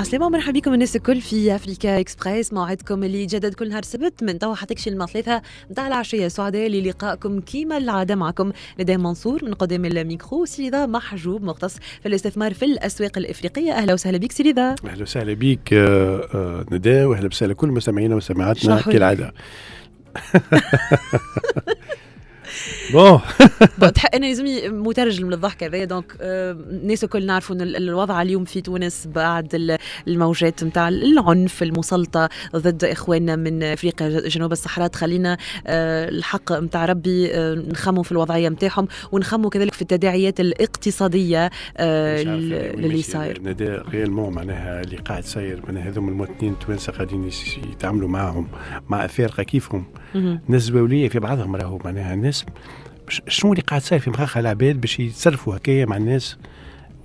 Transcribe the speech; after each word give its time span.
عسلامة 0.00 0.26
ومرحبا 0.26 0.52
بكم 0.52 0.74
الناس 0.74 0.96
الكل 0.96 1.20
في 1.20 1.54
Africa 1.54 2.00
Express 2.00 2.52
موعدكم 2.52 3.04
اللي 3.04 3.22
يتجدد 3.22 3.54
كل 3.54 3.68
نهار 3.68 3.82
سبت 3.82 4.22
من 4.22 4.38
توا 4.38 4.54
حتى 4.54 4.74
كشي 4.74 4.90
ثلاثة 4.90 5.42
نتاع 5.70 5.86
العشية 5.86 6.28
سعداء 6.28 6.68
للقائكم 6.68 7.40
كيما 7.40 7.76
العادة 7.76 8.14
معكم. 8.14 8.52
نداء 8.78 8.96
منصور 8.96 9.44
من 9.44 9.54
قدام 9.54 9.84
الميكرو 9.84 10.44
سيدا 10.44 10.86
محجوب 10.86 11.42
مختص 11.42 11.76
في 11.76 12.06
الاستثمار 12.06 12.54
في 12.54 12.64
الأسواق 12.64 13.18
الإفريقية. 13.18 13.72
أهلا 13.72 13.94
وسهلا 13.94 14.18
بك 14.18 14.32
سيدا 14.32 14.74
أهلا 14.86 15.02
وسهلا 15.02 15.32
بيك 15.34 15.72
آه، 15.72 16.28
آه، 16.34 16.66
نداء 16.72 17.06
وأهلا 17.06 17.26
وسهلا 17.26 17.54
كل 17.54 17.68
مستمعينا 17.68 18.14
ومستمعاتنا. 18.14 18.80
كالعادة. 18.80 19.34
bon 22.92 23.20
تحق 23.94 24.14
أنا 24.14 24.26
لازمني 24.26 24.68
مترجم 24.68 25.30
للضحك 25.30 25.64
هذايا. 25.64 25.84
donc 25.84 26.16
آه، 26.20 26.52
الناس 26.52 27.04
الكل 27.04 27.26
نعرفوا 27.26 27.56
إن 27.56 27.60
ال- 27.60 27.76
الوضع 27.76 28.22
اليوم 28.22 28.44
في 28.44 28.60
تونس 28.60 29.06
بعد 29.06 29.54
ال- 29.54 29.78
الموجات 30.08 30.64
نتاع 30.64 30.88
العنف 30.88 31.62
المسلطة 31.62 32.28
ضد 32.56 32.84
إخواننا 32.84 33.36
من 33.36 33.62
أفريقيا 33.62 34.28
جنوب 34.28 34.52
الصحراء. 34.52 34.86
تخلينا 34.88 35.36
آه، 35.66 36.08
الحق 36.08 36.52
نتاع 36.52 36.84
ربي 36.84 37.34
آه، 37.34 37.54
نخموا 37.54 38.02
في 38.02 38.12
الوضعية 38.12 38.48
نتاعهم 38.48 38.88
ونخموا 39.12 39.50
كذلك 39.50 39.74
في 39.74 39.82
التداعيات 39.82 40.40
الاقتصادية 40.40 41.46
ل- 41.46 41.50
يعني 41.80 42.40
للي 42.40 42.88
ماشي 42.88 43.02
صاير. 43.02 43.40
نداء 43.42 43.88
ريالمون 43.88 44.32
معناها 44.34 44.80
اللي 44.80 44.96
قاعد 44.96 45.24
صاير 45.24 45.62
معناها 45.66 45.88
هذوم 45.88 46.08
المواطنين 46.08 46.52
التوانسة 46.52 46.92
قاعدين 46.92 47.30
يتعاملوا 47.72 48.08
معاهم 48.08 48.48
مع 48.88 49.04
أفارقة 49.04 49.42
كيفهم؟ 49.42 49.84
مهم. 50.14 50.40
ناس 50.48 50.62
زواوليه 50.62 51.08
في 51.08 51.18
بعضهم 51.18 51.56
راهو 51.56 51.78
معناها 51.84 52.14
الناس 52.14 52.44
شنو 53.28 53.52
اللي 53.52 53.62
قاعد 53.62 53.82
صاير 53.82 54.00
في 54.00 54.10
مخاخ 54.10 54.36
العباد 54.36 54.80
باش 54.80 55.00
يتصرفوا 55.00 55.56
هكايا 55.56 55.86
مع 55.86 55.96
الناس 55.96 56.36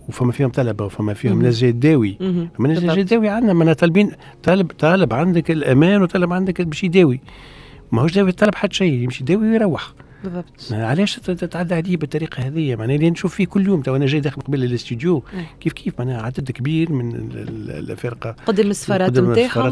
وفما 0.10 0.32
فيهم 0.32 0.50
طلبة 0.50 0.86
وفما 0.86 1.14
فيهم. 1.14 1.42
ناس 1.42 1.60
جاي. 1.60 2.18
أما 2.22 2.50
الناس 2.60 2.80
بالضبط. 2.80 2.96
جاي 2.96 3.04
تداوي 3.04 3.30
عندنا 3.30 3.54
ما 3.54 3.74
طالبين 3.74 4.12
طالب 4.44 4.72
طالب 4.72 5.14
عندك 5.14 5.52
الأمان 5.52 6.02
وطالب 6.02 6.34
عندك 6.34 6.62
باش 6.62 6.84
يداوي 6.84 7.20
ماهوش 7.92 8.14
داوي 8.14 8.32
طالب 8.32 8.56
حد 8.56 8.74
شيء 8.74 8.94
يمشي 8.94 9.24
يداوي 9.24 9.50
ويروح 9.50 9.94
بالضبط. 10.26 10.74
علاش 10.74 11.16
تت- 11.16 11.32
تتعدى 11.32 11.74
عليه 11.76 11.98
بالطريقة 11.98 12.48
هذه؟ 12.48 12.76
معناها 12.76 12.96
اللي 12.96 13.10
نشوف 13.10 13.36
فيه 13.36 13.46
كل 13.46 13.66
يوم 13.68 13.82
تو 13.82 13.96
أنا 13.96 14.06
جاي 14.06 14.20
داخل 14.20 14.42
قبل 14.42 14.64
الاستوديو 14.64 15.24
أي. 15.34 15.46
كيف 15.60 15.74
كيف؟ 15.74 15.94
معناها 16.00 16.22
عدد 16.22 16.52
كبير 16.52 16.92
من 16.92 17.16
ال- 17.16 17.38
ال- 17.70 17.92
الفرقة. 17.92 18.36
قدام 18.46 18.70
السفارات 18.72 19.20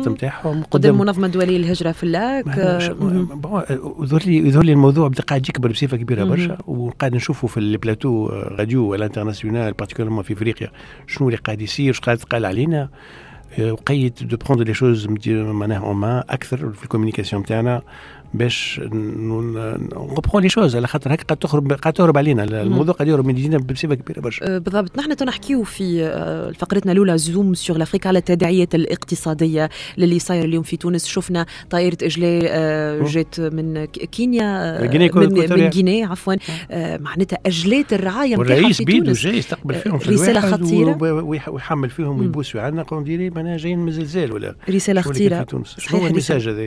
نتاعهم 0.08 0.64
قدام 0.64 0.96
المنظمه 0.96 1.26
الدوليه 1.28 1.58
للهجرة 1.58 1.92
في 1.92 2.04
ال 2.04 2.12
Lac. 2.12 2.48
يظهر 4.00 4.22
لي 4.26 4.38
يظهر 4.38 4.64
لي 4.64 4.72
الموضوع 4.72 5.08
بدا 5.08 5.24
قاعد 5.24 5.50
يكبر 5.50 5.72
بصفة 5.72 5.98
كبيرة. 5.98 6.24
برشا 6.24 6.58
وقاعد 6.68 7.16
نشوفوا 7.16 7.50
في 7.50 7.60
ال 7.60 7.68
plateau 7.68 8.26
radio 8.28 8.96
ال 8.96 9.01
international 9.01 9.74
particulièrement 9.74 10.24
في 10.24 10.34
إفريقيا. 10.34 10.72
شنو 11.08 11.28
اللي 11.28 11.38
قاعد 11.38 11.62
يصير؟ 11.62 11.94
شنو 11.94 12.04
قاعد 12.06 12.18
يتقال 12.18 12.46
علينا؟ 12.46 12.90
وقيد 13.60 14.14
de 14.22 14.38
prendre 14.38 14.66
les 14.66 14.74
choses 14.74 15.08
معناها 15.28 15.80
en 15.80 15.96
main 15.96 16.24
أكثر 16.30 16.72
في 16.72 16.84
ال 16.84 16.88
communication 16.88 17.42
نتاعنا 17.42 17.82
باش 18.34 18.82
on 20.18 20.25
prend 20.25 20.44
les 20.44 20.50
choses 20.50 20.76
على 20.76 20.88
خاطر 20.88 21.14
هكا 21.14 21.24
قاعد 21.24 21.38
تخرب 21.38 21.74
قاعد 21.74 21.94
تهرب 21.94 22.18
علينا. 22.18 22.44
الموضوع 22.44 22.94
قاعد 22.94 23.08
يهرب 23.08 23.26
من 23.26 23.36
ايدينا 23.36 23.58
بصفة 23.58 23.96
كبيرة 23.96 24.20
برشا. 24.20 24.56
آه، 24.56 24.58
بالضبط. 24.58 24.98
نحن 24.98 25.16
تنحكيو 25.16 25.64
في 25.64 26.04
آه، 26.06 26.52
فقرتنا 26.52 26.92
الأولى 26.92 27.18
Zoom 27.18 27.54
sur 27.54 27.78
l'Afrique 27.78 28.08
على 28.08 28.20
التداعيات 28.20 28.76
الاقتصادية 28.76 29.70
للي 29.98 30.20
صاير 30.20 30.46
اليوم 30.46 30.64
في 30.64 30.78
تونس. 30.78 31.06
شفنا 31.06 31.46
طائرة 31.70 31.98
اجلاء 32.04 32.44
مم. 33.00 33.06
جات 33.08 33.40
من 33.40 33.86
كينيا 33.86 34.82
من, 34.82 35.34
من. 35.34 35.68
غينيا 35.70 36.08
عفوا. 36.08 36.34
معناتها 36.98 37.40
اجلات 37.46 37.94
الرعاية 37.94 38.38
والرئيس 38.38 38.82
بيدو 38.82 39.12
جاي 39.12 39.38
يستقبل 39.38 39.74
فيهم 39.76 39.98
في. 40.00 40.10
و- 41.02 41.30
ويح- 41.30 41.50
ويحمل 41.50 41.90
فيهم 41.90 42.16
مم. 42.16 42.22
ويبوسوا 42.22 42.62
عنا 42.62 42.84
قوم 42.84 43.04
ديري 43.04 43.30
معناها 43.30 43.58
جايين 43.58 43.80
من 43.80 43.92
زلزال 43.92 44.32
ولا؟ 44.32 44.56
رسالة 44.70 45.02
خطيرة. 45.02 45.46
صحيح، 45.66 45.90
شنو 45.90 46.00
هو 46.00 46.04
رسالة- 46.06 46.08
الميساج 46.10 46.48
هذا 46.50 46.62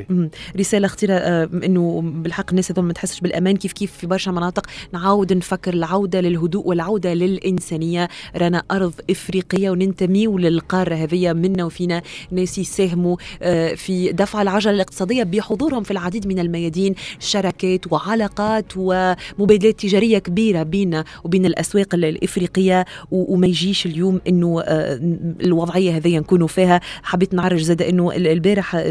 خطيرة. 0.88 1.14
آه، 1.14 1.48
إنه 1.64 2.02
بالحق 2.04 2.46
الناس 2.50 2.72
هذول 2.72 2.84
ما 2.84 2.92
تحسش 2.92 3.20
بالأمان 3.20 3.56
كيف 3.56 3.72
كيف 3.72 3.92
في 3.92 4.06
برشا 4.06 4.30
مناطق. 4.30 4.66
نعاود 4.92 5.32
نفكر 5.32 5.74
العودة 5.74 6.20
للهدوء 6.20 6.66
والعودة 6.68 7.14
للإنسانية. 7.14 8.08
رانا 8.36 8.62
أرض 8.70 8.92
إفريقية 9.10 9.70
وننتميو 9.70 10.38
للقارة 10.38 10.94
هذه 10.94 11.32
منا 11.32 11.64
وفينا. 11.64 12.02
ناس 12.30 12.58
يساهموا 12.58 13.16
آه، 13.42 13.74
في 13.74 14.12
دفع 14.12 14.42
العجلة 14.42 14.72
الاقتصادية 14.74 15.22
بحضورهم 15.22 15.82
في 15.82 15.90
العديد 15.90 16.26
من 16.26 16.38
الميادين. 16.38 16.94
شراكات 17.18 17.92
وعلاقات 17.92 18.72
ومبادلات 18.76 19.80
تجارية 19.80 20.18
كبيرة 20.18 20.62
بيننا 20.62 21.04
وبين 21.24 21.46
الأسواق 21.46 21.94
ال- 21.94 22.04
الإفريقية. 22.04 22.84
و- 23.10 23.34
وما 23.34 23.46
يجيش 23.46 23.86
اليوم 23.86 24.20
إنه 24.28 24.60
آه، 24.64 25.00
الوضعية 25.40 25.96
هذه 25.96 26.18
نكونوا 26.18 26.46
فيها. 26.46 26.80
حبيت 27.02 27.34
نعرج 27.34 27.60
زاد 27.62 27.82
إنه 27.82 28.12
ال- 28.16 28.26
البارح 28.26 28.74
آه، 28.74 28.86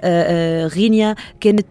آه، 0.00 0.66
غينيا 0.66 1.14
كانت 1.40 1.63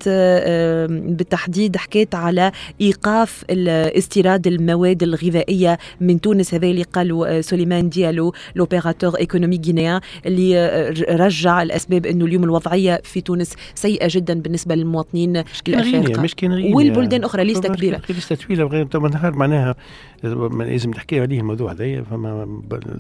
بالتحديد 0.88 1.78
حكيت 1.78 2.16
على 2.16 2.52
إيقاف 2.82 3.46
استيراد 3.50 4.48
المواد 4.48 5.04
الغذائية 5.04 5.78
من 6.02 6.22
تونس. 6.22 6.54
هذا 6.54 6.68
اللي 6.68 6.84
قالوا 6.84 7.38
آه، 7.38 7.42
سليمان 7.42 7.90
ديالو 7.90 8.34
l'opérateur 8.56 9.16
économique 9.20 9.62
غينيا 9.66 10.02
اللي 10.26 10.58
آه، 10.58 10.90
رجع 11.16 11.62
الأسباب 11.62 12.06
إنه 12.06 12.26
اليوم 12.26 12.44
الوضعية 12.44 13.02
في 13.04 13.22
تونس 13.22 13.54
سيئة 13.76 14.08
جدا 14.12 14.34
بالنسبة 14.42 14.76
للمواطنين 14.76 15.44
الافارقه 15.68 16.22
مش 16.22 16.36
كان 16.36 16.54
غينيا 16.54 16.76
والبلدان 16.76 17.20
الأخرى، 17.20 17.44
ليستة 17.44 17.68
فما- 17.68 17.76
كبيرة. 17.76 18.02
ليستة 18.10 18.36
طويلة 18.36 18.66
وغير 18.66 18.86
نهار 19.10 19.34
معناها 19.36 19.76
لازم 20.24 20.90
نحكي 20.90 21.20
عليه 21.20 21.40
الموضوع 21.40 21.72
هذايا 21.72 22.02
فما 22.02 22.46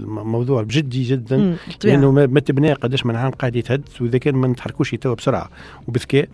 موضوع 0.08 0.64
جدي 0.64 1.04
جدا. 1.04 1.56
لأنه 1.84 2.12
ما 2.12 2.40
تبناه 2.40 2.74
قداش 2.74 3.06
من 3.06 3.16
عام 3.16 3.31
قاعد 3.31 3.56
يتهد 3.56 3.81
وإذا 4.02 4.18
كان 4.18 4.36
ما 4.36 4.48
نتحركوش 4.48 4.96
توا 4.96 5.16
بسرعة 5.16 5.50
وبذكاء. 5.88 6.28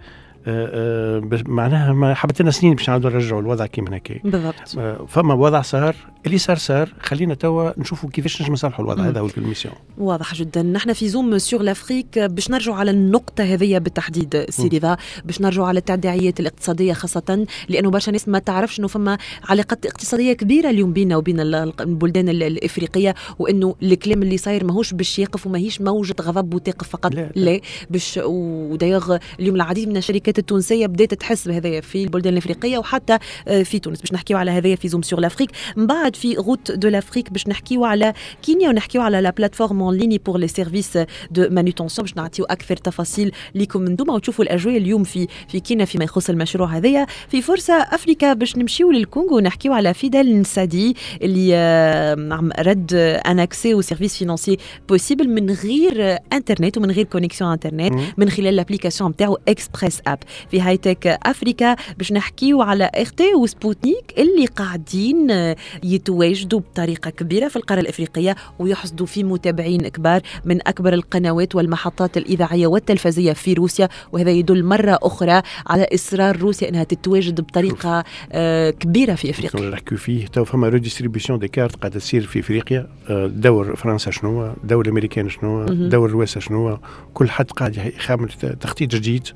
معناها 1.48 1.94
ما 1.94 2.14
حبت 2.14 2.42
لنا 2.42 2.52
سنين 2.52 2.76
باش 2.76 2.90
نعاودوا 2.90 3.10
نرجعوا 3.10 3.42
الوضع 3.42 3.66
كيما 3.66 3.98
هكا. 3.98 4.16
بالضبط. 4.24 4.56
آه، 4.78 5.06
فما 5.08 5.34
وضع 5.34 5.62
صار 5.62 5.96
اللي 6.26 6.38
صار 6.38 6.58
صار 6.58 6.94
خلينا 7.02 7.34
توا 7.34 7.72
نشوفوا 7.80 8.10
كيفاش 8.10 8.42
نجم 8.42 8.54
نصلحوا 8.54 8.86
الوضع. 8.86 9.04
هذا 9.04 9.20
هو 9.20 9.30
ال 9.38 9.42
mission 9.42 9.74
واضح 9.98 10.36
جدا. 10.36 10.62
نحن 10.64 10.94
في 10.94 11.10
Zoom 11.10 11.38
sur 11.38 11.62
l'Afrique 11.62 12.20
باش 12.20 12.52
نرجعوا 12.52 12.78
على 12.78 12.92
النقطة 12.92 13.44
هذه 13.44 13.78
بالتحديد 13.78 14.46
سيريفا 14.50 14.98
باش 15.26 15.42
نرجعوا 15.42 15.68
على 15.68 15.80
التداعيات 15.80 16.40
الاقتصادية 16.40 16.94
خاصة 16.94 17.46
لأنه 17.70 17.90
برشا 17.90 18.12
ناس 18.12 18.28
ما 18.28 18.40
تعرفش 18.40 18.80
أنه 18.80 18.88
فما 18.88 19.18
علاقات 19.50 19.86
اقتصادية 19.86 20.34
كبيرة 20.34 20.70
اليوم 20.70 20.94
بيننا 20.94 21.18
وبين 21.18 21.40
ال- 21.40 21.56
البلدان 21.82 22.30
ال- 22.30 22.44
الإفريقية 22.44 23.16
وأنه 23.40 23.76
الكلام 23.84 24.24
اللي 24.24 24.38
صاير 24.38 24.64
ماهوش 24.66 24.94
باش 24.94 25.20
يقف 25.20 25.48
وماهيش 25.48 25.82
موجة 25.82 26.16
غضب 26.22 26.54
وتقف 26.54 26.88
فقط. 26.90 27.16
لا، 27.16 27.20
لا, 27.22 27.32
لا. 27.36 27.52
لا 27.52 27.60
باش 27.90 28.20
ودايوغ 28.24 29.18
اليوم 29.40 29.56
العديد 29.56 29.90
من 29.90 29.98
الشركات 29.98 30.39
التونسية 30.40 30.86
بدأت 30.86 31.14
تحس 31.14 31.48
بهذايا 31.48 31.82
في 31.82 32.04
البلدان 32.04 32.34
الإفريقية 32.34 32.78
وحتى 32.78 33.18
آه، 33.48 33.64
في 33.64 33.80
تونس 33.80 34.02
باش 34.02 34.14
نحكيو 34.14 34.38
على 34.38 34.52
هذايا 34.52 34.76
في 34.76 34.88
Zoom 34.88 35.02
sur 35.02 35.20
l'Afrique 35.20 35.50
من 35.76 35.88
بعد 35.88 36.16
في 36.16 36.36
Route 36.36 36.72
de 36.72 36.88
l'Afrique 36.88 37.32
باش 37.32 37.48
نحكيو 37.48 37.86
على 37.86 38.14
كينيا 38.42 38.70
ونحكيو 38.70 39.02
على 39.02 39.22
la 39.22 39.30
plateforme 39.30 39.82
en 39.82 39.98
ligne 39.98 40.18
pour 40.18 40.38
les 40.38 40.48
services 40.48 40.98
de 41.32 41.48
manutention 41.50 42.06
باش 42.06 42.18
نعطيو 42.18 42.46
أكثر 42.46 42.78
تفاصيل 42.78 43.32
ليكم 43.56 43.82
من 43.82 43.96
دوما 43.96 44.14
وتشوفوا 44.14 44.46
الأجواء 44.46 44.78
اليوم 44.78 45.04
في 45.04 45.28
في 45.48 45.60
كينيا 45.60 45.86
فيما 45.86 46.04
يخص 46.04 46.30
المشروع 46.30 46.68
هذايا. 46.68 47.06
في 47.30 47.42
فرصة 47.42 47.74
افريكا 47.74 48.34
باش 48.34 48.58
نمشيو 48.58 48.92
للكونغو 48.92 49.38
ونحكيو 49.38 49.74
على 49.74 49.94
فيدال 49.94 50.42
نسادي 50.42 50.96
اللي 51.22 51.52
آه، 51.56 52.34
rend 52.34 52.94
un 52.94 53.40
accès 53.40 53.61
aux 53.61 53.74
services 53.74 54.18
financiers 54.18 54.58
possible 54.90 55.30
من 55.30 55.52
غير 55.52 56.18
انترنت 56.34 56.78
ومن 56.78 56.92
غير 56.92 57.06
connexion 57.06 57.52
internet. 57.52 57.94
من 58.18 58.30
خلال 58.30 58.48
ال 58.48 58.53
application 58.53 59.12
نتاعو 59.12 59.38
Express 59.48 60.02
App 60.08 60.19
في 60.52 60.62
High 60.62 60.78
Tech 60.78 61.08
Africa. 61.08 61.76
باش 61.98 62.12
نحكيو 62.12 62.62
على 62.62 62.92
RT 62.96 63.36
وسبوتنيك 63.36 64.14
اللي 64.18 64.46
قاعدين 64.46 65.32
آه، 65.32 65.56
يتواجدوا 65.84 66.60
بطريقة 66.60 67.10
كبيرة 67.10 67.48
في 67.48 67.56
القارة 67.56 67.80
الإفريقية 67.80 68.36
ويحصدوا 68.60 69.06
في 69.06 69.24
متابعين 69.24 69.88
كبار 69.88 70.22
من 70.46 70.68
أكبر 70.68 70.94
القنوات 70.94 71.56
والمحطات 71.56 72.18
الإذاعية 72.18 72.68
والتلفزية 72.68 73.34
في 73.34 73.54
روسيا. 73.54 73.90
وهذا 74.12 74.32
يدل 74.32 74.64
مرة 74.64 75.00
أخرى 75.04 75.42
على 75.68 75.88
إصرار 75.94 76.38
روسيا 76.38 76.70
إنها 76.70 76.84
تتواجد 76.84 77.42
بطريقة 77.42 78.04
آه، 78.32 78.70
كبيرة 78.70 79.16
في 79.16 79.30
إفريقيا. 79.30 79.60
كنا 79.60 79.70
نحكيو 79.70 79.98
فيه. 79.98 80.28
تو 80.28 80.46
فما 80.46 80.70
redistribution 80.70 81.40
des 81.40 81.48
cartes 81.48 81.76
قاعدة 81.76 82.00
تصير 82.00 82.22
في 82.22 82.40
إفريقيا. 82.40 82.90
آه، 83.10 83.28
دور 83.28 83.76
فرنسا 83.76 84.12
شنو؟ 84.12 84.54
دور 84.64 84.86
الأمريكان 84.86 85.30
شنو. 85.30 85.66
دور 85.66 86.06
الرواسه 86.06 86.40
شنو؟ 86.40 86.78
كل 87.14 87.30
حد 87.30 87.52
قاعد 87.52 87.78
يخامل 87.78 88.30
تخطيط 88.62 88.96
جديد. 88.96 89.28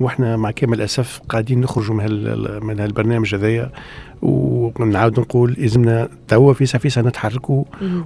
وإحنا 0.00 0.36
مع 0.36 0.50
كامل 0.50 0.78
الأسف 0.78 1.20
قاعدين 1.28 1.60
نخرجوا 1.60 1.94
من 1.94 2.64
من 2.66 2.80
هالبرنامج 2.80 3.34
هذايا. 3.34 3.70
ونعاود 4.24 5.20
نقول 5.20 5.56
لازمنا 5.58 6.08
توا 6.28 6.52
فيسع 6.52 6.78
فيسع 6.78 7.02
نتحركوا. 7.02 7.64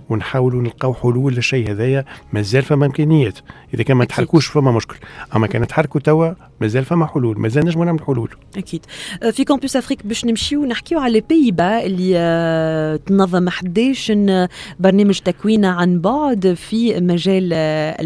ونحاولوا 0.08 0.62
نلقاو 0.62 0.94
حلول 0.94 1.34
للشيء 1.34 1.70
هذايا 1.70 2.04
مازال 2.32 2.62
فما 2.62 2.86
إمكانيات. 2.86 3.38
إذا 3.74 3.82
كان 3.82 3.96
ما 3.96 4.02
أكيد. 4.02 4.12
نتحركوش 4.12 4.46
فما 4.46 4.72
مشكل. 4.72 4.96
أما 5.36 5.46
كان 5.46 5.62
نتحركوا 5.62 6.00
توا 6.00 6.30
مازال 6.60 6.84
فما 6.84 7.06
حلول. 7.06 7.38
مازال 7.40 7.64
نجموا 7.66 7.84
نعمل 7.84 8.00
حلول. 8.06 8.30
أكيد. 8.56 8.80
آه، 9.22 9.30
في 9.30 9.44
Campus 9.44 9.76
Afrique 9.76 10.06
باش 10.06 10.24
نمشيو 10.24 10.64
نحكيو 10.64 10.98
على 10.98 11.20
بيبا 11.20 11.84
اللي 11.86 12.12
آه، 12.16 12.96
تنظم 12.96 13.48
11 13.48 14.48
برنامج 14.80 15.18
تكوين 15.18 15.64
عن 15.64 16.00
بعد 16.00 16.52
في 16.54 17.00
مجال 17.00 17.50
آه، 17.52 17.96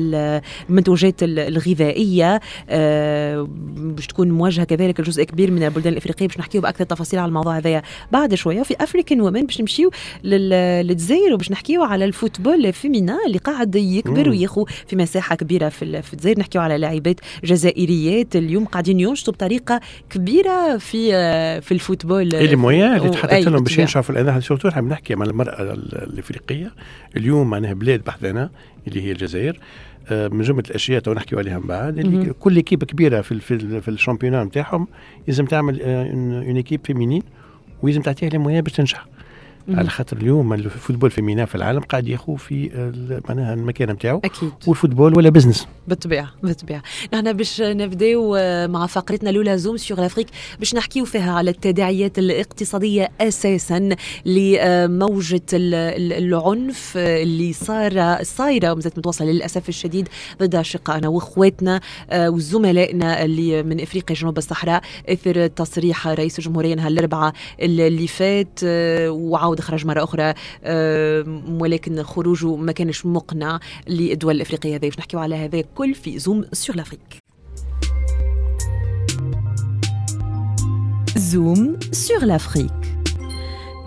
المنتوجات 0.68 1.22
ال- 1.22 1.38
الغذائية. 1.38 2.40
باش 3.76 4.06
تكون 4.06 4.30
موجهة 4.30 4.64
كذلك 4.64 5.00
لجزء 5.00 5.24
كبير 5.24 5.50
من 5.50 5.62
البلدان 5.62 5.92
الإفريقية 5.92 6.26
باش 6.26 6.38
نحكيو 6.38 6.60
بأكثر 6.60 6.84
تفاصيل 6.84 7.18
على 7.20 7.28
الموضوع 7.28 7.56
هذايا. 7.58 7.82
بعد 8.12 8.34
شوية 8.34 8.60
وفي 8.60 8.74
African 8.80 9.20
Women 9.20 9.46
باش 9.46 9.60
نمشيو 9.60 9.90
لل- 10.24 10.86
للجزائر 10.86 11.34
وباش 11.34 11.50
نحكيو 11.50 11.82
على 11.82 12.04
ال 12.04 12.12
football 12.12 12.72
féminin 12.72 13.18
اللي 13.26 13.38
قاعد 13.38 13.74
يكبر. 13.76 14.28
وياخو 14.28 14.64
في 14.86 14.96
مساحة 14.96 15.34
كبيرة 15.36 15.68
في 15.68 15.84
ال- 15.84 16.02
في 16.02 16.12
الجزائر. 16.12 16.38
نحكيو 16.38 16.60
على 16.60 16.78
لاعبات 16.78 17.20
جزائريات 17.44 18.36
اليوم 18.36 18.64
قاعدين 18.64 19.00
ينشطوا 19.00 19.32
بطريقة 19.32 19.80
كبيرة 20.10 20.76
في 20.76 21.14
آه، 21.14 21.58
في 21.60 21.72
ال 21.72 21.78
football. 21.78 22.34
اللي 22.34 22.56
moyens 22.56 22.96
اللي 22.96 23.08
أو- 23.08 23.12
تحدث 23.12 23.32
أي 23.32 23.42
لهم 23.44 23.64
باش. 23.64 23.78
ينشعوا 23.78 24.02
في 24.02 24.10
الاذان 24.10 24.40
surtout 24.40 24.68
نحب 24.68 24.84
نحكي 24.84 25.14
مع 25.14 25.26
المرأة 25.26 25.62
ال- 25.62 26.02
الإفريقية. 26.12 26.72
اليوم 27.16 27.50
معناها 27.50 27.72
بلاد 27.72 28.04
بحذنا 28.04 28.50
اللي 28.88 29.02
هي 29.02 29.12
الجزائر. 29.12 29.58
آه، 30.10 30.28
من 30.28 30.42
جملة 30.42 30.62
الأشياء 30.70 31.00
تو 31.00 31.12
نحكيو 31.12 31.38
عليها 31.38 31.58
من 31.58 31.66
بعد. 31.66 31.98
اللي. 31.98 32.32
كل 32.40 32.56
équipe 32.56 32.84
كبيرة 32.84 33.20
في 33.20 33.40
في, 33.40 33.80
في 33.80 33.88
ال 33.88 33.93
championnat 33.93 34.46
نتاعهم 34.46 34.88
لازم 35.28 35.44
تعمل 35.44 35.82
une 35.82 36.56
équipe 36.56 36.80
féminine. 36.84 37.22
ولازم 37.82 38.02
تعطيها 38.02 38.38
مويا 38.38 38.60
باش 38.60 38.72
تنجح. 38.72 39.06
على 39.68 39.88
خاطر 39.88 40.16
اليوم 40.16 40.52
ال 40.52 40.58
football 40.58 41.10
féminin 41.10 41.44
في 41.44 41.54
العالم 41.54 41.80
قاعد 41.80 42.08
ياخذ 42.08 42.36
في 42.38 42.70
معناها 43.28 43.54
المكان 43.54 43.90
نتاعو. 43.90 44.20
أكيد. 44.24 44.50
وال 44.66 44.76
football 44.76 45.16
ولا 45.16 45.28
business 45.30 45.66
بالطبيعة 45.88 46.30
بالطبيعة. 46.42 46.82
نحن 47.14 47.32
باش 47.32 47.60
نبداو 47.60 48.36
مع 48.68 48.86
فقرتنا 48.86 49.30
الأولى 49.30 49.58
Zoom 49.58 49.76
sur 49.76 50.00
l'Afrique 50.00 50.26
باش 50.58 50.74
نحكيو 50.74 51.04
فيها 51.04 51.32
على 51.32 51.50
التداعيات 51.50 52.18
الاقتصادية 52.18 53.10
أساسا 53.20 53.88
لموجة 54.26 55.42
ال- 55.52 55.74
ال- 55.74 56.12
العنف 56.12 56.92
اللي 56.96 57.52
صار 57.52 58.18
صايرة 58.22 58.72
ومازالت 58.72 58.98
متواصلة 58.98 59.30
للأسف 59.30 59.68
الشديد 59.68 60.08
ضد 60.42 60.54
أشقائنا 60.54 61.08
وإخواتنا 61.08 61.80
آه، 62.10 62.30
وزملائنا 62.30 63.24
اللي 63.24 63.62
من 63.62 63.80
إفريقيا 63.80 64.16
جنوب 64.16 64.38
الصحراء. 64.38 64.82
إثر 65.08 65.46
تصريح 65.46 66.08
رئيس 66.08 66.38
الجمهورية 66.38 66.74
نهار 66.74 66.88
الأربعاء 66.90 67.32
اللي 67.60 68.06
فات 68.06 68.60
آه، 68.64 69.10
وعاود 69.52 69.60
خرج 69.60 69.86
مرة 69.86 70.04
أخرى 70.04 70.34
ولكن 71.60 72.02
خروجه 72.02 72.56
ما 72.56 72.72
كانش 72.72 73.06
مقنع 73.06 73.60
للدول 73.88 74.36
الأفريقية 74.36 74.74
هذه 74.76 74.80
باش 74.80 74.98
نحكيو 74.98 75.20
على 75.20 75.34
هذا 75.34 75.60
كل 75.60 75.94
في 75.94 76.18
Zoom 76.18 76.44
sur 76.52 76.76
l'Afrique 76.76 77.22
Zoom 81.32 81.62
sur 82.04 82.24
l'Afrique. 82.30 82.91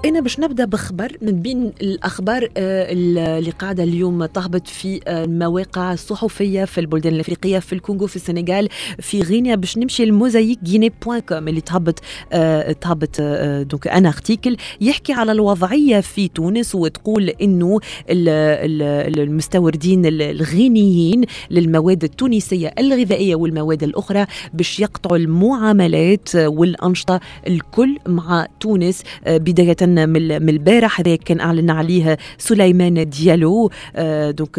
أنا 0.06 0.20
باش 0.20 0.40
نبدأ 0.40 0.66
بخبر 0.66 1.18
من 1.22 1.42
بين 1.42 1.72
الأخبار 1.82 2.50
آه، 2.58 2.92
اللي 2.92 3.52
قاعدة 3.52 3.84
اليوم 3.84 4.26
تهبط 4.26 4.68
في 4.68 5.00
آه، 5.08 5.24
المواقع 5.24 5.94
الصحفية 5.94 6.66
في 6.66 6.80
البلدان 6.80 7.14
الأفريقية 7.14 7.60
في 7.60 7.74
الكونغو 7.74 8.08
في 8.08 8.16
السنغال 8.16 8.70
في 9.00 9.22
غينيا 9.22 9.56
باش 9.56 9.78
نمشي 9.78 10.06
ل 10.06 10.12
Mosaïque 10.12 10.60
Guinée 10.64 10.92
point 11.06 11.20
com 11.20 11.48
اللي 11.48 11.62
تهبط 11.62 12.00
آه، 12.34 12.72
تهبط 12.72 13.22
donc 13.70 13.88
un 13.88 14.06
article 14.06 14.58
يحكي 14.82 15.14
على 15.14 15.32
الوضعية 15.32 16.00
في 16.00 16.28
تونس 16.28 16.76
وتقول 16.76 17.30
إنه 17.30 17.80
ال- 18.10 18.30
ال- 18.30 19.20
المستوردين 19.20 20.06
ال- 20.06 20.22
الغينيين 20.22 21.24
للمواد 21.52 22.04
التونسية 22.04 22.74
الغذائية 22.80 23.36
والمواد 23.36 23.84
الأخرى 23.84 24.26
باش 24.54 24.80
يقطعوا 24.80 25.18
المعاملات 25.18 26.30
والأنشطة 26.36 27.20
الكل 27.48 27.98
مع 28.08 28.48
تونس 28.60 29.04
بداية 29.28 29.76
ال- 30.00 30.40
من 30.44 30.50
البارح 30.50 31.00
هذا 31.00 31.16
كان 31.16 31.40
أعلن 31.40 31.70
عليه 31.70 32.18
سليمان 32.38 33.10
ديالو. 33.10 33.70
آه، 33.96 34.32
donc 34.32 34.56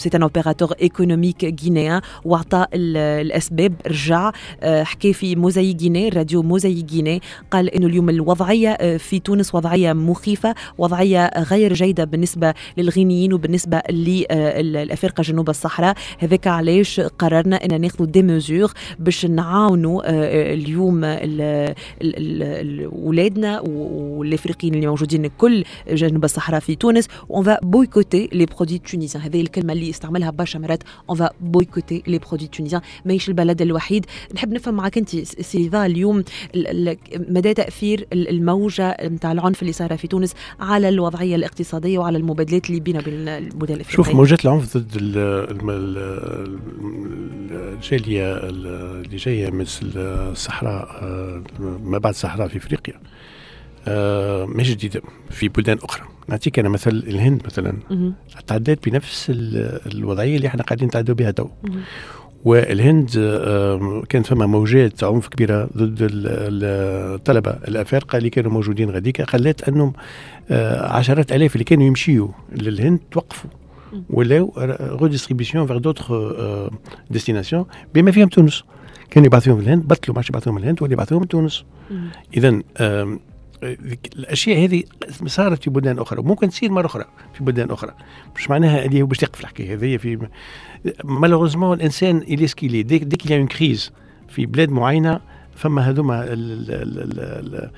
c'est 0.00 0.10
un 0.14 0.22
opérateur 0.22 0.72
économique 0.82 1.62
guinéen 1.64 2.00
وأعطى 2.24 2.66
ال- 2.74 2.96
الأسباب 2.96 3.72
رجع 3.86 4.32
آه، 4.62 4.82
حكى 4.82 5.12
في 5.12 5.36
موزايك 5.36 5.80
غيني 5.82 6.08
راديو 6.08 6.42
موزايك 6.42 6.90
غيني 6.92 7.20
قال 7.50 7.70
إنه 7.70 7.86
اليوم 7.86 8.10
الوضعية 8.10 8.68
آه، 8.70 8.96
في 8.96 9.18
تونس 9.18 9.54
وضعية 9.54 9.92
مخيفة 9.92 10.54
وضعية 10.78 11.30
غير 11.42 11.72
جيدة 11.72 12.04
بالنسبة 12.04 12.54
للغينيين 12.78 13.32
وبالنسبة 13.32 13.82
للافارقه 13.90 15.22
جنوب 15.22 15.48
الصحراء. 15.50 15.94
هذاك 16.18 16.46
علاش 16.46 17.00
قررنا 17.00 17.56
ان 17.56 17.80
ناخذ 17.80 18.04
des 18.04 18.22
mesures 18.22 18.72
باش 18.98 19.26
نعاونوا 19.26 20.02
آه، 20.06 20.54
اليوم 20.54 21.04
ال- 21.04 21.74
ال- 22.02 22.86
ال- 24.64 24.68
ال- 24.68 24.74
ولادنا 24.74 24.74
والافريقيين 24.74 24.74
اللي 24.74 24.86
موجودين 24.86 25.26
كل 25.26 25.64
جنوب 25.88 26.24
الصحراء 26.24 26.60
في 26.60 26.74
تونس. 26.76 27.08
on 27.30 27.44
va 27.44 27.58
boycotter 27.62 28.28
les 28.32 28.46
produits 28.46 28.78
tunisiens 28.78 29.24
هذه 29.24 29.40
الكلمة 29.40 29.72
اللي 29.72 29.90
استعملها 29.90 30.30
برشا 30.30 30.58
مرات. 30.58 30.82
on 31.10 31.18
va 31.18 31.30
boycotter 31.40 32.02
les 32.06 32.18
produits 32.18 32.48
tunisiens 32.48 32.82
ماهيش 33.04 33.28
البلد 33.28 33.62
الوحيد. 33.62 34.06
نحب 34.34 34.52
نفهم 34.52 34.74
معك 34.74 34.98
أنت 34.98 35.16
سيفا 35.26 35.86
اليوم 35.86 36.24
ال- 36.54 36.88
ال- 36.88 36.96
مدى 37.34 37.54
تأثير 37.54 38.06
ال- 38.12 38.28
الموجة 38.28 38.96
نتاع 39.02 39.32
العنف 39.32 39.62
اللي 39.62 39.72
صايره 39.72 39.96
في 39.96 40.06
تونس 40.08 40.34
على 40.60 40.88
الوضعية 40.88 41.36
الاقتصادية 41.36 41.98
وعلى 41.98 42.18
المبادلات 42.18 42.70
اللي 42.70 42.80
بينا 42.80 42.98
وبين 42.98 43.28
البلدان 43.28 43.76
الافريقيه 43.76 44.04
شوف 44.04 44.08
موجات 44.14 44.44
العنف 44.44 44.76
ضد 44.76 44.96
الجالية 47.50 48.34
ال- 48.36 48.66
اللي 49.06 49.16
جاية 49.16 49.50
من 49.50 49.64
الصحراء 49.96 50.88
آه، 51.02 51.42
ما 51.84 51.98
بعد 51.98 52.12
الصحراء 52.12 52.48
في 52.48 52.56
إفريقيا. 52.56 52.94
مش 54.46 54.70
جديدة 54.70 55.02
في 55.30 55.48
بلدان 55.48 55.78
أخرى 55.82 56.04
نعطيك 56.28 56.58
أنا 56.58 56.68
مثل 56.68 56.90
الهند 56.90 57.42
مثلا 57.46 57.72
مهم. 57.90 58.14
تعديت 58.46 58.88
بنفس 58.88 59.30
ال- 59.30 59.80
الوضعية 59.94 60.36
اللي 60.36 60.48
إحنا 60.48 60.62
قاعدين 60.62 60.88
نتعدوا 60.88 61.14
بها 61.14 61.30
تو. 61.30 61.48
والهند 62.44 63.10
آه، 63.18 64.02
كان 64.08 64.22
فما 64.22 64.46
موجات 64.46 65.04
عنف 65.04 65.28
كبيرة 65.28 65.64
ضد 65.76 66.02
ال- 66.02 66.26
ال- 66.26 67.14
الطلبة 67.14 67.50
الأفارقة 67.50 68.18
اللي 68.18 68.30
كانوا 68.30 68.50
موجودين 68.52 68.90
غاديكا 68.90 69.24
خلات 69.24 69.68
أنهم 69.68 69.92
آه، 70.50 70.86
عشرات 70.92 71.32
آلاف 71.32 71.52
اللي 71.54 71.64
كانوا 71.64 71.84
يمشيوا 71.84 72.28
للهند 72.52 72.98
توقفوا. 73.10 73.50
ولاو 74.10 74.52
redistribution 75.02 75.66
vers 75.66 75.78
d'autres 75.78 76.70
destinations 77.10 77.64
بما 77.94 78.10
فيهم 78.10 78.28
تونس 78.28 78.62
كانوا 79.10 79.26
يبعثوهم 79.26 79.58
الهند 79.60 79.88
بطلوا 79.88 80.16
ما 80.16 80.22
يبعثوهم 80.30 80.56
الهند 80.58 80.82
ولا 80.82 80.92
يبعثوهم 80.92 81.24
تونس. 81.24 81.64
اذا 82.36 82.60
الأشياء 83.62 84.64
هذه 84.64 84.82
صارت 85.26 85.62
في 85.64 85.70
بلدان 85.70 85.98
أخرى 85.98 86.20
وممكن 86.20 86.48
تصير 86.48 86.70
مرة 86.72 86.86
أخرى 86.86 87.04
في 87.34 87.44
بلدان 87.44 87.70
أخرى. 87.70 87.94
مش 88.36 88.50
معناها 88.50 88.84
اللي 88.84 89.02
هو 89.02 89.06
باش 89.06 89.18
تقف 89.18 89.40
الحكاية 89.40 89.74
هذه 89.74 89.96
في 89.96 90.28
مالوغوزمون 91.04 91.76
الإنسان 91.76 92.16
الي 92.18 92.46
سكيلي 92.46 92.82
ديك 92.82 93.02
ديك 93.02 93.32
اون 93.32 93.46
كريز 93.46 93.92
في 94.28 94.46
بلاد 94.46 94.70
معينة 94.70 95.20
فما 95.56 95.82
هذوما 95.82 96.24
ال- 96.24 96.30
ال- 96.32 96.70
ال- 96.70 97.70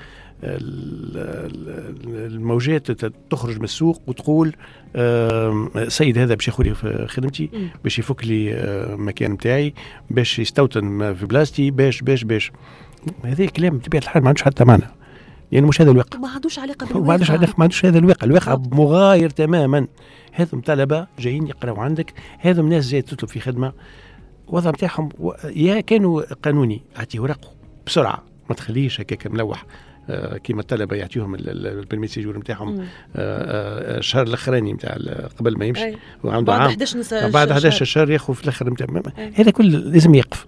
ال- 0.43 1.17
ال- 1.17 2.33
الموجات 2.33 2.91
تخرج 3.31 3.57
من 3.57 3.63
السوق 3.63 4.01
وتقول 4.07 4.55
آم، 4.95 5.69
سيد 5.87 6.17
هذا 6.17 6.35
باش 6.35 6.47
ياخذ 6.47 6.63
لي 6.63 6.75
في 6.75 7.05
خدمتي. 7.09 7.49
باش 7.83 7.99
يفك 7.99 8.25
لي 8.27 8.53
آه، 8.53 8.93
المكان 8.93 9.31
نتاعي 9.31 9.73
باش 10.09 10.39
يستوطن 10.39 11.13
في 11.13 11.25
بلاصتي 11.25 11.71
باش 11.71 12.01
باش 12.01 12.23
باش. 12.23 12.51
هذا 13.23 13.45
كلام 13.45 13.77
بطبيعة 13.77 14.01
الحال 14.01 14.21
ما 14.23 14.27
عندوش 14.29 14.43
حتى 14.43 14.63
معنى. 14.65 14.83
يعني 15.51 15.65
مش 15.67 15.81
هذا 15.81 15.91
الواقع 15.91 16.19
ما 16.19 16.27
عندوش 16.29 16.59
علاقة 16.59 16.99
ما 16.99 17.13
عندوش 17.13 17.27
بالواقع 17.31 17.53
ما 17.57 17.63
عندوش 17.63 17.85
هذا 17.85 17.97
الواقع 17.99 18.25
الواقع. 18.27 18.57
مغاير 18.71 19.29
تماما. 19.29 19.87
هذم 20.33 20.61
طلبة 20.61 21.07
جايين 21.19 21.47
يقراوا 21.47 21.79
عندك. 21.79 22.13
هذم 22.39 22.69
ناس 22.69 22.89
جاية 22.89 23.01
تطلب 23.01 23.29
في 23.29 23.39
خدمة. 23.39 23.73
الوضع 24.49 24.69
نتاعهم 24.69 25.09
و- 25.19 25.31
يا 25.55 25.81
كانوا 25.81 26.33
قانوني. 26.33 26.81
أعطيه 26.97 27.19
ورقه 27.19 27.51
بسرعة. 27.87 28.23
ما 28.49 28.55
تخليش 28.55 29.01
هكاك 29.01 29.27
ملوح. 29.27 29.65
آه، 30.09 30.37
كيما 30.37 30.61
الطلبة 30.61 30.95
يعطيهم 30.95 31.35
ال- 31.35 31.49
ال- 31.49 31.67
البرمي 31.79 32.07
سيجور 32.07 32.37
نتاعهم. 32.37 32.79
آه، 32.79 32.85
آه، 33.15 33.97
الشهر 33.97 34.27
الأخراني 34.27 34.73
نتاع 34.73 34.97
قبل 35.39 35.57
ما 35.57 35.65
يمشي. 35.65 35.91
وعنده 36.23 36.51
بعد 36.53 36.61
عام. 36.61 36.69
11 36.69 36.97
نسا 36.99 37.29
بعد 37.29 37.51
11 37.51 37.85
شهر. 37.85 38.09
ياخذ 38.11 38.33
في 38.33 38.43
الأخر 38.43 38.69
نتاع. 38.69 38.87
هذا 39.35 39.51
كل 39.51 39.71
لازم 39.71 40.15
يقف. 40.15 40.45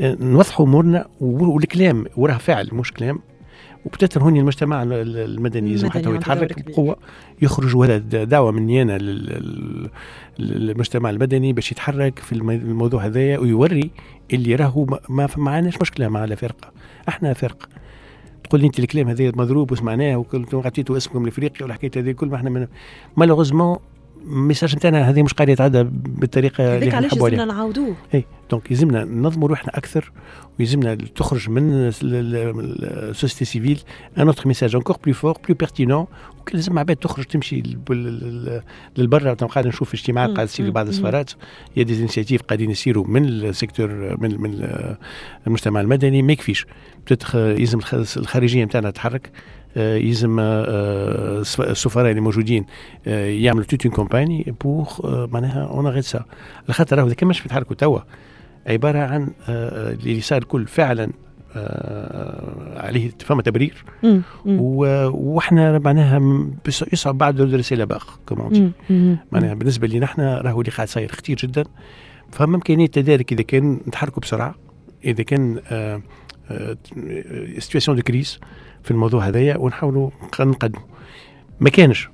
نوضحوا 0.00 0.66
أمورنا 0.66 1.06
والكلام 1.20 2.06
وراه 2.16 2.36
فعل 2.38 2.68
مش 2.72 2.92
كلام. 2.92 3.18
وبتتر 3.84 4.22
هوني 4.22 4.40
المجتمع 4.40 4.82
ال- 4.82 4.92
ال- 4.92 5.16
المدني 5.16 5.70
لازم 5.70 5.90
حتى 5.90 6.08
هو 6.08 6.14
يتحرك. 6.14 6.66
بقوة 6.70 6.96
يخرج 7.42 7.76
ولا 7.76 7.98
د- 7.98 8.28
دعوة 8.28 8.50
مني 8.50 8.82
أنا 8.82 8.98
لل- 8.98 9.26
لل- 9.26 10.66
للمجتمع 10.66 11.10
المدني 11.10 11.52
باش 11.52 11.72
يتحرك 11.72 12.18
في 12.18 12.32
الم- 12.32 12.50
الموضوع 12.50 13.06
هذايا 13.06 13.38
ويوري 13.38 13.90
اللي 14.32 14.54
راهو 14.54 14.86
ما- 15.08 15.28
عندناش 15.50 15.80
مشكلة 15.80 16.08
مع 16.08 16.24
الافارقه 16.24 16.70
أحنا 17.08 17.32
فرقة. 17.32 17.68
تقول 18.44 18.60
لي 18.60 18.66
أنت 18.66 18.78
الكلام 18.78 19.08
هذا 19.08 19.32
مضروب 19.36 19.72
وسمعناه 19.72 20.16
وكنتم 20.16 20.58
عطيتوا 20.58 20.96
اسمكم 20.96 21.24
لافريقيا 21.24 21.62
والحكاية 21.62 21.90
هذه 21.96 22.12
كل 22.12 22.28
ما 22.28 22.36
إحنا 22.36 22.68
مالوغوزمون 23.16 23.78
ال 24.26 24.32
message 24.32 24.76
نتاعنا 24.76 25.10
هذه 25.10 25.22
مش 25.22 25.32
قاعدة 25.32 25.52
يتعدى 25.52 25.82
بالطريقة 25.92 26.74
اللي 26.74 26.86
إحنا 26.88 26.96
علاش 26.96 27.14
لازمنا 27.14 27.44
نعاودوه؟ 27.44 27.94
et 28.14 28.24
donc 28.50 28.70
يلزمنا 28.70 29.04
ننظموا 29.04 29.48
روحنا 29.48 29.78
أكثر 29.78 30.12
ويلزمنا 30.58 30.94
تخرج 30.94 31.50
من 31.50 31.70
ال 32.02 32.20
société 32.20 33.44
civile 33.44 33.80
un 34.18 34.26
autre 34.26 34.48
message 34.48 34.74
encore 34.76 34.96
plus 35.04 35.14
fort 35.14 35.32
plus 35.48 35.56
pertinent 35.56 36.06
لازم 36.54 36.78
عباد 36.78 36.96
تخرج 36.96 37.24
تمشي 37.24 37.62
للبرا 38.98 39.32
قاعد 39.34 39.66
نشوف 39.66 39.94
اجتماعات 39.94 40.28
مم. 40.30 40.34
قاعد 40.36 40.46
تصير 40.48 40.66
في 40.66 40.72
بعض. 40.72 40.88
السفارات 40.88 41.30
y 41.76 41.82
a 41.82 41.86
des 41.86 41.98
initiatives 42.00 42.42
قاعدين 42.42 42.70
يصيروا 42.70 43.04
من 43.06 43.24
ال 43.28 43.39
secteur 43.39 44.16
من 44.20 44.40
من 44.40 44.68
المجتمع 45.46 45.80
المدني 45.80 46.22
ما 46.22 46.32
يكفيش 46.32 46.66
يلزم 47.34 47.78
الخ- 47.78 48.16
الخارجيه 48.18 48.64
نتاعنا 48.64 48.90
تتحرك 48.90 49.30
آه، 49.76 49.96
يلزم 49.96 50.36
آه، 50.40 51.40
السف- 51.40 51.60
السفراء 51.60 52.10
اللي 52.10 52.20
موجودين 52.20 52.66
آه، 53.06 53.26
يعملوا 53.26 53.64
توت 53.64 53.86
اون 53.86 53.94
كومباني 53.94 54.54
بور 54.64 54.86
معناها 55.32 55.64
اون 55.64 56.02
سا 56.02 56.24
الخاطر 56.68 56.96
راهو 56.96 57.06
اذا 57.06 57.14
كان 57.14 57.28
مش 57.28 57.42
بيتحركوا 57.42 57.76
توا 57.76 57.98
عبارة 58.68 58.98
عن 58.98 59.30
آه، 59.48 59.92
اللي 59.92 60.20
صار 60.20 60.42
الكل 60.42 60.66
فعلا 60.66 61.10
آه، 61.56 62.82
عليه 62.86 63.10
فما 63.20 63.42
تبرير 63.42 63.84
وإحنا 64.46 65.78
معناها 65.78 66.46
يصعب 66.92 67.18
بعد 67.18 67.36
درس 67.36 67.72
إلى 67.72 67.86
بأخ 67.86 68.18
كما. 68.26 68.72
معناها 69.32 69.54
بالنسبة 69.54 69.86
لي 69.86 70.00
نحن 70.00 70.20
راهو 70.20 70.60
اللي 70.60 70.72
قاعد 70.72 70.88
صاير 70.88 71.12
خطير 71.12 71.36
جدا. 71.36 71.64
فما 72.32 72.56
امكانيه 72.56 72.86
تدارك 72.86 73.32
إذا 73.32 73.42
كان 73.42 73.80
نتحركوا 73.88 74.22
بسرعة 74.22 74.54
إذا 75.04 75.22
كان 75.22 75.60
سيتواسيون 77.58 77.96
دو 77.96 78.02
كريز 78.02 78.40
في 78.82 78.90
الموضوع 78.90 79.28
هذايا 79.28 79.56
ونحاولوا 79.56 80.10
نقدموا. 80.40 80.84
ما 81.60 81.70
كانش. 81.70 82.08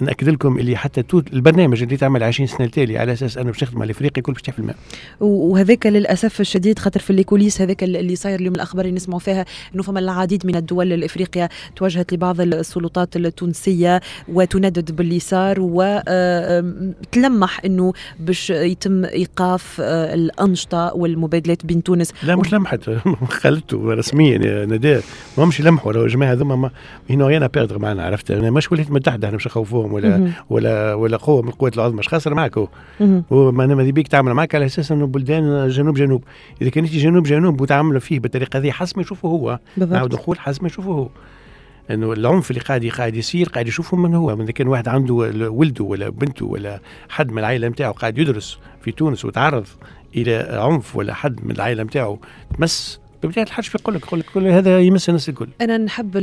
نأكد 0.00 0.28
لكم 0.28 0.58
اللي 0.58 0.76
حتى 0.76 1.02
توت 1.02 1.32
البرنامج 1.32 1.82
اللي 1.82 1.96
تعمل 1.96 2.22
20 2.22 2.46
سنة 2.46 2.66
التالي 2.66 2.98
على 2.98 3.12
أساس 3.12 3.38
أنه 3.38 3.50
باش 3.50 3.62
نخدم 3.62 3.82
على 3.82 3.90
إفريقيا 3.90 4.22
كل 4.22 4.32
باش 4.32 4.42
في 4.42 4.58
الماء 4.58 4.76
وهذاك 5.20 5.86
للأسف 5.86 6.40
الشديد 6.40 6.78
خاطر 6.78 7.00
في 7.00 7.10
الكوليس 7.10 7.60
هذاك 7.60 7.84
اللي 7.84 8.16
صاير 8.16 8.40
اليوم 8.40 8.54
الأخبار 8.54 8.84
اللي 8.84 8.96
نسمعوا 8.96 9.20
فيها 9.20 9.44
إنه 9.74 9.82
فما 9.82 10.00
العديد 10.00 10.46
من 10.46 10.56
الدول 10.56 10.92
الإفريقية 10.92 11.48
توجهت 11.76 12.12
لبعض 12.12 12.40
السلطات 12.40 13.16
التونسية 13.16 14.00
وتندد 14.28 14.96
باليسار 14.96 15.56
وتلمح 15.60 17.60
إنه 17.64 17.92
باش 18.20 18.50
يتم 18.50 19.04
إيقاف 19.04 19.76
آه، 19.80 20.14
الأنشطة 20.14 20.94
والمبادلات 20.94 21.66
بين 21.66 21.82
تونس 21.82 22.12
لا 22.22 22.36
مش 22.36 22.52
لمحت. 22.52 22.90
خلته 23.40 23.94
رسميا 23.94 24.38
يا 24.38 24.66
نداء 24.66 25.02
ما 25.38 25.44
مش 25.44 25.60
لمحوا 25.60 25.92
لو 25.92 26.04
الجماعه 26.04 26.32
هذوما 26.32 26.56
ما 26.56 26.70
هنا 27.10 27.26
ريان 27.26 27.46
بيردر 27.46 27.78
معنا 27.78 28.04
عرفت؟ 28.04 28.30
أنا 28.30 28.50
مش 28.50 28.72
ولايات 28.72 28.90
متحدة 28.90 29.26
إحنا 29.26 29.36
مش 29.36 29.46
نخوفوهم. 29.46 29.87
ولا 29.92 30.18
مهم. 30.18 30.32
ولا 30.50 30.94
ولا 30.94 31.16
قوة 31.16 31.42
من 31.42 31.48
القوات 31.48 31.74
العظمى. 31.74 31.98
مش 31.98 32.08
خاسر 32.08 32.32
أنا 32.32 32.68
ماذا 33.74 33.90
بيك 33.90 34.08
تعمل 34.08 34.34
معك 34.34 34.54
على 34.54 34.66
أساس 34.66 34.92
إنه 34.92 35.06
بلدان 35.06 35.68
جنوب 35.68 35.94
جنوب. 35.94 36.24
إذا 36.62 36.70
كان 36.70 36.84
جنوب 36.84 37.24
جنوب 37.24 37.60
وتعاملوا 37.60 38.00
فيه 38.00 38.20
بالطريقة 38.20 38.58
هذه 38.58 38.70
حسب 38.70 38.96
ما 38.96 39.02
يشوفوا 39.02 39.30
هو. 39.30 39.58
نعاود 39.76 40.14
نقول 40.14 40.38
حسب 40.38 40.62
ما 40.62 40.68
يشوفوا 40.68 40.94
هو. 40.94 41.08
إنه 41.90 42.12
العنف 42.12 42.50
اللي 42.50 42.60
قاعد 42.60 42.86
قاعد 42.86 43.16
يصير 43.16 43.48
قاعد 43.48 43.68
يشوفوا 43.68 43.98
من 43.98 44.14
هو. 44.14 44.32
إذا 44.32 44.52
كان 44.52 44.68
واحد 44.68 44.88
عنده 44.88 45.14
ولده 45.50 45.84
ولا 45.84 46.08
بنته 46.08 46.46
ولا 46.46 46.80
حد 47.08 47.32
من 47.32 47.38
العائلة 47.38 47.68
نتاعو 47.68 47.92
قاعد 47.92 48.18
يدرس 48.18 48.58
في 48.82 48.92
تونس 48.92 49.24
وتعرض 49.24 49.66
إلى 50.16 50.48
عنف 50.50 50.96
ولا 50.96 51.14
حد 51.14 51.44
من 51.44 51.50
العائلة 51.50 51.82
نتاعو 51.82 52.18
تمس 52.58 53.00
الحال 53.24 53.64
شو 53.64 53.78
يقول 53.78 53.94
لك 53.94 54.02
يقول 54.02 54.20
لك 54.20 54.52
هذا 54.52 54.80
يمس 54.80 55.08
الناس 55.08 55.28
الكل. 55.28 55.48
أنا 55.60 55.78
نحب 55.78 56.16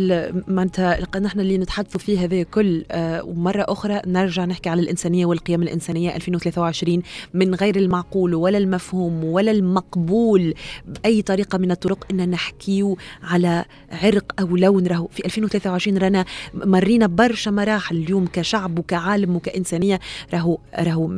معناتها 0.47 1.19
نحن 1.19 1.39
اللي 1.39 1.57
نتحدثوا 1.57 1.99
فيه 1.99 2.23
هذا 2.23 2.43
كل 2.43 2.85
آه، 2.91 3.23
ومرة 3.23 3.65
أخرى 3.67 4.01
نرجع 4.07 4.45
نحكي 4.45 4.69
على 4.69 4.81
الإنسانية 4.81 5.25
والقيم 5.25 5.61
الإنسانية 5.61 6.15
2023 6.15 7.01
من 7.33 7.55
غير 7.55 7.75
المعقول 7.75 8.35
ولا 8.35 8.57
المفهوم 8.57 9.23
ولا 9.23 9.51
المقبول 9.51 10.53
بأي 10.87 11.21
طريقة 11.21 11.57
من 11.57 11.71
الطرق 11.71 12.05
إن 12.11 12.29
نحكيو 12.29 12.97
على 13.23 13.65
عرق 13.91 14.31
أو 14.39 14.57
لون. 14.57 14.87
راهو 14.87 15.07
في 15.07 15.25
2023 15.25 15.97
رانا 15.97 16.25
مرينا 16.53 17.07
برشا 17.07 17.49
مراحل. 17.49 17.95
اليوم 17.95 18.27
كشعب 18.27 18.79
وكعالم 18.79 19.35
وكإنسانية 19.35 19.99
راهو 20.33 20.57
راهو 20.79 21.11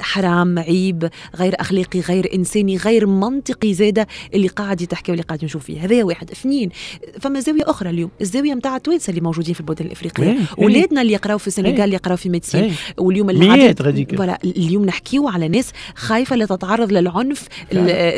حرام 0.00 0.58
عيب 0.58 1.10
غير 1.36 1.60
أخلاقي 1.60 2.00
غير 2.00 2.34
إنساني 2.34 2.76
غير 2.76 3.06
منطقي 3.06 3.74
زاده 3.74 4.06
اللي 4.34 4.48
قاعد 4.48 4.69
تحكي 4.78 5.12
واللي 5.12 5.22
قاعد 5.22 5.44
نشوف 5.44 5.64
فيه. 5.64 5.84
هذا 5.84 6.04
واحد. 6.04 6.30
اثنين 6.30 6.70
فما 7.20 7.40
زاوية 7.40 7.62
أخرى 7.66 7.90
اليوم. 7.90 8.10
الزاوية 8.20 8.54
نتاع 8.54 8.76
التوانسة 8.76 9.10
اللي 9.10 9.20
موجودين 9.20 9.54
في 9.54 9.60
البلدان 9.60 9.86
الإفريقية. 9.86 10.24
إيه، 10.24 10.30
إيه. 10.30 10.64
ولادنا 10.64 11.02
اللي 11.02 11.12
يقراو 11.12 11.38
في 11.38 11.46
السنغال 11.46 11.74
إيه. 11.74 11.84
اللي 11.84 11.94
يقراو 11.96 12.16
في 12.16 12.28
ميدسين. 12.28 12.74
واليوم 12.98 13.26
مئات 13.26 13.82
غاديك. 13.82 14.14
فوالا 14.16 14.38
اليوم 14.44 14.84
نحكيو 14.84 15.28
على 15.28 15.48
ناس 15.48 15.72
خايفة 15.94 16.36
لا 16.36 16.46
تتعرض 16.46 16.92
للعنف 16.92 17.48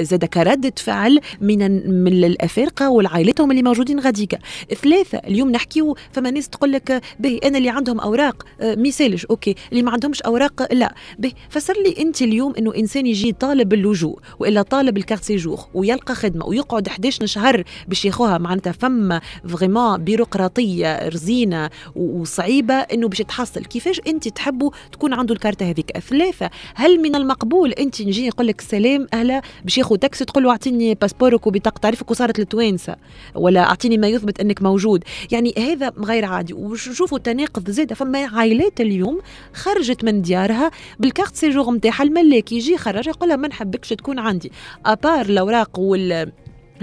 زاد 0.00 0.25
كردة 0.25 0.73
فعل 0.76 1.21
من 1.40 1.59
من 2.04 2.25
الأفارقة 2.25 2.90
والعائلتهم 2.90 3.50
اللي 3.50 3.62
موجودين 3.62 4.00
غاديكا. 4.00 4.38
ثلاثة 4.82 5.18
اليوم 5.18 5.50
نحكيو 5.50 5.97
فما 6.12 6.30
ناس 6.30 6.49
تقول 6.49 6.73
لك 6.73 7.02
به 7.21 7.40
أنا 7.44 7.59
اللي 7.59 7.68
عندهم 7.68 8.00
أوراق. 8.00 8.47
آه، 8.61 8.75
ما 8.75 8.88
يسالش 8.88 9.25
OK. 9.26 9.54
اللي 9.73 9.82
ما 9.82 9.90
عندهمش 9.90 10.23
أوراق 10.23 10.73
لا. 10.73 10.94
به 11.18 11.32
فسر 11.49 11.75
لي 11.82 11.94
أنت 11.99 12.23
اليوم 12.23 12.54
إنه 12.59 12.75
إنسان 12.76 13.06
يجي 13.06 13.32
طالب 13.32 13.73
اللجوء 13.73 14.18
وإلا 14.38 14.62
طالب 14.62 14.97
ال 14.97 15.01
carte 15.01 15.25
séjour 15.25 15.61
ويلقى 15.75 16.14
خدمة. 16.14 16.41
ويقعد 16.46 16.88
11 16.88 17.26
شهر 17.26 17.64
باش 17.88 18.04
ياخوها 18.04 18.38
معناتها 18.38 18.72
فما 18.72 19.20
vraiment 19.49 20.04
بيروقراطية 20.04 21.08
رزينة 21.08 21.70
وصعيبة 21.96 22.75
إنه 22.75 23.08
باش 23.08 23.18
تحصل. 23.18 23.64
كيفاش 23.64 24.00
أنت 24.06 24.28
تحبوا 24.28 24.70
تكون 24.92 25.14
عنده 25.14 25.34
الكارتة 25.34 25.70
هذيك؟ 25.70 25.99
ثلاثة 25.99 26.50
هل 26.75 27.02
من 27.02 27.14
المقبول 27.14 27.72
أنت 27.72 28.02
نجي 28.02 28.28
نقول 28.28 28.46
لك 28.46 28.61
سلام 28.61 29.06
أهلا 29.14 29.42
باش 29.64 29.78
ياخذ 29.78 29.96
تاكسي 29.96 30.25
تقول 30.25 30.44
له 30.44 30.50
أعطيني 30.50 30.94
passeport 30.95 31.41
ك 31.41 31.47
وبطاقة 31.46 31.78
تعريفك 31.78 32.11
وصارت 32.11 32.38
للتوانسه 32.38 32.96
ولا 33.34 33.61
أعطيني 33.61 33.99
ما 33.99 34.08
يثبت 34.08 34.40
أنك 34.40 34.62
موجود. 34.62 35.04
يعني 35.30 35.54
هذا 35.58 35.92
غير 35.99 36.25
عادي. 36.25 36.54
وشوفوا 36.54 37.18
التناقض 37.18 37.70
زاده 37.70 37.94
فما 37.94 38.26
عائلات 38.26 38.80
اليوم 38.80 39.20
خرجت 39.54 40.04
من 40.04 40.22
ديارها 40.22 40.70
بال 41.00 41.11
carte 41.11 41.37
séjour 41.37 41.75
نتاعها 41.75 42.02
الملّاك 42.02 42.52
يجي 42.52 42.72
يخرجها 42.72 43.11
يقول 43.11 43.28
لها 43.28 43.37
ما 43.37 43.49
نحبكش 43.49 43.88
تكون 43.88 44.18
عندي. 44.18 44.52
à 44.87 44.95
part 44.95 45.26
الأوراق 45.26 45.78
وال 45.78 46.32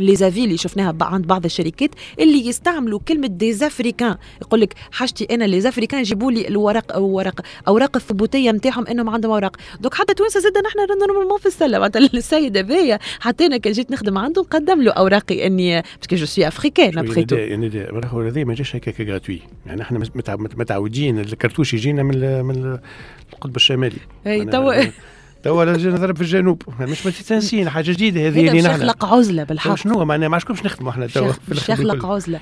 les 0.02 0.16
avis 0.16 0.44
اللي 0.44 0.58
شفناها 0.58 0.96
عند 1.02 1.28
بعض 1.28 1.46
الشركات 1.46 1.90
اللي 2.20 2.48
يستعملوا 2.48 3.00
كلمة 3.08 3.28
des 3.28 3.50
africains 3.50 4.16
يقول 4.42 4.62
لك 4.62 4.74
حاجتي 4.92 5.28
أنا 5.32 5.44
les 5.44 5.62
africains 5.62 6.00
يجيبوا 6.00 6.32
لي 6.32 6.48
الورق 6.48 6.94
اوراق 6.94 7.42
أوراق 7.68 7.96
الثبوتية 7.96 8.52
نتاعهم 8.52 8.88
إنهم 8.88 9.10
عندهم 9.10 9.32
أوراق. 9.32 9.58
donc 9.82 9.94
حتى 9.94 10.14
توانسه 10.14 10.40
زاد 10.40 10.58
نحن 10.58 11.00
normalement 11.08 11.38
في 11.40 11.46
السلة. 11.46 11.80
معناتها 11.80 12.00
السيد 12.14 12.58
هذايا 12.58 13.00
حتى 13.20 13.46
أنا 13.46 13.58
كان 13.58 13.74
جيت 13.74 13.92
نخدم 13.92 14.18
عنده 14.18 14.42
نقدم 14.42 14.82
له 14.82 14.92
أوراقي 14.92 15.48
إني 15.48 15.82
parce 15.82 16.03
que 16.03 16.16
je 16.16 16.26
suis 16.26 16.48
africain 16.48 16.98
après 16.98 17.26
tout 17.26 17.36
هذا 18.28 18.44
ما 18.44 18.54
جاش 18.54 18.76
هكاك 18.76 19.02
gratuit 19.02 19.42
يعني 19.66 19.82
إحنا 19.82 20.00
متع- 20.00 20.36
متعودين 20.58 21.20
الكرتوش 21.20 21.74
يجينا 21.74 22.04
من 22.04 22.46
من 22.46 22.78
القطب 23.34 23.56
الشمالي. 23.56 23.98
إي 24.28 24.46
توا. 24.46 24.84
توا 25.44 25.66
لازم 25.66 25.90
نضرب 25.90 26.16
في 26.16 26.22
الجنوب 26.22 26.62
مش 26.82 27.06
متنسين 27.06 27.70
حاجة 27.70 27.92
جديدة 27.92 28.28
هذه 28.28 28.48
اللي 28.48 28.62
نحن 28.62 28.76
يخلق 28.76 29.06
عزلة 29.06 29.44
بالحق 29.44 29.76
شنو 29.76 30.06
معناها 30.06 30.30
ما 30.30 30.36
عادش 30.50 30.66
نخدموا 30.66 30.92
إحنا 30.92 31.08
توا 31.08 31.32
باش 31.48 31.70
يخلق. 31.70 32.06
عزلة. 32.06 32.40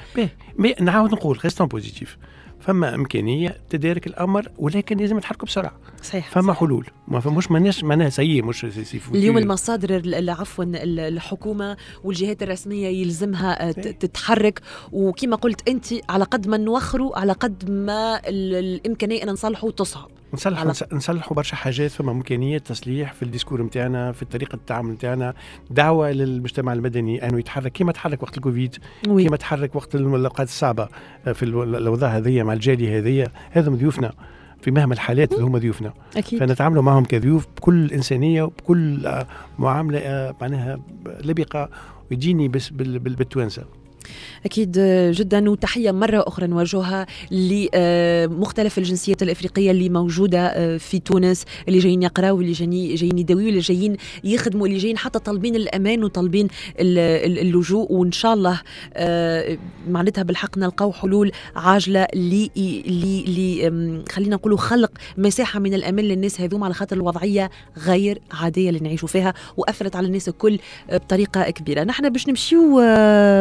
mais 0.58 0.76
نعاود 0.82 1.12
نقول 1.12 1.40
restons 1.44 1.68
positifs 1.68 2.18
فما 2.60 2.96
إمكانية 2.96 3.58
تدارك 3.70 4.08
الأمر 4.08 4.48
ولكن 4.58 4.98
لازم 4.98 5.18
نتحركوا 5.18 5.48
بسرعة 5.48 5.72
صحيح 6.04 6.30
فما 6.32 6.42
صحيح. 6.54 6.60
حلول 6.60 6.88
ما 7.08 7.20
فماش 7.20 7.52
ماناش 7.52 7.84
معناها 7.84 8.10
سيء 8.10 8.44
مش 8.44 8.66
سي-. 8.84 9.02
اليوم 9.16 9.38
المصادر 9.38 9.96
ال- 9.98 10.16
ال- 10.16 10.30
عفوا 10.30 10.64
ال- 10.64 11.00
الحكومة 11.00 11.78
والجهات 12.04 12.44
الرسمية 12.44 12.88
يلزمها 12.88 13.68
آه، 13.70 13.72
صحيح. 13.72 13.92
تتحرك 13.92 14.62
وكما 14.92 15.36
قلت 15.36 15.70
أنت 15.70 15.86
على 16.10 16.24
قد 16.24 16.48
ما 16.48 16.58
نوخروا 16.58 17.20
على 17.20 17.34
قد 17.34 17.70
ما 17.70 18.22
ال- 18.28 18.56
الإمكانية 18.56 19.24
أن 19.24 19.30
نصلحوا 19.30 19.72
تصعب 19.72 20.10
نصلحوا 20.34 20.74
على- 20.74 20.94
نصلحوا 20.94 21.36
برشا 21.38 21.56
حاجات 21.56 21.92
فما 21.92 22.12
إمكانية 22.12 22.58
تصليح 22.58 23.14
في 23.14 23.24
ال 23.24 23.28
discours 23.28 23.62
نتاعنا 23.62 24.12
في 24.12 24.26
طريقة 24.26 24.56
التعامل 24.56 24.92
نتاعنا 24.94 25.34
دعوة 25.70 26.12
للمجتمع 26.12 26.74
المدني 26.74 27.28
أنه 27.28 27.40
يتحرك 27.40 27.72
كما 27.72 27.92
تحرك 27.92 28.24
وقت 28.24 28.38
الكوفيد 28.38 28.76
oui. 29.08 29.26
كما 29.26 29.38
تحرك 29.38 29.76
وقت 29.76 29.96
الاوقات 29.96 30.48
الصعبة 30.48 30.88
آه، 31.28 31.32
في 31.32 31.44
الأوضاع 31.44 32.10
هذه 32.18 32.44
مع 32.44 32.54
الجالية 32.54 32.98
هذه 33.00 33.28
هذم 33.52 33.76
ضيوفنا 33.76 34.12
في 34.62 34.72
مهما 34.72 34.94
الحالات 34.94 35.34
اللي 35.34 35.44
هم 35.44 35.58
ضيوفنا. 35.58 35.94
أكيد. 36.18 36.40
فنتعاملوا 36.40 36.84
معهم 36.84 37.06
كضيوف 37.06 37.48
بكل 37.58 37.92
إنسانية 37.92 38.44
وبكل 38.44 39.06
آه، 39.06 39.28
معاملة 39.60 40.00
آه، 40.00 40.36
معناها 40.42 40.80
لبقة 41.24 41.70
ويجيني 42.12 42.48
بس 42.48 42.70
بال- 42.70 43.00
بال- 43.00 43.16
بالتوانسة. 43.16 43.64
أكيد 44.46 44.72
جدا 45.12 45.50
وتحية 45.50 45.92
مرة 45.92 46.24
أخرى 46.28 46.48
نوجهها 46.48 47.06
لمختلف 47.32 48.78
الجنسيات 48.78 49.24
الأفريقية 49.24 49.72
اللي 49.72 49.90
موجودة 49.90 50.78
في 50.78 51.00
تونس 51.00 51.46
اللي 51.68 51.80
جايين 51.80 52.04
يقراوا 52.04 52.42
اللي 52.42 52.52
جايين 52.52 52.96
جايين 52.96 53.18
يداويوا 53.18 53.50
اللي 53.50 53.60
جايين 53.60 53.98
يخدموا 54.24 54.68
اللي 54.68 54.78
جايين 54.78 54.98
حتى 54.98 55.20
طالبين 55.20 55.56
الأمان 55.56 56.04
وطالبين 56.04 56.48
اللجوء. 56.80 57.92
وإن 57.92 58.12
شاء 58.12 58.34
الله 58.34 58.62
معناتها 59.88 60.24
بالحق 60.24 60.58
نلقاو 60.58 60.92
حلول 60.92 61.32
عاجلة 61.56 62.08
ل 62.16 62.48
ل 63.28 64.04
خلينا 64.12 64.36
نقولوا 64.36 64.58
خلق 64.58 64.92
مساحة 65.18 65.60
من 65.60 65.74
الأمان 65.74 66.06
للناس. 66.06 66.42
هذوما 66.42 66.66
على 66.66 66.74
خاطر 66.74 66.96
الوضعية 66.96 67.52
غير 67.78 68.22
عادية 68.32 68.70
اللي 68.70 68.80
نعيشوا 68.80 69.08
فيها 69.08 69.34
وأثرت 69.58 69.96
على 69.96 70.08
الناس 70.08 70.28
الكل 70.30 70.60
بطريقة 70.92 71.50
كبيرة. 71.50 71.84
نحن 71.84 72.10
باش 72.10 72.28
نمشيو 72.28 72.76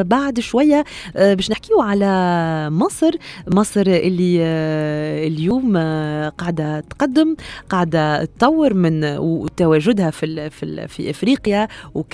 بعد 0.03 0.39
شوية. 0.57 0.85
آه، 1.17 1.35
باش 1.35 1.51
نحكيو 1.51 1.81
على 1.81 2.71
مصر. 2.71 3.11
مصر 3.49 3.81
اللي 3.87 4.39
آه، 4.41 5.27
اليوم 5.27 5.77
آه، 5.77 6.29
قاعدة 6.29 6.81
تقدم 6.81 7.37
قاعدة 7.71 8.25
تطور 8.25 8.75
من 8.75 9.05
وتواجدها 9.05 10.11
في 10.11 10.51
في 10.51 10.89
في 10.89 11.11
إفريقيا. 11.11 11.69
وك 11.95 12.13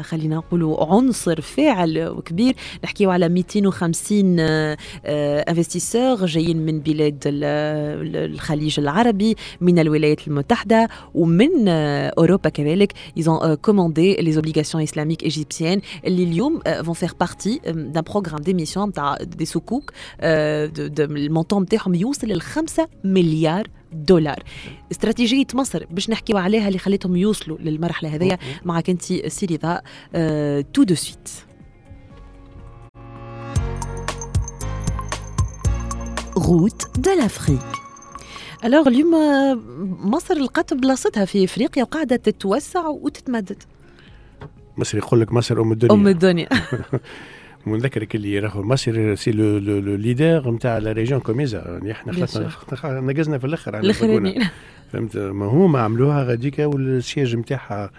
خلينا 0.00 0.36
نقولوا 0.36 0.94
عنصر 0.94 1.40
فاعل 1.40 2.08
وكبير. 2.08 2.54
نحكيو 2.84 3.10
على 3.10 3.28
250 3.28 4.36
investisseurs 5.48 6.26
جايين 6.26 6.66
من 6.66 6.80
بلاد 6.80 7.22
الخليج 7.26 8.80
العربي 8.80 9.36
من 9.60 9.78
الولايات 9.78 10.28
المتحدة 10.28 10.88
ومن 11.14 11.68
أوروبا 11.68 12.48
كذلك. 12.48 12.92
Ils 13.18 13.28
ont 13.28 13.56
commandé 13.56 14.16
les 14.20 14.38
obligations 14.38 14.80
islamiques 14.80 15.24
égyptiennes 15.24 15.80
اللي 16.04 16.22
اليوم 16.24 16.60
vont 16.82 16.94
faire 16.94 17.14
partie 17.24 17.41
d'un 17.66 18.02
programme 18.02 18.40
d'émission 18.40 18.78
نتاع 18.78 19.16
des 19.22 19.44
سكوك 19.44 19.92
ال 20.20 20.38
montant 20.38 21.62
نتاعهم 21.62 21.94
يوصل 21.94 22.26
ل 22.28 22.40
5 22.40 22.88
مليار 23.04 23.68
دولار 23.92 24.42
استراتيجية 24.92 25.46
مصر 25.54 25.84
باش 25.90 26.10
نحكيو 26.10 26.38
عليها 26.38 26.68
اللي 26.68 26.78
خليتهم 26.78 27.16
يوصلوا 27.16 27.58
للمرحلة 27.58 28.14
هذيا 28.14 28.38
معك 28.64 28.90
انت 28.90 29.02
سي 29.02 29.46
رضا 29.46 29.80
tout 30.62 30.82
de 30.82 30.94
suite 30.94 31.28
route 36.36 36.98
de 36.98 37.10
l'Afrique 37.10 37.60
alors 38.64 38.88
اليوم 38.88 39.10
مصر 40.10 40.38
لقات 40.38 40.74
بلاصتها 40.74 41.24
في 41.24 41.44
افريقيا 41.44 41.82
وقاعده 41.82 42.16
تتوسع 42.16 42.88
وتتمدد 42.88 43.62
مصر 44.76 44.98
يقول 44.98 45.20
لك 45.20 45.32
مصر 45.32 45.62
أم 45.62 45.72
الدنيا. 45.72 45.94
أم 45.94 46.08
الدنيا. 46.08 46.48
ونذكرك 47.66 48.14
اللي 48.14 48.38
راهو. 48.38 48.62
مصر 48.62 49.14
c'est 49.14 49.32
le 49.32 49.58
le 49.58 49.96
leader 49.96 50.50
نتاع 50.50 50.78
la 50.78 50.92
région 50.92 51.20
كوميزا 51.20 51.58
يعني 51.58 51.92
إحنا 51.92 52.12
خلطنا 52.12 53.00
نقزنا 53.00 53.38
في 53.38 53.46
الأخر 53.46 53.76
على 53.76 53.92
فهمت؟ 54.92 55.16
ما 55.16 55.46
هما 55.46 55.80
عملوها 55.80 56.24
غاديك 56.24 56.58
والسياج 56.58 57.36
نتاعها 57.36 57.90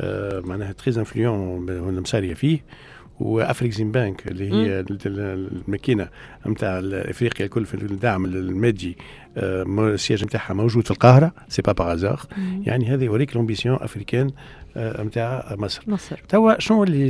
آه 0.00 0.40
معناها 0.40 0.72
très 0.72 0.98
influence 0.98 1.70
المصاروة 1.70 2.34
فيه. 2.34 2.60
و 3.20 3.92
Afreximbank 3.92 4.28
اللي 4.28 4.52
هي 4.52 4.84
الماكينة 5.06 6.08
نتاع 6.46 6.80
افريقيا 6.84 7.46
الكل 7.46 7.66
في 7.66 7.74
الدعم 7.74 8.24
المادي 8.24 8.96
السياج 9.36 10.24
نتاعها 10.24 10.54
موجود 10.54 10.84
في 10.84 10.90
القاهرة. 10.90 11.32
سي 11.48 11.62
با 11.62 11.72
باغ 11.72 12.24
يعني 12.62 12.86
هذا 12.86 13.04
يوريك 13.04 13.36
l'ambition 13.36 13.78
africaine 13.80 14.30
نتاع 14.76 15.56
مصر. 15.58 15.82
مصر. 15.86 16.20
توا 16.28 16.60
شنو 16.60 16.84
اللي 16.84 17.08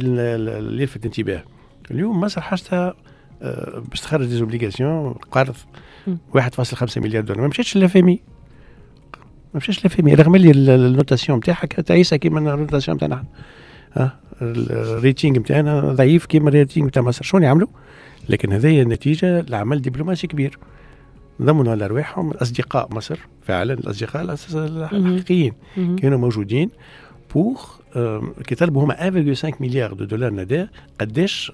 اللي 0.58 0.82
يلفت 0.82 0.96
الانتباه 0.96 1.42
اليوم 1.90 2.20
مصر 2.20 2.40
حاجتها 2.40 2.94
باش 3.90 4.00
تخرج 4.00 4.26
des 4.26 4.34
obligations 4.34 5.12
قرض 5.12 5.54
1.5 6.34 6.98
مليار 6.98 7.22
دولار. 7.24 7.42
ما 7.42 7.48
مشاتش 7.48 7.76
لل 7.76 7.94
FMI 7.94 8.20
ما 9.54 9.60
مشاتش 9.60 9.80
لل 9.80 9.94
FMI 9.94 10.14
رغم 10.14 10.34
اللي 10.34 10.74
ال 10.74 10.81
notation 10.81 11.38
نتاعها 11.38 11.66
تعيسه 11.66 12.16
كيما 12.16 12.54
ال 12.54 12.59
notation 12.59 12.96
نتاعنا 12.96 13.24
ها؟ 13.92 14.18
ال 14.42 14.56
rating 14.56 15.38
نتاعنا 15.38 15.80
ضعيف 15.80 16.26
كيما 16.26 16.48
ال 16.48 16.54
rating 16.54 16.86
نتاع 16.86 17.02
مصر. 17.02 17.24
شنو 17.24 17.40
يعملوا؟ 17.40 17.68
لكن 18.28 18.52
هذه 18.52 18.82
نتيجه 18.82 19.40
لعمل 19.40 19.82
دبلوماسي 19.82 20.26
كبير. 20.26 20.58
ضمنوا 21.42 21.72
على 21.72 21.86
رواحهم 21.86 22.30
أصدقاء 22.30 22.94
مصر 22.94 23.18
فعلا 23.42 23.74
الأصدقاء 23.74 24.36
الحقيقيين. 24.54 25.52
كانوا 25.76 26.18
موجودين. 26.18 26.70
pour 27.34 27.64
que 28.46 28.54
طلبوا 28.54 28.84
هما 28.84 29.34
1.5 29.34 29.60
مليار 29.60 29.92
de 29.92 30.04
dollars 30.04 30.32
نداء 30.32 30.68
قداش 31.00 31.52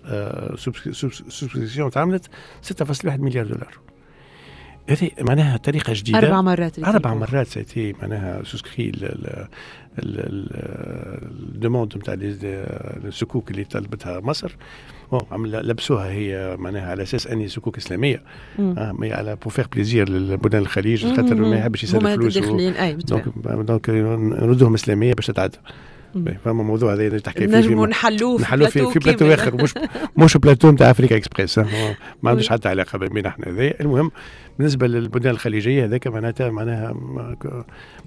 souscription 1.28 1.90
تعملت 1.90 2.26
6.1 2.82 3.20
مليار 3.20 3.46
دولار 3.46 3.78
هذه 4.88 5.11
معناها 5.20 5.57
طريقة 5.57 5.92
جديدة؟ 5.96 6.18
أربع 6.18 6.40
مرات 6.40 6.79
أربع 6.79 7.14
مرات 7.14 7.46
c'était 7.46 7.94
معناها 8.03 8.42
souscrit 8.44 8.92
ال 9.98 10.23
demande 10.23 11.96
نتاع 11.96 12.14
السكوك 12.14 13.51
اللي 13.51 13.64
طلبتها 13.64 14.20
مصر. 14.20 14.57
لبسوها 15.33 16.11
هي 16.11 16.57
معناها 16.59 16.90
على 16.90 17.03
أساس 17.03 17.27
أني 17.27 17.48
سكوك 17.48 17.77
إسلامية. 17.77 18.22
آه 18.59 18.96
على 19.03 19.37
pour 19.37 19.50
faire 19.50 19.66
plaisir 19.72 20.11
لبلدان 20.11 20.62
الخليج 20.62 21.07
خاطر 21.07 21.35
ما 21.35 21.57
يحبش 21.57 21.85
يسلف 21.85 22.07
فلوس 22.07 22.38
donc 22.38 23.24
donc 23.38 23.90
نردوهم 23.90 24.74
إسلامية 24.74 25.14
باش 25.14 25.27
تتعدى. 25.27 25.59
فما 26.44 26.62
موضوع 26.62 26.92
هذا 26.92 27.06
اللي 27.06 27.20
تحكي 27.20 27.48
فيه 27.48 27.56
نجموا 27.56 27.86
نحلوه 27.86 28.40
نحلوه 28.40 28.68
في, 28.68 28.86
في 28.86 28.98
بلاتو 28.98 29.34
آخر 29.34 29.62
مش 29.62 29.74
مش 30.16 30.36
بلاتو 30.36 30.70
نتاع 30.70 30.90
Africa 30.90 31.16
Express 31.16 31.58
ما 32.22 32.30
عندوش 32.30 32.48
حتى 32.48 32.68
علاقة 32.68 32.98
بين 32.98 33.26
إحنا 33.26 33.48
هذا 33.48 33.74
المهم 33.80 34.10
بالنسبة 34.58 34.86
للبلدان 34.86 35.32
الخليجية 35.34 35.84
هذاك 35.84 36.06
معناتها 36.06 36.50
معناها 36.50 36.94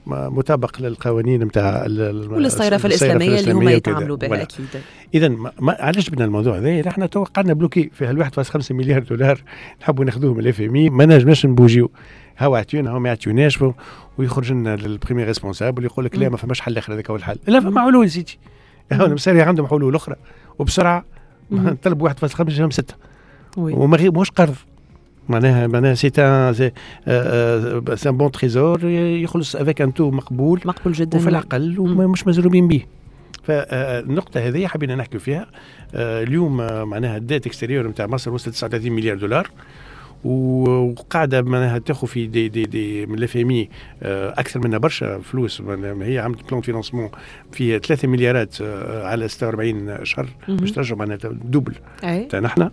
مطابق 0.08 0.82
للقوانين 0.82 1.44
نتاع 1.44 1.84
والصيرفة 1.86 2.88
الإسلامية 2.88 3.40
اللي 3.40 3.52
هما 3.52 3.72
يتعاملوا 3.72 4.18
بها 4.18 4.42
أكيد. 4.42 4.66
اذا 5.14 5.36
علاش 5.62 6.10
بدنا 6.10 6.26
الموضوع 6.26 6.58
هذا؟ 6.58 6.88
إحنا 6.88 7.06
تو 7.06 7.24
قعدنا 7.24 7.54
bloqués 7.54 7.90
في 7.94 8.06
هال 8.06 8.26
1.5 8.26 8.72
مليار 8.72 9.04
دولار 9.04 9.42
نحبوا 9.82 10.06
ناخذوهم 10.06 10.40
ال 10.40 10.62
FMI 10.62 10.90
ما 10.90 11.06
نجمناش 11.06 11.46
ن 11.46 11.51
bougiو. 11.52 11.92
هاو 12.42 12.56
عطيونا 12.56 12.92
هاو 12.92 13.00
ما 13.00 13.12
عطيوناش 13.12 13.60
ويخرج 14.18 14.52
لنا 14.52 14.74
ال 14.74 14.80
premier 14.81 15.28
responsable 15.28 15.86
يقول 15.86 16.06
لك 16.06 16.16
لا 16.16 16.30
ما 16.30 16.38
فماش 16.38 16.62
حل 16.62 16.78
آخر 16.78 16.94
هذاك 16.94 17.10
هو 17.10 17.16
الحل. 17.16 17.38
لا 17.48 17.60
فما 17.60 17.82
حلول 17.82 18.10
سيدي. 18.10 18.40
هاو 18.92 19.06
المصاروة 19.06 19.42
عندهم 19.42 19.68
حلول 19.68 19.96
أخرى 19.96 20.16
وبسرعة 20.60 21.06
طلب 21.84 22.10
1.5 22.10 22.42
جاهم 22.44 22.72
6 22.72 22.96
وما 23.58 24.10
مش 24.10 24.32
قرض. 24.32 24.56
معناها 25.30 25.68
معناها 25.68 25.94
c'est 25.94 26.12
un 26.18 26.54
c'est 26.54 26.72
un 28.10 28.18
bon 28.18 28.32
trésor 28.32 28.86
يخلص 28.86 29.56
avec 29.56 29.82
un 29.82 29.94
taux 29.94 30.12
مقبول. 30.12 30.62
مقبول 30.66 30.94
جدا. 30.94 31.18
وفي 31.18 31.30
العقل 31.30 31.80
ومش 31.80 32.28
مزروبين 32.28 32.68
به 32.68 32.84
فالنقطة 33.44 34.40
هذه 34.40 34.68
حبينا 34.68 34.96
نحكي 34.96 35.20
فيها. 35.20 35.48
اليوم 35.94 36.58
معناها 36.90 37.18
ال 37.18 37.23
dette 37.23 37.48
extérieure 37.48 37.88
نتاع 37.88 38.08
مصر 38.08 38.34
وصلت 38.34 38.54
39 38.54 38.92
مليار 38.92 39.18
دولار. 39.18 39.50
وقاعدة 40.24 41.42
معناها 41.42 41.78
تاخذ 41.78 42.08
في 42.08 42.28
des 42.28 42.50
des 42.50 42.64
des 42.64 43.06
من 43.06 43.18
ال 43.18 43.38
FM 43.38 43.68
أكثر 44.04 44.60
منها 44.60 44.78
برشا 44.78 45.20
فلوس. 45.20 45.62
هي 46.02 46.20
عملت 46.20 46.50
plan 46.50 46.62
financement 46.62 47.10
في 47.52 47.80
3 47.80 48.08
مليارات 48.08 48.62
على 48.92 49.28
46 49.28 50.06
شهر 50.06 50.28
باش 50.48 50.72
ترجع 50.72 50.96
معناها 50.96 51.18
double 51.24 51.74
تاعنا 52.30 52.48
إحنا 52.48 52.72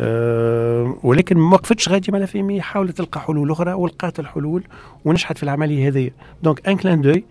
أه 0.00 0.96
ولكن 1.02 1.38
ما 1.38 1.54
وقفتش 1.54 1.88
غادي 1.88 2.12
مع 2.12 2.18
ال 2.18 2.36
FM 2.36 2.60
حاولت 2.60 2.98
تلقى 2.98 3.20
حلول 3.20 3.50
أخرى 3.50 3.72
ولقات 3.72 4.20
الحلول 4.20 4.62
ونجحت 5.04 5.36
في 5.36 5.42
العملية 5.42 5.88
هذه 5.88 6.10
donc 6.42 6.68
un 6.68 6.76
clin 6.76 7.00
d'œil 7.00 7.24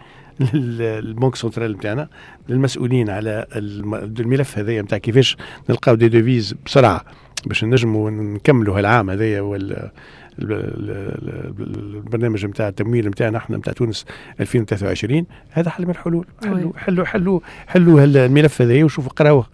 لل 0.53 0.74
banque 0.74 1.35
centrale 1.35 1.71
نتاعنا 1.71 2.07
للمسؤولين 2.49 3.09
على 3.09 3.45
الملف 3.55 4.57
هذايا 4.57 4.81
نتاع 4.81 4.97
كيفاش 4.97 5.37
نلقاو 5.69 5.95
des 5.95 6.09
devises 6.09 6.55
بسرعة. 6.65 7.05
باش 7.45 7.63
نجموا 7.63 8.11
نكملوا 8.11 8.79
هالعام 8.79 9.09
هذايا 9.09 9.41
وال 9.41 9.91
البرنامج 10.39 12.45
نتاع 12.45 12.67
التمويل 12.67 13.07
نتاعنا 13.07 13.37
إحنا 13.37 13.57
نتاع 13.57 13.73
تونس 13.73 14.05
2023 14.39 15.25
هذا 15.51 15.69
حل 15.69 15.83
من 15.83 15.89
الحلول. 15.89 16.25
حلوا 16.43 16.71
حلوا 16.77 17.05
حلوا 17.05 17.39
حلوا 17.67 18.03
الملف 18.03 18.61
هذايا 18.61 18.85
وشوفوا 18.85 19.11
قراوه. 19.11 19.47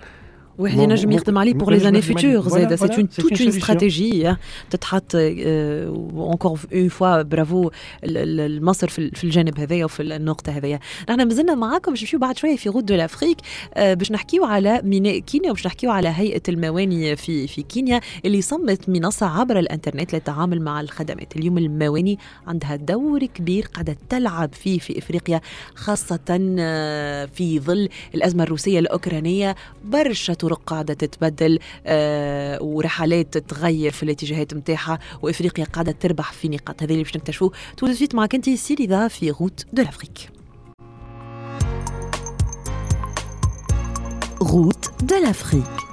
واحد 0.60 0.78
ينجم 0.80 1.12
يخدم 1.12 1.38
عليه 1.38 1.54
pour 1.53 1.73
les 1.73 1.79
années 1.79 2.01
futures 2.01 2.49
زاده 2.50 2.76
c'est 2.75 2.84
une 2.84 3.10
toute 3.10 3.41
une 3.41 3.47
stratégie 3.47 4.36
تتحط 4.69 5.12
encore 5.15 6.60
une 6.73 6.88
fois 6.89 7.21
bravo 7.21 7.69
مصر 8.62 8.88
في 8.89 9.24
الجانب 9.24 9.60
هذايا 9.60 9.86
وفي 9.86 10.04
النقطة 10.04 10.52
هذايا. 10.52 10.80
نحن 11.10 11.28
مازلنا 11.28 11.56
معاكم 11.56 11.91
باش 11.91 12.02
نمشيو 12.02 12.19
بعد 12.19 12.38
شوية 12.38 12.56
في 12.56 12.69
route 12.69 12.86
de 12.86 12.95
l'Afrique 12.95 13.38
باش 13.78 14.12
نحكيو 14.12 14.45
على 14.45 14.82
ميناء 14.84 15.19
كينيا 15.19 15.52
وباش 15.52 15.67
نحكيو 15.67 15.91
على 15.91 16.10
هيئة 16.15 16.41
المواني 16.50 17.15
في 17.15 17.48
في 17.48 17.62
كينيا 17.62 18.02
اللي 18.26 18.41
صممت 18.41 18.89
منصة 18.89 19.39
عبر 19.39 19.60
الإنترنت 19.60 20.13
للتعامل 20.13 20.62
مع 20.62 20.82
الخدمات. 20.82 21.36
اليوم 21.36 21.58
المواني 21.58 22.19
عندها 22.48 22.76
دور 22.76 23.26
كبير 23.26 23.65
قاعدة 23.74 23.98
تلعب 24.10 24.54
فيه 24.54 24.80
في 24.80 25.00
إفريقيا 25.00 25.41
خاصة 25.76 26.19
في 27.34 27.60
ظل 27.60 27.89
الأزمة 28.15 28.43
الروسية 28.43 28.80
الأوكرانية. 28.80 29.56
برشا 29.86 30.34
طرق 30.49 30.62
قاعدة 30.65 30.93
تتبدل 30.93 31.59
آه 31.85 32.63
ورحلات 32.63 33.38
تتغير 33.38 33.91
في 33.91 34.03
الاتجاهات 34.03 34.53
نتاعها 34.53 34.99
وإفريقيا 35.21 35.65
قاعدة 35.65 35.91
تربح 35.91 36.31
في 36.33 36.49
نقاط. 36.49 36.83
هذا 36.83 36.91
اللي 36.91 37.03
باش 37.03 37.15
نكتشفوه 37.15 37.51
tout 37.77 37.88
de 37.88 37.93
suite 37.93 38.15
معك 38.15 38.35
انت 38.35 38.49
سيريدا 38.49 39.07
في 39.07 39.29
Route 39.29 39.65
de 39.73 39.84
l'Afrique. 39.84 40.29
Route 44.41 45.05
de 45.05 45.15
l'Afrique. 45.25 45.89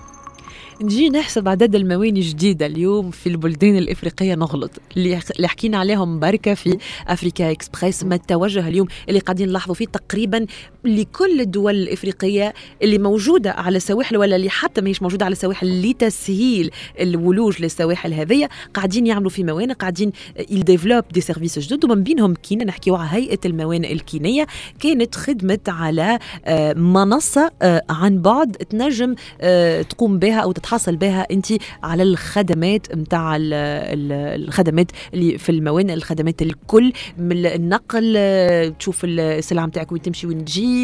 نجي 0.83 1.09
نحسب 1.11 1.49
عدد 1.49 1.75
المواني 1.75 2.21
جديدة 2.21 2.67
اليوم 2.67 3.11
في 3.11 3.29
البلدان 3.29 3.77
الإفريقية 3.77 4.35
نغلط. 4.35 4.71
اللي 4.97 5.21
اللي 5.37 5.49
حكينا 5.49 5.79
عليهم 5.79 6.21
بركة 6.21 6.55
في 6.55 6.79
Africa 7.09 7.51
Express 7.51 8.05
ما 8.05 8.15
التوجه 8.15 8.69
اليوم 8.69 8.87
اللي 9.09 9.21
قاعدين 9.21 9.49
نلاحظوا 9.49 9.75
فيه 9.75 9.87
تقريبا 9.87 10.47
لكل 10.87 11.41
الدول 11.41 11.75
الإفريقية 11.75 12.55
اللي 12.83 12.99
موجودة 12.99 13.51
على 13.51 13.77
السواحل 13.77 14.17
ولا 14.17 14.37
اللي 14.37 14.51
حتى 14.51 14.81
ماهيش 14.81 15.03
موجودة 15.03 15.25
على 15.25 15.33
السواحل 15.33 15.91
لتسهيل 15.91 16.71
الولوج 17.01 17.63
للسواحل 17.63 18.13
هذية 18.15 18.49
قاعدين 18.75 19.07
يعملوا 19.07 19.31
في 19.31 19.45
موانئ 19.45 19.75
قاعدين 19.75 20.13
يديفلوبيو 20.51 21.05
des 21.13 21.21
services 21.21 21.59
جدد. 21.59 21.85
ومن 21.85 22.03
بينهم 22.03 22.35
كينا 22.35 22.65
نحكيو 22.65 22.97
على 22.97 23.09
هيئة 23.13 23.39
الموانئ 23.47 23.93
الكينية. 23.93 24.47
كانت 24.81 25.15
خدمت 25.15 25.69
على 25.69 26.19
آه، 26.45 26.73
منصة 26.73 27.51
آه، 27.63 27.83
عن 27.91 28.23
بعد 28.23 28.53
تنجم 28.53 29.15
آه، 29.41 29.83
تقوم 29.83 30.19
بها 30.19 30.41
أو 30.41 30.53
تتحصل 30.53 30.97
بها 30.97 31.27
أنت 31.31 31.47
على 31.83 32.03
الخدمات 32.03 32.95
نتاع 32.95 33.37
الخدمات 33.41 34.91
اللي 35.15 35.39
في 35.39 35.53
الموانئ 35.53 35.95
الخدمات 35.95 36.43
الكل. 36.43 36.93
من 37.19 37.47
النقل 37.47 38.17
تشوف 38.79 39.01
السلعة 39.05 39.67
نتاعك 39.67 39.93
وين 39.93 40.03
تمشي 40.03 40.27
وين 40.27 40.45
تجي 40.45 40.76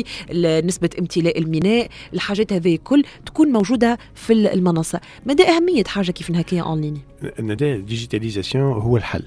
نسبة 0.66 0.90
امتلاء 0.98 1.38
الميناء 1.38 1.88
الحاجات 2.14 2.52
هذه 2.52 2.78
كل 2.84 3.04
تكون 3.26 3.48
موجودة 3.48 3.98
في 4.14 4.32
المنصة. 4.32 5.00
مدى 5.26 5.48
أهمية 5.48 5.84
حاجة 5.84 6.10
كيف 6.10 6.30
هكايا 6.30 6.62
en 6.62 6.80
ligne 6.80 7.00
نداء 7.40 7.76
ال 7.76 7.83
digitalisation 7.83 8.72
هو 8.72 8.96
الحل. 8.96 9.24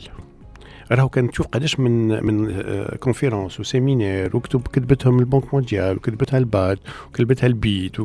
راهو 0.91 1.09
كان 1.09 1.31
تشوف 1.31 1.47
قداش 1.47 1.79
من 1.79 2.25
من 2.25 2.63
conférence 2.99 3.59
و 3.59 3.67
séminaire 3.67 4.37
وكتب 4.37 4.67
كتبتهم 4.67 5.19
la 5.19 5.28
Banque 5.28 5.53
mondiale 5.53 5.97
وكتبتها 5.97 6.37
الباد 6.37 6.79
وكتبتها 7.07 7.47
الباد 7.47 7.99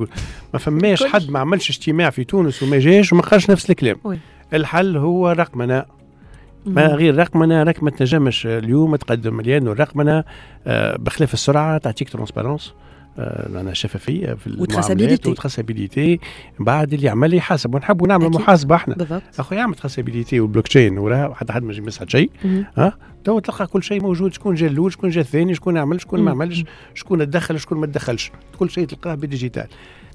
ما 0.52 0.58
فماش 0.58 1.04
حد 1.04 1.30
ما 1.30 1.38
عملش 1.38 1.70
اجتماع 1.70 2.10
في 2.10 2.24
تونس 2.24 2.62
وما 2.62 2.78
جاش 2.78 3.12
وما 3.12 3.22
قالش 3.22 3.50
نفس 3.50 3.70
الكلام. 3.70 3.96
الحل 4.54 4.96
هو 4.96 5.30
رقمنه 5.30 5.99
ما 6.66 6.86
غير 6.86 7.16
رقمنه 7.16 7.62
راك 7.62 7.82
ما 7.82 7.90
تنجمش 7.90 8.46
اليوم 8.46 8.96
تقدم 8.96 9.40
لأنه 9.40 9.72
الرقمنه 9.72 10.24
آه، 10.66 10.96
بخلاف 10.96 11.34
السرعة 11.34 11.78
تعطيك 11.78 12.08
transparence 12.08 12.74
معناها 13.48 13.74
شفافيه 13.74 14.34
في 14.34 14.46
المعاملات 14.46 15.26
و 15.26 15.34
traçabilité 15.34 16.20
بعد 16.58 16.92
اللي 16.92 17.06
يعمل 17.06 17.34
يحاسب 17.34 17.74
ونحبوا 17.74 18.08
نعمل 18.08 18.30
محاسبة 18.30 18.74
إحنا. 18.74 18.94
بالضبط. 18.94 19.22
أخويا 19.38 19.60
يعمل 19.60 19.74
traçabilité 19.74 20.40
وال 20.40 20.68
blockchain 20.68 20.98
وراه 20.98 21.34
حتى 21.34 21.52
حد 21.52 21.62
ما 21.62 21.72
يجي 21.72 21.82
يمسح 21.82 22.04
شيء. 22.08 22.30
ها؟ 22.76 22.96
تو 23.24 23.38
تلقى 23.38 23.66
كل 23.66 23.82
شيء 23.82 24.02
موجود 24.02 24.34
شكون 24.34 24.54
جا 24.54 24.66
الأول 24.66 24.92
شكون 24.92 25.10
جا 25.10 25.20
الثاني 25.20 25.54
شكون 25.54 25.78
عمل 25.78 26.00
شكون 26.00 26.20
ما 26.20 26.30
عملش 26.30 26.64
شكون 26.94 27.18
تدخل 27.18 27.60
شكون 27.60 27.78
ما 27.78 27.86
تدخلش. 27.86 28.32
كل 28.58 28.70
شيء 28.70 28.86
تلقاه 28.86 29.14
بال 29.14 29.24
digital. 29.24 29.66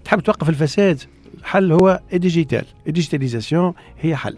تحب 0.06 0.20
توقف 0.20 0.50
الفساد؟ 0.50 1.02
الحل 1.40 1.72
هو 1.72 2.00
ال 2.14 2.20
digital. 2.20 2.66
ال 2.88 2.94
digitalisation 2.94 3.74
هي 4.02 4.16
حل. 4.16 4.38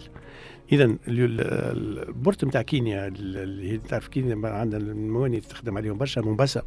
اذا 0.71 0.95
ال 1.08 1.35
port 1.35 2.46
نتاع 2.45 2.62
كينيا 2.62 3.08
اللي 3.08 3.71
هي 3.71 3.77
تعرف 3.77 4.08
كينيا 4.08 4.49
عندنا 4.49 4.91
المواني 4.91 5.39
تخدم 5.39 5.77
عليهم 5.77 5.97
برشا 5.97 6.19
مومباسا 6.19 6.62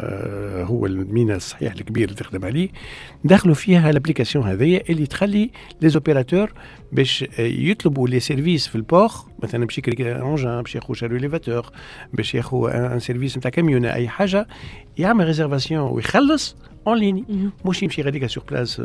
آه 0.00 0.64
هو 0.64 0.86
المينا 0.86 1.36
الصحيح 1.36 1.72
الكبير 1.72 2.04
اللي 2.04 2.16
تخدم 2.16 2.44
عليه. 2.44 2.68
دخلوا 3.24 3.54
فيها 3.54 3.90
ال 3.90 3.94
application 3.94 4.44
هذيا 4.44 4.82
اللي 4.90 5.06
تخلي 5.06 5.50
les 5.82 5.88
opérateurs 5.88 6.52
باش 6.92 7.24
يطلبوا 7.38 8.08
les 8.08 8.20
services 8.20 8.66
في 8.68 8.74
ال 8.76 8.86
port 8.86 9.26
مثلا 9.42 9.64
باش 9.64 9.78
يكري 9.78 10.12
engin 10.12 10.62
باش 10.62 10.74
ياخذ 10.74 10.94
chariot 10.94 11.16
élévateur 11.16 11.66
باش 12.12 12.34
ياخذ 12.34 12.70
un 12.70 12.98
service 12.98 13.38
نتاع 13.38 13.50
كاميون 13.50 13.84
أي 13.84 14.08
حاجة 14.08 14.46
يعمل 14.98 15.26
réservation 15.26 15.90
ويخلص. 15.90 16.56
en 16.86 16.98
ligne 16.98 17.50
مش 17.64 17.82
يمشي 17.82 18.02
غاديك 18.02 18.26
sur 18.26 18.44
place 18.50 18.82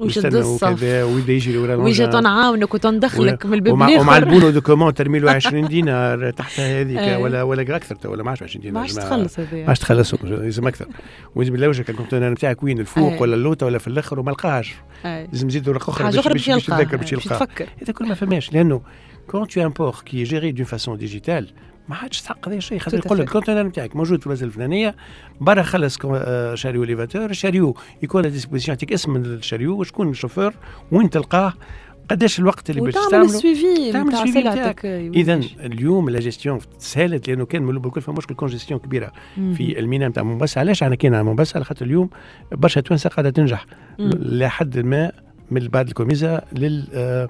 ويشد 0.00 0.34
الصف 0.34 0.82
ويبدا 0.82 1.32
يجي 1.32 1.58
ورا 1.58 1.74
ويجي 1.74 2.06
تنعاونك 2.06 2.74
وتندخلك 2.74 3.46
من 3.46 3.54
الباب 3.54 3.74
ومع 3.74 4.16
البونو 4.16 4.50
دو 4.50 4.60
كومون 4.60 4.94
ترمي 4.94 5.18
له 5.18 5.30
20 5.30 5.68
دينار 5.68 6.30
تحت 6.30 6.60
هذيك 6.60 7.20
ولا 7.20 7.42
ولا 7.42 7.76
أكثر 7.76 7.96
ولا 8.04 8.22
ما 8.22 8.30
عادش 8.30 8.42
20 8.42 8.62
دينار 8.62 8.74
ما 8.74 8.80
عادش 8.80 8.94
تخلص 8.94 9.38
ما 9.38 9.64
عادش 9.68 9.78
تخلصهم 9.78 10.18
لازم 10.22 10.66
أكثر 10.66 10.86
ولازم 11.34 11.52
بالله 11.52 11.68
وجهك 11.68 11.90
ال 11.90 11.94
conteneur 11.94 12.30
نتاعك 12.30 12.62
وين 12.62 12.80
الفوق 12.80 13.22
ولا 13.22 13.34
اللوطه 13.34 13.66
ولا 13.66 13.78
في 13.78 13.88
الآخر 13.88 14.20
وما 14.20 14.30
لقاهاش 14.30 14.74
لازم 15.04 15.46
نزيد 15.46 15.68
ورقه 15.68 15.90
أخرى 15.90 16.32
باش 16.32 16.48
يتذكر 16.48 16.96
باش 16.96 17.12
يلقاها 17.12 17.38
تفكر 17.38 17.66
هذا 17.82 17.92
كل 17.92 18.08
ما 18.08 18.14
فماش 18.14 18.52
لأنه 18.52 18.80
quand 19.26 19.48
tu 19.48 19.60
as 19.60 19.64
un 19.64 19.68
port 19.68 19.96
qui 20.04 20.22
est 20.22 20.35
géré 20.35 20.52
d'une 20.52 20.64
façon 20.64 20.98
digitale 20.98 21.52
ما 21.88 21.96
عادش 21.96 22.20
تحقق 22.20 22.48
هذا 22.48 22.56
الشيء 22.56 22.78
خاطر 22.78 22.98
يقول 22.98 23.18
لك 23.18 23.26
ال 23.26 23.30
conteneur 23.30 23.62
نتاعك 23.62 23.96
موجود 23.96 24.20
في 24.20 24.26
البلاد 24.26 24.42
الفلانية 24.42 24.96
برا 25.40 25.62
خلص 25.62 25.98
chariot 26.54 26.84
élévateur 26.84 27.30
ال 27.30 27.36
chariot 27.36 27.76
يكون 28.02 28.22
à 28.22 28.26
disposition 28.26 28.74
يعطيك 28.74 28.92
اسم 28.92 29.16
ال 29.16 29.24
chariot 29.24 29.80
وشكون 29.80 30.10
الشوفور 30.10 30.54
وين 30.92 31.10
تلقاه 31.10 31.54
قداش 32.10 32.38
الوقت 32.38 32.70
اللي 32.70 32.80
باش 32.80 32.94
تعمل 32.94 33.06
تستعمله 33.06 33.30
ال 33.30 33.40
suivi 33.40 33.92
تعمل 33.92 34.14
ال 34.14 34.17
suivi 34.17 34.32
سلعتك 34.32 34.86
اذا 34.86 35.40
اليوم 35.60 36.10
لا 36.10 36.20
جيستيون 36.20 36.58
تسهلت 36.78 37.28
لأنه 37.28 37.46
كان 37.46 37.62
من 37.62 37.76
الكل 37.76 38.00
فما 38.00 38.16
مشكل 38.16 38.34
congestion 38.34 38.80
كبيرة. 38.80 39.12
في 39.34 39.78
الميناء 39.78 40.08
نتاع 40.08 40.22
مومباسا 40.22 40.60
علاش 40.60 40.82
أنا 40.82 40.94
كاين 40.94 41.14
على 41.14 41.24
مومباسا 41.24 41.56
على 41.56 41.64
خاطر 41.64 41.86
اليوم 41.86 42.10
برشا 42.52 42.80
توانسة 42.80 43.10
قاعدة 43.10 43.30
تنجح. 43.30 43.66
لحد 43.98 44.78
ما 44.78 45.12
من 45.50 45.68
بعد 45.68 45.88
ال 45.88 45.96
COMESA 45.96 46.42
لل 46.52 46.88
آه 46.94 47.28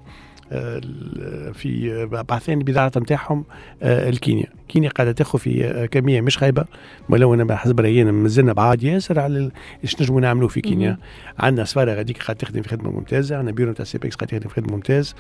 في 1.52 2.06
بعثين 2.28 2.58
البضاعة 2.58 2.92
نتاعهم 2.96 3.44
لكينيا. 3.82 4.46
كينيا 4.68 4.88
قاعدة 4.88 5.12
تاخذ 5.12 5.38
في 5.38 5.88
كمية 5.90 6.20
مش 6.20 6.38
خايبة 6.38 6.64
ولو 7.08 7.34
أنا 7.34 7.56
حسب 7.56 7.80
رأينا 7.80 8.12
مازلنا 8.12 8.52
بعاد 8.52 8.82
ياسر 8.82 9.20
على 9.20 9.50
إيش 9.84 10.02
نجموا 10.02 10.20
نعملوا 10.20 10.48
في 10.48 10.60
كينيا. 10.60 10.98
عندنا 11.38 11.64
سفارة 11.64 11.94
غاديك 11.94 12.22
قاعدة 12.22 12.38
تخدم 12.38 12.62
في 12.62 12.68
خدمة 12.68 12.90
ممتازة 12.90 13.36
عندنا 13.36 13.52
بيرو 13.52 13.70
نتاع 13.70 13.84
CEPEX 13.84 14.16
قاعدة 14.16 14.38
تخدم 14.38 14.48
في 14.48 14.54
خدمة 14.54 14.74
ممتاز. 14.74 15.14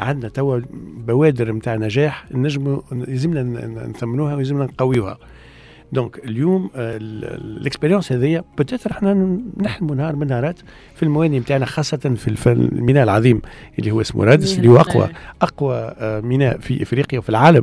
عندنا 0.00 0.28
توا 0.28 0.60
بوادر 1.06 1.52
نتاع 1.52 1.74
نجاح 1.74 2.24
نجموا 2.34 2.80
لازمنا 2.92 3.42
نثمنوها 3.86 4.34
ولازمنا 4.34 4.64
نقويوها. 4.64 5.18
donc 5.92 6.18
اليوم 6.24 6.70
ال 6.76 6.88
expérience 6.88 8.12
هذيا 8.12 8.44
peut-être 8.58 8.90
إحنا 8.90 9.38
نحلموا 9.56 9.96
نهار 9.96 10.16
من 10.16 10.26
نهارات 10.26 10.58
في 10.94 11.02
المواني 11.02 11.40
نتاعنا 11.40 11.66
خاصة 11.66 11.96
في 11.96 12.46
الميناء 12.52 13.04
العظيم 13.04 13.42
اللي 13.78 13.90
هو 13.90 14.00
اسمه 14.00 14.24
رادس 14.24 14.56
اللي 14.58 14.68
هو 14.68 14.76
أقوى 14.76 15.08
أقوى 15.42 15.94
ميناء 16.22 16.58
في 16.58 16.82
إفريقيا 16.82 17.18
وفي 17.18 17.28
العالم. 17.28 17.62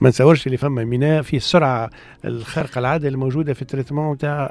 ما 0.00 0.08
نتصورش 0.08 0.46
اللي 0.46 0.56
فما 0.56 0.84
ميناء 0.84 1.22
فيه 1.22 1.36
السرعه 1.36 1.90
الخارقه 2.24 2.78
العاده 2.78 3.08
الموجودة 3.08 3.52
في 3.52 3.62
التريتمون 3.62 4.14
نتاع 4.14 4.50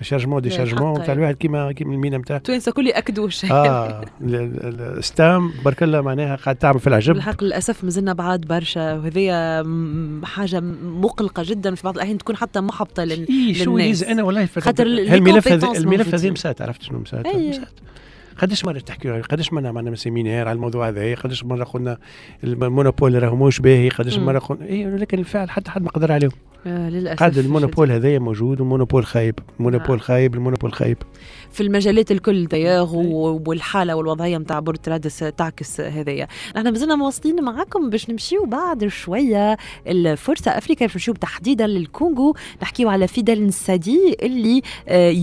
الشارجمون 0.00 0.42
دي 0.42 0.50
شارجمون 0.50 1.00
نتاع 1.00 1.14
الواحد 1.14 1.34
كيما 1.34 1.72
كيما 1.72 1.94
الميناء 1.94 2.20
نتاع. 2.20 2.36
التوانسه 2.36 2.68
الكل 2.68 2.86
ياكدوا 2.86 3.26
الشيء 3.26 3.52
آه 3.52 4.04
ستام 5.00 5.52
برك 5.64 5.82
الله 5.82 6.00
معناها 6.00 6.36
قاعد 6.36 6.56
تعمل 6.56 6.80
في 6.80 6.86
العجب. 6.86 7.14
بالحق 7.14 7.44
للأسف 7.44 7.84
مازلنا 7.84 8.12
بعاد 8.12 8.40
برشا. 8.40 8.94
وهذه 8.94 9.30
حاجة 10.24 10.60
مقلقة 10.82 11.42
جدا 11.46 11.74
في 11.74 11.82
بعض 11.82 11.94
الأحيان 11.94 12.18
تكون 12.18 12.36
حتى 12.36 12.60
محبطة 12.60 13.04
لل... 13.04 13.26
إيه 13.28 13.64
للناس. 13.64 14.02
أنا 14.02 14.22
والله 14.22 14.46
خاطر 14.46 14.86
الملف 14.86 15.48
هذا 15.48 15.72
الملف 15.78 16.14
هذا 16.14 16.30
مسات 16.30 16.62
عرفت 16.62 16.82
شنو 16.82 16.98
مسات؟ 16.98 17.26
مسات. 17.26 17.68
قداش 18.40 18.64
مرة 18.64 18.78
تحكي 18.78 19.10
قداش 19.20 19.52
مرة 19.52 19.70
معنا 19.70 19.94
séminaire 19.94 20.48
على 20.48 20.56
الموضوع 20.56 20.88
هذا؟ 20.88 21.14
قداش 21.14 21.44
مرة 21.44 21.64
قلنا 21.64 21.98
ال 22.44 22.53
monopole 22.53 23.22
راهو 23.22 23.36
مش 23.36 23.60
باهي؟ 23.60 23.88
قداش 23.88 24.18
مرة 24.18 24.38
قلنا 24.38 24.66
إيه 24.66 24.86
لكن 24.86 25.18
الفعل 25.18 25.50
حتى 25.50 25.70
حد 25.70 25.82
ما 25.82 25.90
قدر 25.90 26.12
عليه 26.12 26.28
آه 26.66 26.88
للأسف. 26.90 27.18
قاعد 27.18 27.38
ال 27.38 27.44
monopole 27.44 27.92
هذايا 27.92 28.18
موجود 28.18 28.60
و 28.60 28.65
monopole 28.65 29.06
خايب. 29.06 29.38
ال 29.60 29.64
monopole 29.64 29.96
آه. 29.98 30.02
خايب 30.02 30.34
ال 30.34 30.38
monopole 30.38 30.72
خايب. 30.72 30.96
في 31.52 31.62
المجالات 31.62 32.10
الكل 32.10 32.46
دياغ 32.46 32.96
والحالة 33.46 33.94
والوضعية 33.94 34.38
نتاع 34.38 34.58
port 34.58 34.92
رادس 34.92 35.18
تعكس 35.36 35.80
هذايا 35.80 36.28
نحن 36.56 36.68
مازلنا 36.68 36.94
مواصلين 36.94 37.44
معاكم 37.44 37.90
باش 37.90 38.10
نمشيو 38.10 38.44
بعد 38.44 38.86
شوية 38.86 39.56
الفرصة 39.86 40.50
افريكا 40.50 40.86
باش 40.86 40.94
نمشيو 40.94 41.14
تحديدا 41.14 41.66
للكونغو. 41.66 42.34
نحكيو 42.62 42.88
على 42.88 43.06
فيدال 43.08 43.46
نسادي 43.46 44.16
اللي 44.22 44.62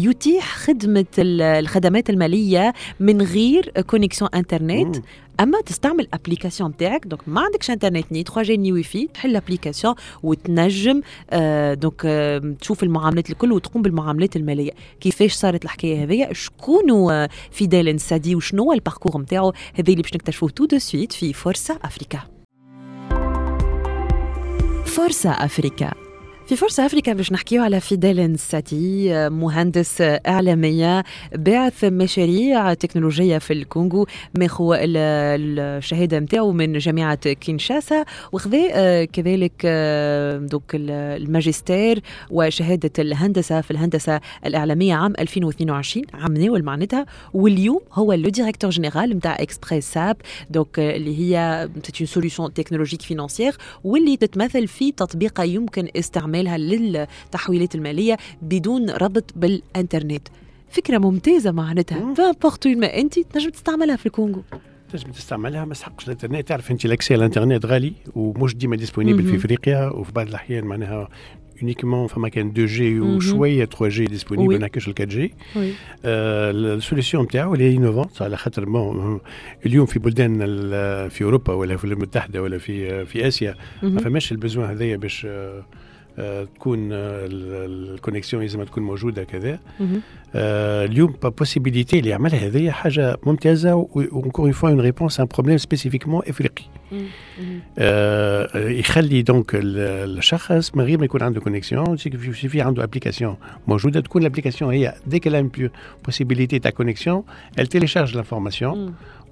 يتيح 0.10 0.56
خدمة 0.56 1.06
الخدمات 1.20 2.10
المالية 2.10 2.74
من 3.00 3.22
غير 3.22 3.72
connexion 3.82 4.30
internet 4.34 4.96
مم. 4.98 5.04
أما 5.40 5.62
تستعمل 5.62 6.08
application 6.14 6.70
نتاعك 6.70 7.08
donc 7.08 7.22
ما 7.28 7.42
عندكش 7.42 7.72
إنترنت 7.72 8.12
ni 8.12 8.24
3G 8.24 8.58
ni 8.58 8.72
Wi-Fi 8.72 9.10
تحل 9.14 9.30
ال 9.30 9.35
application 9.35 9.96
وتنجم 10.24 11.02
آه 11.30 11.74
donc 11.74 12.02
آه 12.06 12.56
تشوف 12.62 12.84
المعاملات 12.84 13.30
الكل 13.30 13.52
وتقوم 13.52 13.82
بالمعاملات 13.82 14.36
المالية. 14.36 14.72
كيفاش 15.00 15.34
صارت 15.34 15.66
الحكاية 15.66 16.04
هذيا؟ 16.04 16.34
شكون 16.34 17.12
آه 17.12 17.30
فيدال 17.52 17.96
نسادي 17.96 18.36
وشنو 18.36 18.64
هو 18.64 18.74
ال 18.74 18.79
parcours 18.79 19.22
نتاعو 19.22 19.54
هذا 19.74 19.92
اللي 19.92 20.02
باش 20.02 20.14
نكتشفوه 20.14 20.50
tout 20.50 20.66
de 20.66 20.78
suite 20.78 21.12
في 21.14 21.34
فرصه 21.34 21.80
أفريكا. 21.84 22.20
فرصه 24.86 25.30
أفريكا. 25.30 26.07
في 26.48 26.56
فرصة 26.56 26.86
أفريكا 26.86 27.14
باش 27.14 27.32
نحكيو 27.32 27.64
على 27.64 27.80
فيديل 27.80 28.40
ساتي 28.40 29.30
مهندس 29.30 30.02
إعلامية 30.02 31.04
باعث 31.36 31.84
مشاريع 31.84 32.74
تكنولوجية 32.74 33.38
في 33.38 33.54
الكونغو 33.54 34.08
ماخو 34.34 34.74
الشهادة 34.74 36.20
متاعو 36.20 36.52
من 36.52 36.78
جامعة 36.78 37.34
كينشاسا 37.34 38.06
وخذا 38.32 38.58
آه، 38.72 39.04
كذلك 39.04 39.52
آه، 39.66 40.38
دوك 40.38 40.64
الماجستير 40.74 42.02
وشهادة 42.32 42.92
الهندسة 43.00 43.62
في 43.62 43.72
الهندسة 43.72 44.22
الإعلامية 44.46 44.96
عام 44.96 45.14
2022 45.20 46.06
عام 46.14 46.34
ناول 46.34 46.64
معناتها. 46.64 47.06
واليوم 47.34 47.80
هو 47.94 48.14
لو 48.14 48.30
ديريكتور 48.30 48.70
جينيرال 48.70 49.10
نتاع 49.10 49.36
اكسبريس 49.40 49.94
ساب 49.94 50.18
دوك 50.50 50.80
اللي 50.80 51.20
هي 51.20 51.70
سيت 51.94 52.40
اون 52.40 52.54
تكنولوجيك 52.54 53.02
فينانسيير 53.02 53.58
واللي 53.84 54.18
تتمثل 54.18 54.68
في 54.68 54.92
تطبيقة 54.92 55.44
يمكن 55.44 55.88
استعمال 55.96 56.37
استعمالها 56.38 56.58
للتحويلات 56.58 57.76
المالية 57.76 58.18
بدون 58.42 58.90
ربط 58.90 59.34
بالإنترنت. 59.36 60.28
فكرة 60.70 60.98
ممتازة 60.98 61.52
معناتها. 61.52 62.14
n'importe 62.14 62.68
ما 62.68 62.98
انت 62.98 63.20
تنجم 63.20 63.50
تستعملها 63.50 63.96
في 63.96 64.06
الكونغو. 64.06 64.44
تنجم 64.92 65.12
تستعملها 65.12 65.66
ما 65.66 65.74
تحقش 65.74 66.06
الإنترنت. 66.06 66.48
تعرف 66.48 66.72
انت 66.72 66.86
الـ 66.86 66.90
accès 66.90 67.14
على 67.14 67.20
الإنترنت 67.20 67.66
غالي 67.66 67.94
ومش 68.16 68.56
ديما 68.56 68.76
disponible 68.76 69.24
في 69.24 69.36
إفريقيا 69.36 69.90
وفي 69.90 70.12
بعض 70.12 70.28
الأحيان 70.28 70.66
معناها 70.66 71.10
uniquement 71.62 72.08
فما 72.08 72.30
كان 72.30 72.48
2 72.48 72.68
جي 72.68 73.00
وشويه 73.00 73.66
3 73.66 73.88
جي 73.88 74.06
disponible 74.06 74.60
ما 74.60 74.66
ال 74.66 74.82
4 74.88 75.06
جي 75.06 75.34
الـ 76.06 76.19
solution 76.19 77.24
نتاعو 77.24 77.54
اللي 77.54 77.72
هي 77.72 77.78
innovante 77.78 78.22
على 78.22 78.38
خاطر 78.38 78.64
اليوم 79.66 79.86
في 79.86 80.00
بلدان 80.00 80.40
في 81.10 81.24
أوروبا 81.24 81.54
ولا 81.54 81.78
في 81.78 81.84
الولايات 81.84 82.04
المتحدة 82.04 82.42
ولا 82.42 82.58
في 82.58 83.06
في 83.06 83.28
آسيا 83.28 83.56
ما 83.84 84.02
فماش 84.02 84.32
الـ 84.32 84.37
besoin 84.37 84.70
هذايا 84.70 84.98
باش 84.98 85.28
تكون 86.56 86.90
الـ 86.92 87.07
connexion 87.07 88.42
لازم 88.42 88.64
تكون 88.64 88.84
موجودة 88.84 89.24
كذا. 89.24 89.60
اليوم 90.36 91.14
possibilité 91.24 92.00
اللي 92.00 92.10
يعملها 92.10 92.48
هذه 92.48 92.72
حاجة 92.72 93.18
ممتازة 93.26 93.76
و 93.76 93.86
encore 93.86 94.46
une 94.46 94.52
fois 94.52 94.70
une 94.70 94.82
réponse 94.82 95.20
à 95.20 95.22
un 95.22 95.28
problème 95.34 95.58
spécifiquement 95.58 96.22
افريقي. 96.28 96.64
يخلي 98.80 99.22
donc 99.22 99.52
الشخص 99.56 100.76
من 100.76 100.84
غير 100.84 101.00
ما 101.00 101.06
يكون 101.06 101.22
عنده 101.22 101.42
connexion 101.42 101.96
في 101.96 102.62
عنده 102.62 102.84
application 102.84 103.36
موجودة 103.68 104.00
تكون 104.00 104.22
الـ 104.22 104.26
application 104.26 104.74
هي 104.74 104.94
ديك 105.08 105.28
possibilité 106.06 106.60
تاع 106.60 106.72
connexion 106.72 107.24
elle 107.60 107.68
télécharge 107.68 108.14
l'information. 108.14 108.78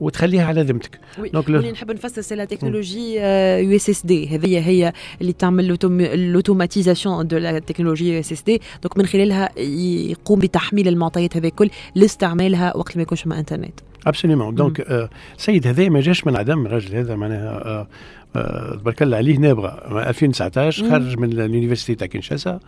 وتخليها 0.02 0.46
على 0.46 0.62
ذمتك. 0.62 1.00
donc 1.34 1.50
اللي 1.50 1.72
نحب 1.72 1.92
نفسر 1.92 2.22
c'est 2.22 2.36
la 2.36 2.46
technologie 2.46 3.16
USSD 3.16 4.28
هذه 4.28 4.68
هي 4.68 4.94
اللي 5.22 5.34
تعمل 5.34 5.78
l'automatisation 6.32 7.28
de 7.28 7.38
la 7.38 7.60
technologie 7.60 8.14
USSD 8.14 8.62
donc 8.84 8.98
من 8.98 9.06
خلالها 9.06 9.60
يقوم 9.60 10.40
بتحميل 10.40 10.88
المعطيات 10.88 11.38
هذه 11.38 11.48
الكل 11.48 11.70
لاستعمالها 11.96 12.78
وقت 12.78 12.98
ما 12.98 13.04
يكونش 13.04 13.28
مع 13.28 13.40
إنترنت. 13.40 13.80
absolument 14.08 14.56
donc 14.56 15.10
السيد 15.38 15.68
هذا 15.68 15.90
ما 15.90 16.02
جاش 16.02 16.28
من 16.28 16.36
عدم 16.36 16.66
الراجل 16.66 16.96
هذا 16.96 17.16
معناها 17.16 17.88
تبارك 18.80 19.04
الله 19.04 19.18
عليه 19.18 19.38
نابغة. 19.38 19.70
2019 20.10 20.90
خرج 20.90 21.18
من 21.18 21.32
الـ 21.32 21.38
université 21.38 21.96
تاع 21.96 22.08
كينشاسا 22.08 22.60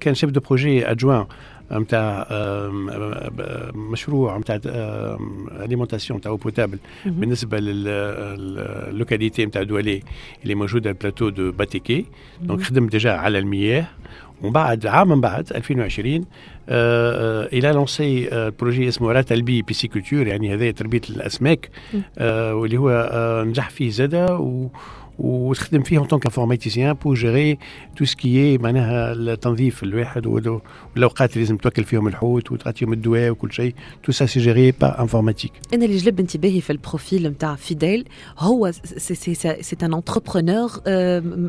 كان 0.00 0.14
شيف 0.14 0.30
دو 0.30 0.40
بروجي 0.40 0.90
أدجوان 0.90 1.26
نتاع 1.72 2.26
مشروع 3.74 4.38
نتاع 4.38 4.60
اليمونتاسيون 5.64 6.20
تاع 6.20 6.34
بوتابل 6.34 6.78
بالنسبة 7.06 7.58
للوكاليتي 7.58 9.46
نتاع 9.46 9.62
دوالي 9.62 10.02
اللي 10.42 10.54
موجوده 10.54 10.90
البلاتو 10.90 11.28
دو 11.28 11.52
باتيكي 11.52 12.06
دونك 12.40 12.62
خدم 12.62 12.86
ديجا 12.86 13.12
على 13.12 13.38
المياه. 13.38 13.86
ومن 14.42 14.52
بعد 14.52 14.86
عام 14.86 15.08
من 15.08 15.20
بعد 15.20 15.52
2020 15.52 16.24
إلى 16.68 17.72
لونسي 17.72 18.50
بروجي 18.60 18.88
اسمه 18.88 19.12
راتالبي 19.12 19.62
بيسيكولتور 19.62 20.26
يعني 20.26 20.54
هذا 20.54 20.70
تربية 20.70 21.00
الأسماك. 21.10 21.70
واللي 22.20 22.76
هو 22.76 23.44
نجح 23.46 23.70
فيه 23.70 23.90
زادة 23.90 24.38
وتخدم 25.20 25.82
فيه 25.82 25.98
en 25.98 26.06
tant 26.06 26.23
qu'informaticien 26.23 26.92
pour 26.92 27.14
gérer 27.14 27.58
tout 27.96 28.04
ce 28.04 28.26
qui 28.26 28.58
معناها 28.58 29.12
التنظيف 29.12 29.82
الواحد 29.82 30.26
والأوقات 30.26 31.32
اللي 31.32 31.40
لازم 31.44 31.56
توكل 31.56 31.84
فيهم 31.84 32.08
الحوت 32.08 32.52
وتعطيهم 32.52 32.92
الدواء 32.92 33.30
وكل 33.30 33.52
شيء. 33.52 33.74
tout 34.04 34.12
ça 34.12 34.26
c'est 34.26 34.40
géré 34.40 34.72
par 34.72 35.00
informatique 35.02 35.52
أنا 35.74 35.84
اللي 35.84 35.96
جلب 35.96 36.20
انتباهي 36.20 36.60
في 36.60 36.70
الـ 36.70 36.78
profil 36.78 37.26
نتاع 37.26 37.54
فيديل 37.54 38.04
هو 38.38 38.70
c'est 38.96 39.76
un 39.82 39.94
entrepreneur 39.94 40.70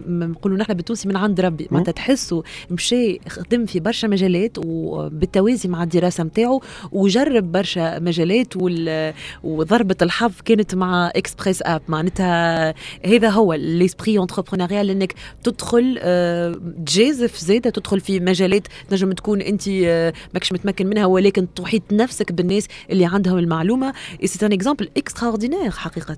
نقولوا 0.08 0.58
نحن 0.58 0.74
بالتونسي 0.74 1.08
من 1.08 1.16
عند 1.16 1.42
ربي. 1.42 1.68
معناتها 1.72 1.92
تحسوا 1.92 2.42
مشى 2.72 3.20
خدم 3.28 3.66
في 3.66 3.80
برشا 3.80 4.08
مجالات 4.08 4.58
وبالتوازي 4.66 5.70
مع 5.70 5.84
الدراسة 5.84 6.24
نتاعو 6.24 6.62
وجرب 6.92 7.52
برشا 7.52 8.00
مجالات 8.00 8.54
وضربة 9.44 9.96
الحظ 10.02 10.32
كانت 10.46 10.76
مع 10.76 11.12
اكسبريس 11.16 11.62
اب 11.62 11.82
معناتها 11.88 12.74
هذا 13.06 13.30
هو 13.30 13.54
l'esprit 13.62 14.20
entrepreneurial 14.20 14.90
إنك 14.90 15.14
تدخل 15.44 16.00
تجازف 16.86 17.38
زاده 17.38 17.70
تدخل 17.70 18.00
في 18.00 18.20
مجالات 18.20 18.68
نجم 18.92 19.12
تكون 19.12 19.42
أنت 19.42 19.70
ماكش 20.34 20.54
متمكن 20.54 20.88
منها 20.88 21.06
ولكن 21.06 21.54
تحيط 21.54 21.84
نفسك 21.92 22.32
بالناس 22.32 22.68
اللي 22.90 23.06
عندهم 23.06 23.38
المعلومة. 23.38 23.94
c'est 24.26 24.46
un 24.46 24.52
exemple 24.52 24.90
extraordinaire 24.98 25.72
حقيقة. 25.72 26.18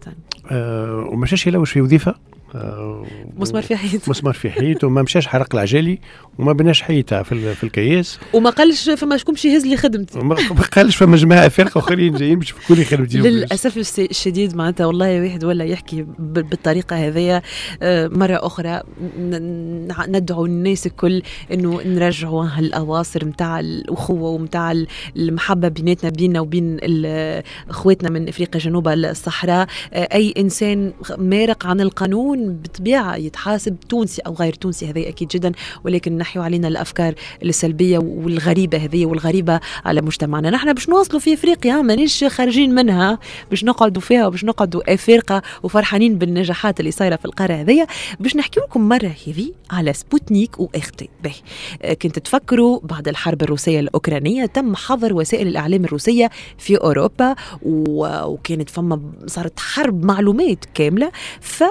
أه 0.52 1.08
وما 1.12 1.22
مشاش 1.22 1.48
يلوش 1.48 1.72
في 1.72 1.82
وظيفة. 1.82 2.16
مسمار 3.38 3.64
في 3.64 3.76
حيط. 3.76 4.10
مسمار 4.10 4.34
في 4.34 4.50
حيط 4.50 4.84
وما 4.84 5.02
مشاش 5.02 5.28
حرق 5.28 5.56
العجالي 5.56 6.00
وما 6.38 6.54
بناش 6.54 6.82
حيطة 6.82 7.24
في, 7.24 7.56
في 7.56 7.64
الكياس. 7.64 8.20
وما 8.34 8.50
قالش 8.50 8.90
فما 8.90 9.18
شكون 9.18 9.34
باش 9.34 9.46
يهز 9.46 9.66
لي 9.66 9.78
خدمتي. 9.78 10.20
ما 10.20 10.36
قالش 10.72 10.96
فما 10.96 11.18
جماعة 11.18 11.50
فرقة 11.50 11.80
أخرين 11.80 12.14
جايين 12.14 12.40
باش 12.40 12.50
يفكوا 12.50 12.76
لي 12.76 12.86
خدمتي. 12.86 13.18
للأسف 13.18 14.00
الشديد 14.00 14.56
معناتها 14.56 14.86
والله 14.86 15.22
واحد 15.22 15.44
ولا 15.44 15.66
يحكي 15.66 16.06
بالطريقة 16.20 17.08
هذيا. 17.08 17.42
مرة 18.18 18.40
أخرى 18.46 18.82
ندعو 20.08 20.46
الناس 20.46 20.86
الكل 20.86 21.22
إنه 21.54 21.82
نرجعوا 21.86 22.46
هالأواصر 22.46 23.26
نتاع 23.26 23.60
الأخوة 23.60 24.30
ونتاع 24.30 24.84
المحبة 25.16 25.68
بيناتنا 25.68 26.10
بيننا 26.10 26.40
وبين 26.40 26.78
أخواتنا 27.70 28.10
من 28.10 28.28
أفريقيا 28.28 28.62
جنوب 28.62 28.88
الصحراء. 28.88 29.68
أي 29.94 30.34
إنسان 30.38 30.94
مارق 31.18 31.66
عن 31.66 31.82
القانون 31.82 32.54
بالطبيعه 32.54 33.16
يتحاسب 33.16 33.80
تونسي 33.90 34.22
أو 34.22 34.34
غير 34.34 34.54
تونسي 34.54 34.90
هذا 34.90 35.08
أكيد 35.08 35.28
جدا. 35.28 35.52
ولكن 35.84 36.23
نحيو 36.24 36.44
علينا 36.44 36.68
الأفكار 36.68 37.14
السلبية 37.44 37.98
والغريبة 37.98 38.78
هذه 38.78 39.06
والغريبة 39.06 39.60
على 39.86 40.02
مجتمعنا. 40.02 40.50
نحن 40.50 40.74
باش 40.74 40.90
نواصلوا 40.90 41.20
في 41.20 41.34
إفريقيا 41.34 41.82
مانيش 41.82 42.24
خارجين 42.24 42.76
منها 42.76 43.20
باش 43.50 43.64
نقعدوا 43.64 44.02
فيها 44.02 44.28
وباش 44.28 44.44
نقعدوا 44.46 44.94
افارقه 44.94 45.42
وفرحانين 45.64 46.18
بالنجاحات 46.18 46.80
اللي 46.80 46.92
صايرة 46.92 47.16
في 47.16 47.26
القارة 47.26 47.54
هذيا 47.54 47.88
باش 48.20 48.36
نحكي 48.36 48.60
لكم 48.60 48.90
مرة 48.90 49.16
هذه 49.28 49.52
على 49.72 49.94
سبوتنيك 49.94 50.60
واختي 50.60 51.10
به 51.24 51.34
كنت 51.94 52.20
تفكروا 52.20 52.80
بعد 52.84 53.08
الحرب 53.08 53.42
الروسية 53.42 53.80
الأوكرانية 53.80 54.46
تم 54.46 54.76
حظر 54.76 55.14
وسائل 55.14 55.48
الإعلام 55.48 55.86
الروسية 55.86 56.30
في 56.58 56.78
أوروبا 56.78 57.36
وكانت 57.66 58.70
فما 58.70 59.02
صارت 59.26 59.60
حرب 59.60 60.06
معلومات 60.06 60.66
كاملة. 60.74 61.12
ف 61.42 61.64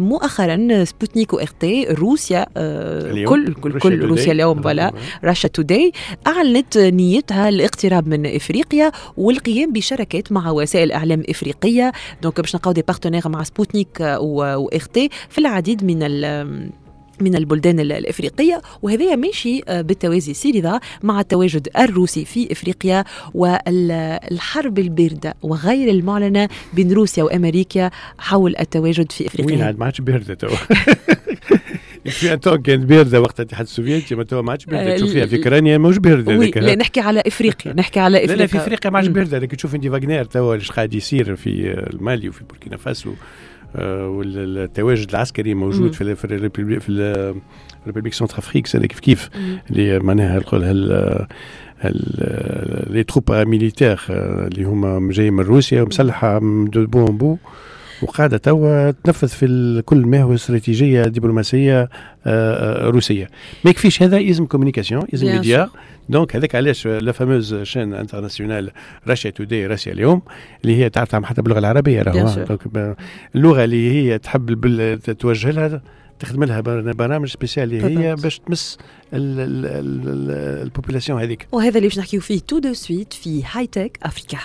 مؤخرا 0.00 0.84
سبوتنيك 0.84 1.32
و 1.32 1.49
RT 1.49 1.84
روسيا 1.84 2.46
كل 3.24 3.54
كل 3.54 3.79
كل 3.80 4.04
روسيا 4.04 4.32
اليوم 4.32 4.62
voilà 4.62 4.92
Russia 5.24 5.48
Today 5.48 5.92
أعلنت 6.26 6.78
نيتها 6.78 7.48
الاقتراب 7.48 8.08
من 8.08 8.26
إفريقيا 8.26 8.92
والقيام 9.16 9.72
بشراكات 9.72 10.32
مع 10.32 10.50
وسائل 10.50 10.92
إعلام 10.92 11.22
إفريقية. 11.28 11.92
donc 12.22 12.40
باش 12.40 12.54
نلقاو 12.54 12.72
des 12.72 12.82
partenaires 12.82 13.28
مع 13.28 13.42
سبوتنيك 13.42 14.00
و 14.20 14.49
RT 14.49 15.08
في 15.28 15.38
العديد 15.38 15.84
من 15.84 15.98
من 17.20 17.34
البلدان 17.34 17.80
الإفريقية. 17.80 18.62
وهذا 18.82 19.16
ماشي 19.16 19.60
بالتوازي 19.68 20.34
سيريضا 20.34 20.80
مع 21.02 21.20
التواجد 21.20 21.68
الروسي 21.78 22.24
في 22.24 22.52
إفريقيا 22.52 23.04
والحرب 23.34 24.78
الباردة 24.78 25.34
وغير 25.42 25.90
المعلنة 25.90 26.48
بين 26.72 26.92
روسيا 26.92 27.22
وأمريكا 27.22 27.90
حول 28.18 28.54
التواجد 28.60 29.12
في 29.12 29.26
إفريقيا. 29.26 29.66
وين 29.66 29.76
ما 29.78 29.84
عادش 29.84 30.00
باردة 30.00 30.34
تو. 30.34 30.48
fin 32.04 32.38
كانت 32.38 32.84
باردة 32.84 33.20
وقت 33.20 33.40
الاتحاد 33.40 33.66
السوفيتي 33.66 34.14
ما 34.14 34.24
تو 34.24 34.42
ما 34.42 34.50
عادش 34.50 34.64
بارده 34.64 34.96
تشوفيها 34.96 35.26
في 35.26 35.36
أوكرانيا 35.36 35.78
ماهوش 35.78 35.96
باردة 35.96 36.32
لا 36.36 36.74
نحكي 36.74 37.00
على 37.00 37.22
إفريقيا 37.26 37.72
نحكي 37.80 38.00
على 38.00 38.16
افريقيا 38.16 38.36
لا 38.36 38.42
لا 38.42 38.46
في 38.46 38.58
إفريقيا. 38.58 38.90
ما 38.90 38.98
عادش 38.98 39.08
باردة. 39.08 39.38
لكن 39.38 39.56
تشوف 39.56 39.74
انت 39.74 39.86
Wagner 39.86 40.24
توا 40.24 40.54
إيش 40.54 40.70
قاعد 40.70 40.94
يصير 40.94 41.36
في 41.36 41.74
المالي 41.92 42.28
وفي 42.28 42.44
بوركينا 42.44 42.76
فاسو 42.76 43.12
والتواجد 43.78 45.10
العسكري 45.10 45.54
موجود 45.54 45.92
في 45.92 46.14
في 46.14 46.24
الـ 46.24 46.29
République 46.29 46.80
في 46.80 46.88
الـ 47.82 48.14
République 48.14 48.38
Centrafrique 48.38 48.66
كيف 48.66 49.00
كيف 49.00 49.30
اللي 49.70 49.98
معناها 49.98 50.38
نقول 50.38 50.62
les 52.90 53.04
troupes 53.04 53.32
militaires 53.32 54.00
اللي 54.10 54.64
هما 54.64 55.12
جايين 55.12 55.32
من 55.32 55.44
روسيا 55.44 55.82
ومسلحة 55.82 56.38
دو 56.66 56.86
بو 56.86 57.04
بو. 57.04 57.36
وقاعدة 58.02 58.36
توا 58.38 58.90
تنفذ 58.90 59.28
في 59.28 59.82
كل 59.86 60.06
ما 60.06 60.22
هو 60.22 60.34
استراتيجية 60.34 61.04
دبلوماسية 61.04 61.80
آه، 61.82 61.88
آه، 62.26 62.88
روسية. 62.90 63.28
ما 63.64 63.70
يكفيش 63.70 64.02
هذا 64.02 64.18
يلزم 64.18 64.46
communication 64.46 65.02
يلزم 65.12 65.26
média 65.26 65.68
donc 66.08 66.36
هذاك 66.36 66.54
علاش 66.54 66.86
la 66.86 67.12
fameuse 67.12 67.54
chaîne 67.62 67.94
internationale 67.94 68.70
Russia 69.08 69.30
Today 69.30 69.66
روسيا 69.66 69.92
اليوم 69.92 70.22
اللي 70.64 70.76
هي 70.76 70.88
تعرف 70.90 71.14
حتى 71.14 71.42
باللغة 71.42 71.58
العربية 71.58 72.02
راهو 72.02 72.56
ب- 72.66 72.94
اللغة 73.34 73.64
اللي 73.64 73.90
هي 73.92 74.18
تحب 74.18 74.54
توجه 75.18 75.50
لها 75.50 75.82
تخدم 76.18 76.44
لها 76.44 76.60
بر- 76.60 76.92
برامج 76.92 77.28
spéciales 77.28 77.74
اللي 77.74 78.06
هي. 78.08 78.14
باش 78.14 78.38
تمس 78.38 78.78
الـ 79.12 79.31
population 79.31 81.20
هذيك. 81.20 81.46
وهذا 81.52 81.76
اللي 81.76 81.88
باش 81.88 81.98
نحكيو 81.98 82.20
فيه 82.20 82.40
tout 82.40 82.58
de 82.58 82.72
suite 82.72 83.12
في 83.12 83.42
High 83.52 83.66
Tech 83.66 83.98
Africa 84.02 84.38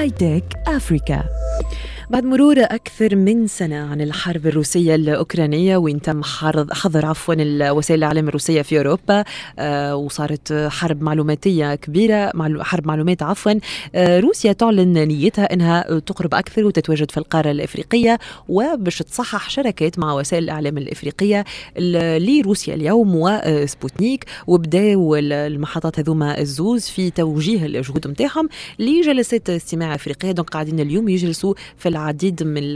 هاي 0.00 0.10
تك 0.10 0.44
أفريكا 0.66 1.24
بعد 2.10 2.24
مرور 2.24 2.56
أكثر 2.60 3.16
من 3.16 3.46
سنة 3.46 3.76
عن 3.76 4.00
الحرب 4.00 4.46
الروسية 4.46 4.94
الأوكرانية 4.94 5.76
وين 5.76 6.00
تم 6.02 6.22
حظر 6.72 7.06
عفوا 7.06 7.34
وسائل 7.70 7.98
الإعلام 7.98 8.28
الروسية 8.28 8.62
في 8.62 8.78
أوروبا 8.78 9.24
آه 9.58 9.96
وصارت 9.96 10.52
حرب 10.70 11.02
معلوماتية 11.02 11.74
كبيرة 11.74 12.32
حرب 12.62 12.86
معلومات 12.86 13.22
عفوا 13.22 13.52
آه 13.94 14.20
روسيا 14.20 14.52
تعلن 14.52 14.92
نيتها 15.08 15.52
أنها 15.52 15.98
تقرب 15.98 16.34
أكثر 16.34 16.64
وتتواجد 16.64 17.10
في 17.10 17.18
القارة 17.18 17.50
الإفريقية. 17.50 18.18
وباش 18.48 18.98
تصحح 18.98 19.50
شراكات 19.50 19.98
مع 19.98 20.12
وسائل 20.14 20.44
الإعلام 20.44 20.78
الإفريقية 20.78 21.44
ال- 21.76 22.40
لروسيا 22.40 22.74
اليوم 22.74 23.12
وسبوتنيك 23.16 24.24
وبداوا 24.46 25.18
ال- 25.18 25.32
المحطات 25.32 25.98
هذوما 25.98 26.40
الزوز 26.40 26.82
في 26.84 27.10
توجيه 27.10 27.66
الجهود 27.66 28.08
نتاعهم 28.08 28.48
لجلسات 28.78 29.50
استماع 29.50 29.94
إفريقية. 29.94 30.30
donc 30.32 30.50
قاعدين 30.50 30.80
اليوم 30.80 31.08
يجلسوا 31.08 31.54
في 31.76 31.88
العديد 32.00 32.42
من 32.42 32.74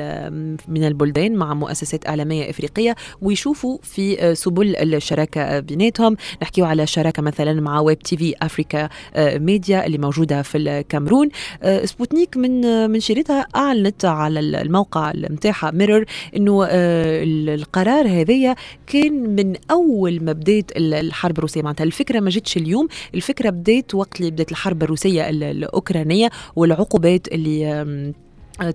من 0.68 0.84
البلدان 0.84 1.34
مع 1.36 1.54
مؤسسات 1.54 2.06
إعلامية 2.08 2.50
إفريقية 2.50 2.94
ويشوفوا 3.22 3.78
في 3.82 4.34
سبل 4.34 4.76
الشراكة 4.76 5.60
بيناتهم. 5.60 6.16
نحكيو 6.42 6.64
على 6.64 6.86
شراكة 6.86 7.22
مثلا 7.22 7.60
مع 7.60 7.80
Web 7.80 7.98
TV 7.98 8.34
Afrique 8.42 8.88
Média 9.18 9.86
اللي 9.86 9.98
موجودة 9.98 10.42
في 10.42 10.58
الكاميرون. 10.58 11.28
آه، 11.62 11.84
سبوتنيك 11.84 12.36
من 12.36 12.64
آه، 12.64 12.86
من 12.86 13.00
شريتها 13.00 13.46
أعلنت 13.56 14.04
على 14.04 14.40
الموقع 14.40 15.12
نتاعها 15.16 15.70
ميرور 15.70 16.04
إنه 16.36 16.64
آه، 16.64 17.24
القرار 17.54 18.08
هذايا 18.08 18.54
كان 18.86 19.12
من 19.36 19.52
أول 19.70 20.24
ما 20.24 20.32
بدأت 20.32 20.76
ال- 20.76 20.94
الحرب 20.94 21.38
الروسية. 21.38 21.62
معناتها 21.62 21.84
الفكرة 21.84 22.20
ما 22.20 22.30
جتش 22.30 22.56
اليوم 22.56 22.88
الفكرة 23.14 23.50
بدأت 23.50 23.94
وقت 23.94 24.20
اللي 24.20 24.30
بدأت 24.30 24.50
الحرب 24.50 24.82
الروسية 24.82 25.28
ال- 25.28 25.42
الأوكرانية 25.42 26.30
والعقوبات 26.56 27.28
اللي 27.28 27.66
آه، 27.72 28.12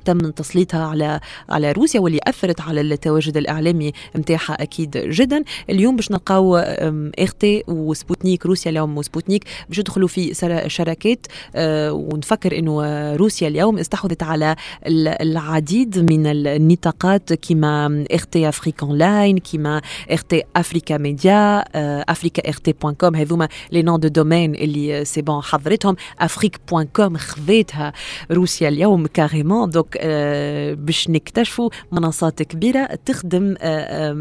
تم 0.05 0.17
تسليطها 0.19 0.85
على 0.85 1.19
على 1.49 1.71
روسيا 1.71 1.99
واللي 1.99 2.19
أثرت 2.27 2.61
على 2.61 2.81
التواجد 2.81 3.37
الإعلامي 3.37 3.91
نتاعها 4.17 4.53
أكيد 4.63 4.91
جدا. 4.97 5.43
اليوم 5.69 5.95
باش 5.95 6.11
نلقاو 6.11 6.57
RT 6.57 7.63
وسبوتنيك 7.67 8.45
روسيا 8.45 8.71
اليوم 8.71 8.97
وسبوتنيك 8.97 9.43
باش 9.69 9.77
يدخلوا 9.77 10.07
في 10.07 10.33
شراكات 10.67 11.27
آه، 11.55 11.91
ونفكر 11.93 12.57
إنه 12.57 12.83
آه، 12.83 13.15
روسيا 13.15 13.47
اليوم 13.47 13.77
استحوذت 13.77 14.23
على 14.23 14.55
ال- 14.87 15.07
العديد 15.07 16.11
من 16.11 16.27
النطاقات 16.27 17.33
كما 17.33 18.05
RT 18.13 18.49
Afrique 18.49 18.83
line 18.83 19.37
كما 19.37 19.81
ار 20.11 20.17
تي 20.17 20.43
أفريكا 20.55 20.97
ميديا 20.97 21.63
أفريكا 22.11 22.47
ار 22.49 22.53
تي 22.53 22.73
بوان 22.81 22.93
كوم. 22.93 23.15
هذوما 23.15 23.47
لي 23.71 23.81
نون 23.81 23.99
دو 23.99 24.07
دومين 24.07 24.55
اللي 24.55 25.05
سي 25.05 25.21
بون 25.21 25.41
حضرتهم. 25.41 25.95
أفريك 26.19 26.59
بوان 26.71 26.87
كوم 26.95 27.17
خذيتها 27.17 27.93
روسيا 28.31 28.69
اليوم 28.69 29.07
كاريمون. 29.07 29.68
دونك 29.69 29.97
آه، 30.01 30.73
باش 30.73 31.09
نكتشفوا 31.09 31.69
منصات 31.91 32.43
كبيرة 32.43 32.85
تخدم 32.85 33.55
آه، 33.61 34.13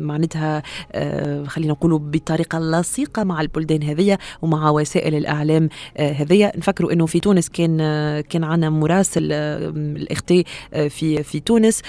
معناتها 0.00 0.62
آه، 0.92 1.44
خلينا 1.44 1.72
نقولوا 1.72 1.98
بطريقة 1.98 2.58
لصيقة 2.58 3.24
مع 3.24 3.40
البلدان 3.40 3.82
هذيا 3.82 4.18
ومع 4.42 4.70
وسائل 4.70 5.14
الإعلام 5.14 5.68
هذيا. 5.98 6.52
نفكروا 6.56 6.92
إنه 6.92 7.06
في 7.06 7.20
تونس 7.20 7.48
كان 7.48 7.76
كان 8.20 8.44
عندنا 8.44 8.70
مراسل 8.70 9.32
الاختي 9.32 10.44
في 10.72 11.22
في 11.22 11.40
تونس 11.40 11.82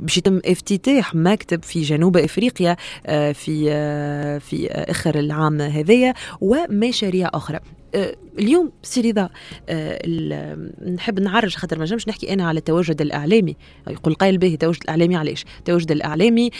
باش 0.00 0.18
يتم 0.18 0.40
افتتاح 0.44 1.14
مكتب 1.14 1.62
في 1.62 1.82
جنوب 1.82 2.16
إفريقيا 2.16 2.76
في 3.32 3.70
في 4.40 4.68
آخر 4.70 5.18
العام 5.18 5.60
هذايا 5.60 6.14
ومشاريع 6.40 7.30
أخرى. 7.34 7.60
اليوم 8.38 8.70
سي 8.82 9.00
رضا 9.00 9.28
آه، 9.68 10.56
نحب 10.94 11.20
نعرج 11.20 11.54
خاطر 11.54 11.78
ما 11.78 11.84
نجمش 11.84 12.08
نحكي 12.08 12.32
أنا 12.32 12.48
على 12.48 12.58
التواجد 12.58 13.00
الإعلامي. 13.00 13.56
يقول 13.88 14.14
قايل 14.14 14.38
به 14.38 14.54
التواجد 14.54 14.80
الإعلامي 14.82 15.16
علاش؟ 15.16 15.44
التواجد 15.58 15.92
الإعلامي 15.92 16.50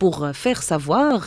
pour 0.00 0.32
faire 0.32 0.60
savoir 0.60 1.20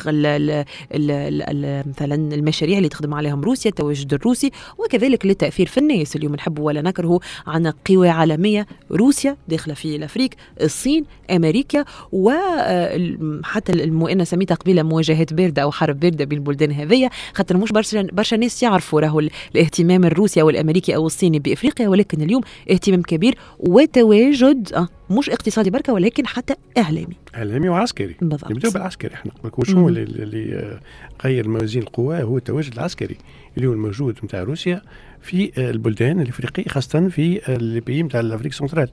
مثلا 1.85 2.15
المشاريع 2.35 2.77
اللي 2.77 2.89
تخدم 2.89 3.13
عليهم 3.13 3.41
روسيا 3.41 3.69
التواجد 3.71 4.13
الروسي 4.13 4.51
وكذلك 4.77 5.25
للتاثير 5.25 5.67
في 5.67 5.77
الناس. 5.77 6.15
اليوم 6.15 6.35
نحب 6.35 6.59
ولا 6.59 6.81
نكره 6.81 7.19
عندنا 7.47 7.73
قوى 7.89 8.09
عالمية 8.09 8.67
روسيا 8.91 9.37
داخلة 9.47 9.73
في 9.73 9.95
الأفريق 9.95 10.29
الصين 10.61 11.05
أمريكا 11.31 11.85
وحتى 12.11 13.71
المؤنه 13.71 14.23
سميتها 14.23 14.55
قبيله 14.55 14.83
مواجهات 14.83 15.33
باردة 15.33 15.61
أو 15.61 15.71
حرب 15.71 15.99
باردة 15.99 16.25
بين 16.25 16.37
البلدان 16.37 16.71
هذيا 16.71 17.09
خاطر 17.33 17.57
مش 17.57 17.71
برشا 17.71 18.07
برشا 18.13 18.35
ناس 18.35 18.63
يعرفوا 18.63 18.99
راهو 18.99 19.19
الاهتمام 19.55 20.05
الروسي 20.05 20.41
أو 20.41 20.49
الامريكي 20.49 20.95
أو 20.95 21.07
الصيني 21.07 21.39
بإفريقيا 21.39 21.87
ولكن 21.87 22.21
اليوم 22.21 22.41
اهتمام 22.71 23.01
كبير 23.01 23.37
وتواجد 23.59 24.73
آه 24.73 24.87
مش 25.09 25.29
اقتصادي 25.29 25.69
بركة 25.69 25.93
ولكن 25.93 26.27
حتى 26.27 26.53
إعلامي. 26.77 27.15
إعلامي 27.35 27.69
وعسكري. 27.69 28.15
بالضبط. 28.21 28.51
نبداو 28.51 28.71
بالعسكري 28.71 29.13
إحنا 29.13 29.31
شنو 29.63 29.89
اللي 29.89 30.55
آه، 30.55 30.79
غير 31.23 31.47
موازين 31.47 31.81
القوى 31.81 32.23
هو 32.23 32.37
التواجد 32.37 32.73
العسكري. 32.73 33.17
اللي 33.57 33.67
هو 33.67 33.73
الموجود 33.73 34.17
نتاع 34.23 34.43
روسيا 34.43 34.81
في 35.21 35.51
آه، 35.57 35.71
البلدان 35.71 36.21
الافريقيه 36.21 36.63
خاصة 36.67 37.07
في 37.09 37.37
آه، 37.51 37.55
البيئي 37.55 38.03
نتاع 38.03 38.19
l'Afrique 38.19 38.51
centrale. 38.51 38.89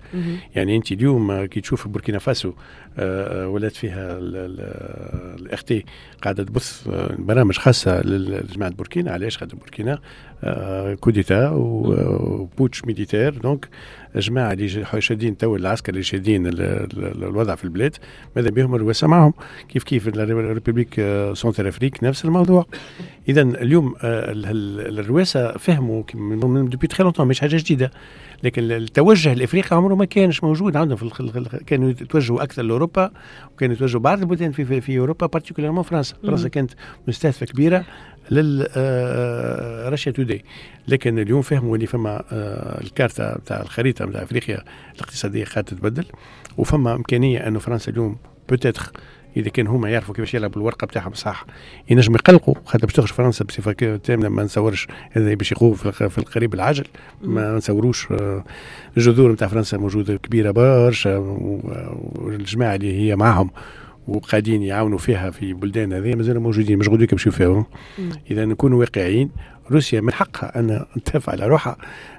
يعني 0.54 0.76
أنت 0.76 0.92
اليوم 0.92 1.30
آه، 1.30 1.46
كي 1.46 1.60
تشوف 1.60 1.88
بوركينا 1.88 2.18
فاسو 2.18 2.52
آه، 2.98 3.44
آه، 3.44 3.48
ولات 3.48 3.76
فيها 3.76 4.18
الاخ 4.20 5.62
تي 5.64 5.84
قاعدة 6.22 6.44
تبث 6.44 6.88
آه، 6.88 7.16
برامج 7.18 7.56
خاصة 7.58 8.00
لجماعة 8.02 8.72
بوركينا 8.72 9.10
علاش 9.12 9.38
خاطر 9.38 9.56
بوركينا 9.56 9.98
آه، 10.44 10.94
coup 10.94 11.16
d'État 11.16 11.50
و 11.50 11.69
putsch 11.69 12.84
militaire 12.84 13.34
donc 13.38 13.68
جماعة 14.16 14.52
اللي 14.52 14.84
شادين 14.98 15.36
تو 15.36 15.56
العسكر 15.56 15.92
اللي 15.92 16.02
شادين 16.02 16.46
ال- 16.46 16.60
ال- 16.60 17.24
الوضع 17.24 17.54
في 17.54 17.64
البلاد 17.64 17.96
ماذا 18.36 18.50
بهم؟ 18.50 18.74
الرواسه 18.74 19.06
معهم 19.06 19.32
كيف 19.68 19.84
كيف 19.84 20.08
ال 20.08 20.16
république 20.16 20.94
آه، 21.00 21.34
centrafricaine 21.34 22.04
نفس 22.04 22.24
الموضوع. 22.24 22.66
اذا 23.28 23.42
اليوم 23.42 23.94
آه، 24.02 24.32
ال- 24.32 24.46
ال- 24.46 24.98
الرواسه 24.98 25.52
فهموا 25.52 26.02
من 26.14 26.68
depuis 26.68 26.86
très 26.86 27.02
longtemps 27.02 27.28
مش 27.28 27.40
حاجة 27.40 27.56
جديدة. 27.56 27.90
لكن 28.42 28.62
التوجه 28.72 29.32
الإفريقي 29.32 29.76
عمره 29.76 29.94
ما 29.94 30.04
كانش 30.04 30.44
موجود. 30.44 30.76
عندهم 30.76 30.96
في 30.96 31.02
كانوا 31.66 31.90
يتوجهوا 31.90 32.42
أكثر 32.42 32.62
لأوروبا 32.62 33.10
وكانوا 33.52 33.74
يتوجهوا 33.74 34.00
بعض 34.02 34.18
البلدان 34.20 34.52
في 34.52 34.64
في, 34.64 34.80
في 34.80 34.98
أوروبا 34.98 35.26
particulièrement 35.26 35.82
فرنسا. 35.82 36.14
فرنسا 36.22 36.48
كانت 36.48 36.70
مستهدفة 37.08 37.46
كبيرة. 37.46 37.84
لل 38.30 38.66
آه، 38.76 39.94
today 39.94 40.44
لكن 40.88 41.18
اليوم 41.18 41.42
فهموا 41.42 41.74
اللي 41.76 41.86
فما 41.86 42.24
آه، 42.32 42.80
الكارتة 42.80 43.34
بتاع 43.34 43.60
الخريطة 43.60 44.04
بتاع 44.04 44.22
أفريقيا 44.22 44.64
الاقتصادية 44.94 45.44
قاعدة 45.44 45.62
تتبدل 45.62 46.04
وفما 46.58 46.94
إمكانية 46.94 47.48
انه 47.48 47.58
فرنسا 47.58 47.90
اليوم 47.92 48.16
بوتيتر 48.48 48.92
إذا 49.36 49.48
كان 49.48 49.66
هما 49.66 49.90
يعرفوا 49.90 50.14
كيفاش 50.14 50.34
يلعبوا 50.34 50.56
الورقة 50.62 50.86
بتاعهم 50.86 51.12
صح 51.14 51.46
ينجم 51.90 52.14
يقلقوا 52.14 52.54
خاطر 52.64 52.86
باش 52.86 52.92
تخرج 52.94 53.08
فرنسا 53.08 53.44
بصفة 53.44 53.72
كامله 53.72 54.28
ما 54.28 54.42
نصورش 54.42 54.88
هذا 55.12 55.34
باش 55.34 55.52
يقوم 55.52 55.74
في 55.74 55.86
الق- 55.86 56.06
في 56.06 56.18
القريب 56.18 56.54
العاجل. 56.54 56.84
ما 57.22 57.52
نصوروش 57.56 58.12
آه، 58.12 58.44
الجذور 58.96 59.32
نتاع 59.32 59.48
فرنسا 59.48 59.76
موجودة 59.76 60.16
كبيرة 60.16 60.50
برشا 60.50 61.16
والجماعة 62.14 62.74
اللي 62.74 63.00
هي 63.00 63.16
معهم 63.16 63.50
وقاعدين 64.08 64.62
يعاونوا 64.62 64.98
فيها 64.98 65.30
في 65.30 65.52
بلدان 65.52 65.92
هذه 65.92 66.14
مازالوا 66.14 66.42
موجودين 66.42 66.78
مش 66.78 66.88
غدوه 66.88 67.08
يمشيو 67.12 67.32
فيهم. 67.32 67.64
إذا 68.30 68.44
نكونوا 68.44 68.78
واقعيين 68.80 69.30
روسيا 69.70 70.00
من 70.00 70.12
حقها 70.12 70.58
أن 70.58 70.84
تدافع 71.04 71.32
على 71.32 71.46
روحها 71.46 71.76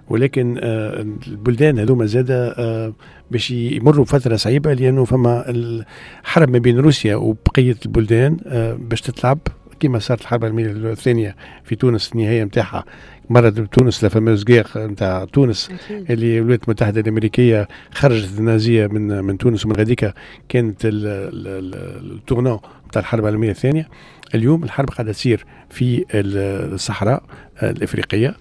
ولكن 0.09 0.59
آه، 0.61 1.01
البلدان 1.27 1.79
هذوما 1.79 2.05
زاده 2.05 2.55
آه، 2.57 2.93
باش 3.31 3.51
يمروا 3.51 4.05
بفترة 4.05 4.35
صعيبة 4.35 4.73
لأنه 4.73 5.05
فما 5.05 5.49
الحرب 5.49 6.49
ما 6.49 6.57
بين 6.57 6.79
روسيا 6.79 7.15
وبقية 7.15 7.75
البلدان 7.85 8.37
آه، 8.47 8.73
باش 8.73 9.01
تتلعب 9.01 9.39
كما 9.79 9.99
صارت 9.99 10.21
الحرب 10.21 10.43
العالمية 10.43 10.91
الثانية 10.91 11.35
في 11.63 11.75
تونس 11.75 12.11
النهاية 12.13 12.43
نتاعها 12.43 12.85
مرت 13.29 13.59
تونس 13.59 14.03
لا 14.03 14.09
فاموز 14.09 14.45
غير 14.49 14.67
نتاع 14.77 15.25
تونس 15.25 15.69
أكيد. 15.71 16.11
اللي 16.11 16.37
الولايات 16.39 16.63
المتحدة 16.63 17.01
الأمريكية 17.01 17.67
خرجت 17.91 18.39
النازية 18.39 18.87
من 18.87 19.23
من 19.23 19.37
تونس 19.37 19.65
ومن 19.65 19.75
غاديكا 19.75 20.13
كانت 20.49 20.85
ال- 20.85 20.91
ال- 21.07 21.47
ال- 21.47 22.11
التورنون 22.11 22.59
نتاع 22.87 22.99
الحرب 23.01 23.19
العالمية 23.23 23.51
الثانية. 23.51 23.87
اليوم 24.35 24.63
الحرب 24.63 24.89
قاعدة 24.89 25.11
تصير 25.11 25.45
في 25.69 26.05
ال- 26.13 26.73
الصحراء 26.73 27.23
الإفريقية. 27.63 28.35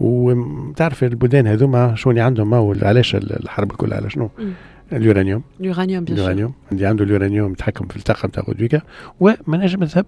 وتعرف 0.00 1.04
البلدان 1.04 1.46
هذوما 1.46 1.94
شوني 1.94 2.20
عندهم؟ 2.20 2.54
هو 2.54 2.74
علاش 2.82 3.14
الحرب 3.16 3.70
الكل 3.72 3.92
على 3.94 4.10
شنو؟ 4.10 4.30
اليورانيوم. 4.92 5.42
اليورانيوم 5.60 6.04
بيان. 6.04 6.18
اليورانيوم. 6.18 6.52
اللي 6.72 6.86
عنده 6.86 7.04
اليورانيوم 7.04 7.52
يتحكم 7.52 7.86
في 7.86 7.96
الطاقه 7.96 8.26
نتاع 8.26 8.42
غودويكا. 8.42 8.80
ومناجم 9.20 9.82
الذهب 9.82 10.06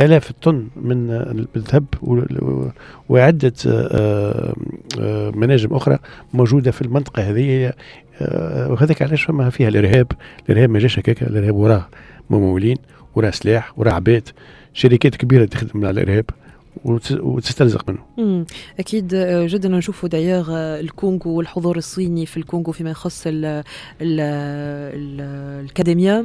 آلاف 0.00 0.30
الطن 0.30 0.68
من 0.76 1.10
الذهب 1.56 1.84
و- 2.02 2.14
و- 2.44 2.70
وعدة 3.08 3.52
آه، 3.66 4.54
آه، 5.00 5.30
مناجم 5.30 5.74
أخرى 5.74 5.98
موجودة 6.34 6.70
في 6.70 6.82
المنطقة 6.82 7.22
هذه. 7.22 7.72
آه، 8.22 8.72
وهذاك 8.72 9.02
علاش 9.02 9.22
فما 9.22 9.50
فيها 9.50 9.68
الإرهاب. 9.68 10.06
الإرهاب 10.48 10.70
ما 10.70 10.78
جاش 10.78 10.98
هكاك. 10.98 11.22
الإرهاب 11.22 11.54
وراه 11.54 11.88
ممولين 12.30 12.76
وراه 13.14 13.30
سلاح 13.30 13.78
وراه 13.78 13.92
عباد. 13.92 14.28
شركات 14.74 15.16
كبيرة 15.16 15.44
تخدم 15.44 15.86
على 15.86 16.00
الإرهاب 16.02 16.24
وتس- 16.84 17.20
وتسترزق 17.20 17.84
منه. 17.90 18.44
أكيد 18.78 19.14
آه، 19.14 19.46
جدا 19.46 19.68
نشوفوا 19.68 20.08
دايوغ 20.08 20.50
آه، 20.52 20.80
الكونغو 20.80 21.30
والحضور 21.36 21.76
الصيني 21.76 22.26
في 22.26 22.36
الكونغو 22.36 22.72
فيما 22.72 22.90
يخص 22.90 23.26
ال 23.26 23.44
ال 23.44 23.62
ال 24.00 25.20
الكاديميا 25.64 26.24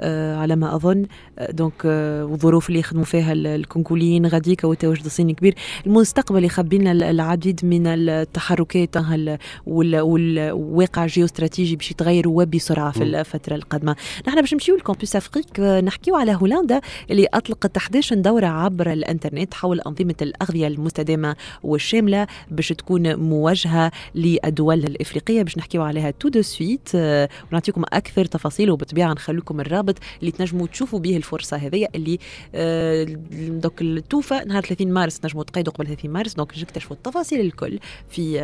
آه، 0.00 0.36
على 0.36 0.56
ما 0.56 0.74
أظن. 0.76 1.06
donc 1.50 1.72
آه، 1.86 2.24
والظروف 2.24 2.68
اللي 2.68 2.78
يخدموا 2.80 3.04
فيها 3.04 3.32
ال- 3.32 3.46
الكونغوليين 3.46 4.26
غاديكا 4.26 4.68
والتواجد 4.68 5.04
الصيني 5.04 5.34
كبير. 5.34 5.54
المستقبل 5.86 6.44
يخبي 6.44 6.78
لنا 6.78 6.92
ال- 6.92 7.02
العديد 7.02 7.60
من 7.64 7.86
التحركات 7.86 8.96
ال- 8.96 9.38
وال- 9.66 10.00
والواقع 10.00 11.04
الجيوستراتيجي 11.04 11.76
باش 11.76 11.90
يتغير 11.90 12.28
وبسرعة 12.28 12.90
في. 12.90 13.02
الفترة 13.02 13.54
القادمة. 13.54 13.96
نحن 14.28 14.40
باش 14.40 14.52
نمشيو 14.54 14.76
ل 14.76 14.82
Campus 14.82 15.16
Afrique 15.16 15.60
آه، 15.60 15.80
نحكيو 15.80 16.16
على 16.16 16.34
هولندا 16.34 16.80
اللي 17.10 17.26
أطلقت 17.34 17.76
11 17.76 18.16
دورة 18.16 18.46
عبر 18.46 18.92
الإنترنت 18.92 19.54
حول 19.54 19.80
أنظمة 19.80 20.14
الأغذية 20.22 20.66
المستدامة 20.66 21.36
والشاملة 21.62 22.26
باش 22.50 22.68
تكون 22.68 23.16
موجهه 23.16 23.92
للدول 24.14 24.78
الإفريقية. 24.78 25.42
باش 25.42 25.58
نحكيو 25.58 25.82
عليها 25.82 26.10
tout 26.10 26.28
de 26.28 26.42
suite 26.42 26.88
آه، 26.94 27.28
ونعطيكم 27.52 27.82
أكثر 27.92 28.24
تفاصيل 28.24 28.70
وبالطبيعة 28.70 29.12
نخليكم 29.12 29.60
الرابط 29.60 29.73
اللي 30.20 30.30
تنجموا 30.30 30.66
تشوفوا 30.66 30.98
به 30.98 31.16
الفرصة 31.16 31.56
هذه 31.56 31.88
اللي 31.94 32.18
آه، 32.54 33.04
دوك 33.48 33.82
التوفى 33.82 34.40
نهار 34.46 34.62
30 34.62 34.92
مارس 34.92 35.20
تنجموا 35.20 35.44
تقيدوا 35.44 35.72
قبل 35.72 35.86
30 35.86 36.10
مارس 36.10 36.34
donc 36.34 36.58
نكتشفوا 36.58 36.96
التفاصيل 36.96 37.40
الكل 37.40 37.78
في 38.08 38.38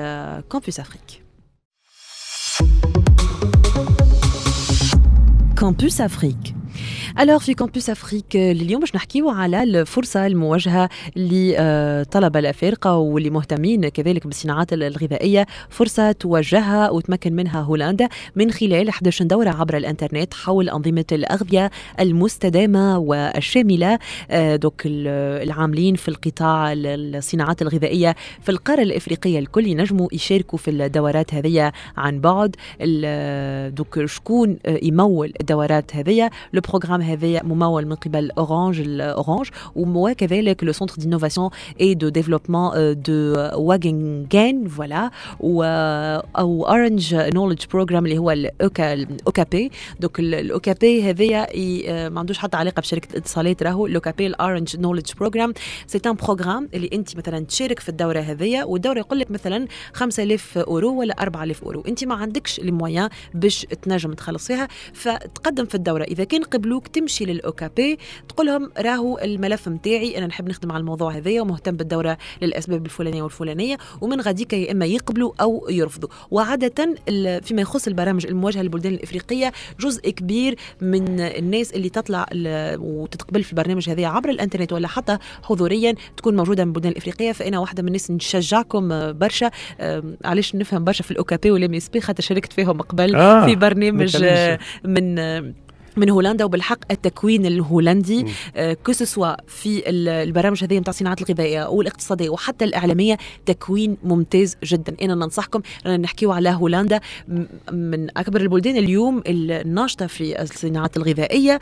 Campus 0.51 0.81
Afrique 0.81 1.23
Campus 5.61 6.01
Afrique 6.01 6.55
alors 7.19 7.39
في 7.39 7.55
Campus 7.55 7.91
Afrique 7.91 8.37
اليوم 8.37 8.81
باش 8.81 8.95
نحكيو 8.95 9.31
على 9.31 9.63
الفرصه 9.63 10.27
الموجهه 10.27 10.89
لطلبه 11.17 12.39
الافارقه 12.39 12.97
واللي 12.97 13.31
مهتمين 13.31 13.89
كذلك 13.89 14.27
بالصناعات 14.27 14.73
الغذائيه 14.73 15.47
فرصه 15.69 16.13
توجهها 16.13 16.91
وتمكن 16.91 17.33
منها 17.33 17.61
هولندا 17.61 18.09
من 18.37 18.51
خلال 18.51 18.89
11 18.89 19.25
دوره 19.25 19.51
عبر 19.51 19.77
الانترنت 19.77 20.35
حول 20.35 20.69
انظمه 20.71 21.05
الاغذيه 21.13 21.71
المستدامه 22.01 22.99
والشامله 22.99 23.99
donc 24.35 24.83
ال- 24.87 25.09
العاملين 25.49 25.95
في 25.95 26.09
القطاع 26.09 26.73
ال- 26.73 27.17
الصناعات 27.17 27.63
الغذائيه 27.63 28.17
في 28.43 28.49
القاره 28.49 28.83
الافريقيه 28.83 29.39
الكل 29.39 29.67
ينجموا 29.67 30.09
يشاركوا 30.13 30.59
في 30.59 30.71
الدورات 30.71 31.35
هذه 31.35 31.73
عن 31.97 32.21
بعد 32.21 32.57
donc 33.77 34.05
شكون 34.07 34.59
يمول 34.83 35.33
الدورات 35.41 35.97
هذه 35.97 36.31
le 36.53 36.61
programme 36.61 37.00
هذا 37.01 37.43
ممول 37.43 37.87
من 37.87 37.95
قبل 37.95 38.31
Orange 38.31 38.81
ال 38.81 38.90
Orange 38.90 39.49
وكذلك 39.77 40.65
le 40.65 40.73
centre 40.73 40.95
d'innovation 40.95 41.51
et 41.81 41.95
de 41.95 42.09
développement 42.09 42.71
de 43.03 43.35
Wageningen 43.55 44.69
voilà 44.69 45.11
أو 46.39 46.65
Orange 46.69 47.15
Knowledge 47.15 47.65
Programme 47.73 48.07
اللي 48.07 48.19
هو 48.19 48.31
ال 48.31 49.43
OKP 49.53 49.71
donc 50.01 50.21
ال 50.21 50.73
OKP 50.73 51.11
هذايا 51.11 52.09
ما 52.09 52.21
عندوش 52.21 52.39
حتى 52.39 52.57
علاقه 52.57 52.81
بشركه 52.81 53.11
الاتصالات 53.11 53.63
راهو 53.63 53.87
ال 53.87 54.11
OKP 54.11 54.27
ال 54.27 54.34
Orange 54.34 54.77
Knowledge 54.77 55.13
Programme 55.21 55.55
c'est 55.87 56.01
un 56.07 56.13
programme 56.13 56.69
اللي 56.75 56.91
انت 56.93 57.17
مثلا 57.17 57.45
تشارك 57.45 57.81
في 57.81 57.89
الدوره 57.89 58.21
هذيا 58.21 58.65
والدوره 58.65 58.99
يقول 58.99 59.19
لك 59.19 59.31
مثلا 59.31 59.67
5000 59.93 60.59
اورو 60.59 61.01
ولا 61.01 61.23
4000 61.23 61.65
اورو 61.65 61.81
انت 61.89 62.05
ما 62.05 62.15
عندكش 62.15 62.61
les 62.61 62.71
moyens 62.71 63.09
باش 63.35 63.67
تنجم 63.83 64.13
تخلص 64.13 64.47
فيها 64.47 64.69
فتقدم 64.93 65.65
في 65.65 65.75
الدوره 65.75 66.05
اذا 66.05 66.25
كان 66.25 66.43
قبلوك 66.43 66.89
تمشي 66.93 67.25
لل 67.25 67.49
OKP. 67.49 67.99
تقول 68.29 68.47
لهم 68.47 68.71
راهو 68.79 69.19
الملف 69.19 69.69
نتاعي 69.69 70.19
أنا 70.19 70.27
نحب 70.27 70.49
نخدم 70.49 70.73
على 70.73 70.81
الموضوع 70.81 71.13
هذايا 71.13 71.43
ومهتم 71.43 71.77
بالدورة 71.77 72.19
للأسباب 72.43 72.85
الفلانية 72.87 73.23
والفلانية 73.23 73.79
ومن 74.01 74.21
غاديك 74.21 74.53
يا 74.53 74.73
إما 74.73 74.87
يقبلوا 74.87 75.33
أو 75.41 75.67
يرفضوا. 75.71 76.09
وعادة 76.31 76.95
فيما 77.43 77.63
يخص 77.63 77.87
البرامج 77.87 78.27
الموجهه 78.27 78.63
للبلدان 78.63 78.95
الإفريقية 78.95 79.53
جزء 79.81 80.11
كبير 80.11 80.57
من 80.81 81.21
الناس 81.21 81.73
اللي 81.73 81.89
تطلع 81.89 82.27
وتتقبل 82.79 83.43
في 83.43 83.53
البرنامج 83.53 83.91
هذا 83.91 84.07
عبر 84.07 84.29
الإنترنت 84.29 84.73
ولا 84.73 84.89
حتى 84.89 85.19
حضوريا 85.43 85.95
تكون 86.17 86.37
موجودة 86.37 86.65
من 86.65 86.71
البلدان 86.71 86.93
الإفريقية. 86.93 87.33
فأنا 87.33 87.59
واحدة 87.59 87.83
من 87.83 87.89
الناس 87.89 88.11
نشجعكم 88.11 88.93
آه، 88.93 89.13
برشا 89.13 89.51
آم، 89.81 90.17
علاش 90.25 90.55
نفهم 90.55 90.85
برشا 90.85 91.05
في 91.05 91.11
ال 91.11 91.51
OKP 91.51 91.75
وال 91.75 91.89
MSP؟ 91.89 92.01
خاطر 92.01 92.23
شاركت 92.23 92.53
فيهم 92.53 92.83
قبل 92.83 93.15
آه، 93.15 93.47
في 93.47 93.57
برنامج 93.57 94.17
آه،. 94.25 94.59
من 94.85 95.19
آه، 95.19 95.53
من 95.97 96.11
هولندا 96.11 96.45
وبالحق 96.45 96.79
التكوين 96.91 97.47
الهولندي 97.47 98.25
مم. 98.25 98.31
آه، 98.57 98.77
في 99.47 99.89
ال- 99.91 100.09
البرامج 100.09 100.65
هذه 100.65 100.79
نتاع 100.79 100.91
الصناعات 100.91 101.21
الغذائية 101.21 101.69
والاقتصادية 101.69 102.31
وحتى 102.31 102.65
الإعلامية 102.65 103.19
تكوين 103.47 103.97
ممتاز 104.05 104.57
جدا. 104.65 104.97
أنا 105.03 105.15
ننصحكم 105.15 105.61
رانا 105.87 105.97
نحكيو 105.97 106.33
على 106.33 106.51
هولندا 106.51 107.01
من 107.73 108.19
أكبر 108.19 108.41
البلدان 108.41 108.77
اليوم 108.77 109.23
الناشطه 109.27 110.07
في 110.07 110.43
الصناعات 110.43 110.97
الغذائية. 110.97 111.61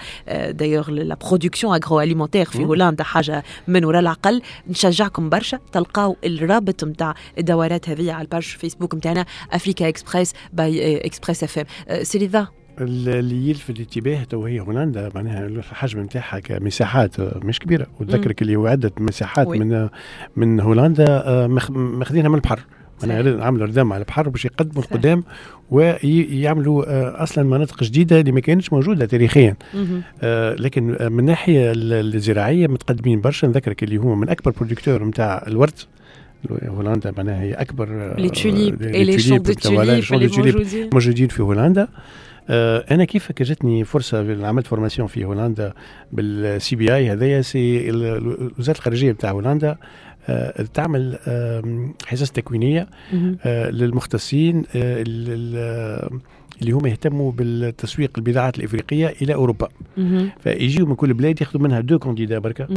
d'ailleurs 0.50 0.90
la 0.90 1.14
production 1.14 1.74
agroalimentaire 1.74 2.44
في. 2.44 2.64
هولندا 2.64 3.04
حاجة 3.04 3.44
من 3.68 3.84
وراء 3.84 4.00
العقل. 4.00 4.42
نشجعكم 4.68 5.28
برشا. 5.28 5.58
تلقاو 5.72 6.16
الرابط 6.24 6.84
نتاع 6.84 7.14
الدورات 7.38 7.88
هذه 7.88 8.12
على 8.12 8.22
الباج 8.22 8.42
فيسبوك 8.42 8.94
نتاعنا 8.94 9.26
افريكا 9.52 9.88
اكسبريس 9.88 10.32
باي 10.52 10.96
اكسبريس 10.96 11.44
اف 11.44 11.58
ام 11.58 11.64
سيريفا 12.02 12.48
اللي 12.80 13.48
يلفت 13.50 13.70
الانتباه 13.70 14.24
تو 14.24 14.44
هي 14.46 14.60
هولندا 14.60 15.10
معناها 15.14 15.46
الحجم 15.46 16.00
نتاعها 16.00 16.38
كمساحات 16.40 17.20
آه، 17.20 17.40
مش 17.44 17.58
كبيرة 17.58 17.86
وتذكرك 18.00 18.42
اللي 18.42 18.56
وعدت 18.56 19.00
مساحات 19.00 19.46
وي. 19.46 19.58
من 19.58 19.88
من 20.36 20.60
هولندا 20.60 21.06
آه، 21.28 21.46
ماخذينها 21.70 22.28
من 22.28 22.34
البحر 22.34 22.60
معناها. 23.02 23.44
عملوا 23.44 23.66
ردام 23.66 23.92
على 23.92 24.00
البحر 24.02 24.28
باش 24.28 24.44
يقدموا. 24.44 24.82
القدام 24.82 25.24
ويعملوا 25.70 26.84
آه، 26.88 27.22
أصلا 27.22 27.44
مناطق 27.44 27.84
جديدة 27.84 28.20
اللي 28.20 28.32
ما 28.32 28.40
كانتش 28.40 28.72
موجودة 28.72 29.06
تاريخيا. 29.06 29.56
آه، 30.22 30.54
لكن 30.54 30.96
آه، 31.00 31.08
من 31.08 31.18
الناحيه 31.18 31.72
ال- 31.72 32.14
الزراعية 32.14 32.66
متقدمين 32.66 33.20
برشا 33.20 33.46
نذكرك 33.46 33.82
اللي 33.82 33.98
هو 33.98 34.14
من 34.14 34.28
أكبر 34.28 34.50
producteur 34.50 35.04
نتاع 35.04 35.44
الورد 35.46 35.72
هولندا 36.68 37.12
معناها 37.16 37.42
هي 37.42 37.52
أكبر 37.54 37.88
آه، 37.90 38.20
les 38.20 38.28
tulipes 38.30 38.82
les 38.82 39.16
tulipes، 39.16 39.42
tulipes 40.28 40.94
موجودين 40.94 41.28
في 41.28 41.42
هولندا 41.42 41.82
آه، 41.82 41.88
أنا 42.50 43.04
كيف 43.04 43.32
جاتني 43.42 43.84
فرصة 43.84 44.46
عملت 44.46 44.66
formation 44.66 45.08
في 45.08 45.24
هولندا 45.24 45.72
بال 46.12 46.76
CBI 46.76 47.12
هذايا 47.12 47.42
c'est 47.42 47.90
ال- 47.90 48.04
ال- 48.04 48.50
وزارة 48.58 48.76
الخارجية 48.78 49.12
بتاع 49.12 49.30
هولندا 49.30 49.76
آه، 50.30 50.62
تعمل 50.74 51.18
آم، 51.26 51.94
حصص 52.06 52.30
تكوينية. 52.30 52.88
آه، 53.44 53.70
للمختصين 53.70 54.64
آه، 54.76 56.10
اللي 56.60 56.72
هم 56.72 56.86
يهتموا 56.86 57.32
بالتسويق 57.32 58.10
البضاعات 58.18 58.58
الإفريقية 58.58 59.14
إلى 59.22 59.34
أوروبا 59.34 59.68
مهم. 59.96 60.30
فيجيوا 60.40 60.88
من 60.88 60.94
كل 60.94 61.14
بلاد 61.14 61.40
ياخذوا 61.40 61.62
منها 61.62 61.80
دو 61.80 61.98
كونديدا 61.98 62.38
بركة. 62.38 62.68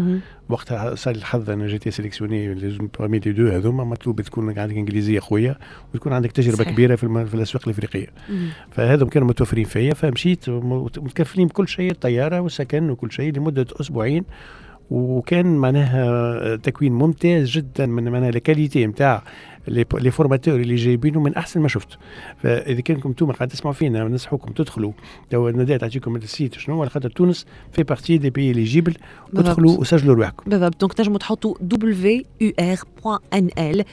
وقتها 0.49 0.95
صار 0.95 1.15
الحظ 1.15 1.49
أنا 1.49 1.67
جيت 1.67 1.89
سيليكسيوني 1.89 2.53
بارمي 2.99 3.19
لي 3.19 3.31
دو 3.31 3.47
هذوما 3.47 3.83
مطلوب 3.83 4.21
تكون 4.21 4.59
عندك 4.59 4.75
إنجليزية 4.77 5.19
قوية 5.29 5.57
وتكون 5.93 6.13
عندك 6.13 6.31
تجربة 6.31 6.57
صحيح. 6.57 6.69
كبيرة 6.73 6.95
في, 6.95 7.03
الم- 7.03 7.25
في 7.25 7.35
الأسواق 7.35 7.63
الإفريقية. 7.67 8.07
فهذم 8.71 9.07
كانوا 9.07 9.27
متوفرين 9.27 9.65
فيا 9.65 9.93
فمشيت 9.93 10.49
مت- 10.49 10.99
متكفلين 10.99 11.47
بكل 11.47 11.67
شيء 11.67 11.91
الطيارة 11.91 12.39
والسكن 12.39 12.89
وكل 12.89 13.11
شيء 13.11 13.33
لمدة 13.33 13.65
أسبوعين 13.81 14.23
وكان 14.89 15.45
معناها 15.57 16.55
تكوين 16.55 16.93
ممتاز 16.93 17.49
جدا 17.49 17.85
من 17.85 18.09
معناها 18.09 18.29
الكاليتي 18.29 18.87
نتاع 18.87 19.23
لي 19.67 20.11
فورماتور 20.11 20.55
اللي 20.55 20.75
جايبينه 20.75 21.19
من 21.19 21.35
احسن 21.35 21.61
ما 21.61 21.67
شفت 21.67 21.97
فاذا 22.37 22.81
كانكم 22.81 23.09
أنتم 23.09 23.31
قاعد 23.31 23.47
تسمعوا 23.47 23.73
فينا 23.73 24.03
ننصحوكم 24.03 24.53
تدخلوا 24.53 24.91
تو 25.29 25.49
النداء 25.49 25.77
تعطيكم 25.77 26.15
السيت 26.15 26.53
شنو 26.53 26.85
خاطر 26.85 27.09
تونس 27.09 27.45
في 27.71 27.83
بارتي 27.83 28.17
دي 28.17 28.29
بي 28.29 28.53
ليجيبل. 28.53 28.93
ادخلوا 29.35 29.77
وسجلوا 29.77 30.15
رواحكم 30.15 30.49
بالضبط 30.49 30.81
دونك 30.81 30.93
تنجموا 30.93 31.17
تحطوا 31.17 31.55
wur.nl 33.05 33.83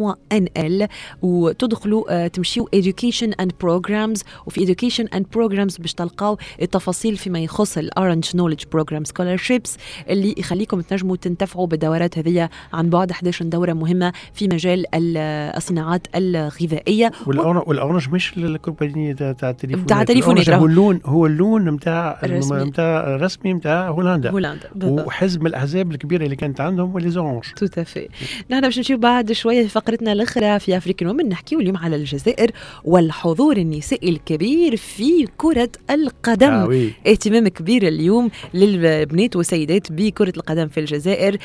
wur.nl 0.00 0.88
وتدخلوا 1.22 2.26
تمشيوا 2.26 2.66
education 2.76 3.30
and 3.42 3.48
programs 3.64 4.22
وفي 4.46 4.66
education 4.66 5.06
and 5.16 5.22
programs 5.36 5.80
باش 5.80 5.94
تلقاو 5.94 6.38
التفاصيل 6.62 7.16
فيما 7.16 7.38
يخص 7.40 7.78
الاورنج 7.78 8.36
نولج 8.36 8.62
بروجرام 8.72 9.02
scholarships 9.04 9.70
اللي 10.10 10.34
يخليكم 10.38 10.80
تنجموا 10.80 11.16
تنتفعوا 11.16 11.66
بالدورات 11.66 12.18
هذه 12.18 12.50
عن 12.72 12.90
بعد 12.90 13.10
11 13.10 13.44
دوره 13.44 13.72
مهمه 13.72 14.12
في 14.34 14.39
مجال 14.48 14.94
ال- 14.94 15.16
الصناعات 15.56 16.06
الغذائية 16.14 17.10
والأورنج 17.26 18.08
مش 18.12 18.36
الكومباني 18.36 19.14
تاع 19.14 19.32
تاع 19.32 19.50
التليفونات 19.50 19.84
بتاع 19.84 20.00
التليفونات، 20.02 20.48
الأورنج 20.48 20.62
هو. 20.62 20.66
اللون 20.70 21.00
هو 21.06 21.26
اللون 21.26 21.70
نتاع 21.70 22.20
الرسمي. 22.22 22.64
نتاع 22.64 23.16
رسمي 23.16 23.52
نتاع 23.52 23.88
هولندا 23.88 24.30
هولندا. 24.30 24.70
وحزب 24.82 25.40
من 25.40 25.46
الأحزاب 25.46 25.90
الكبيرة 25.92 26.24
اللي 26.24 26.36
كانت 26.36 26.60
عندهم 26.60 26.94
ولي 26.94 27.10
زورانج 27.10 27.42
توت 27.56 27.80
في 27.80 28.08
نحن 28.50 28.60
باش 28.60 28.76
نمشيو 28.78 28.98
بعد 28.98 29.32
شوية 29.32 29.62
في 29.62 29.68
فقرتنا 29.68 30.12
الاخرى 30.12 30.58
في 30.58 30.76
افريكان 30.76 31.08
ومن 31.08 31.28
نحكيو 31.28 31.60
اليوم 31.60 31.76
على 31.76 31.96
الجزائر 31.96 32.50
والحضور 32.84 33.56
النسائي 33.56 34.08
الكبير 34.08 34.76
في 34.76 35.26
كرة 35.36 35.68
القدم 35.90 36.50
آه 36.50 36.66
وي. 36.66 36.92
اهتمام 37.06 37.48
كبير 37.48 37.88
اليوم 37.88 38.30
للبنات 38.54 39.36
والسيدات 39.36 39.92
بكرة 39.92 40.32
القدم 40.36 40.68
في 40.68 40.80
الجزائر 40.80 41.36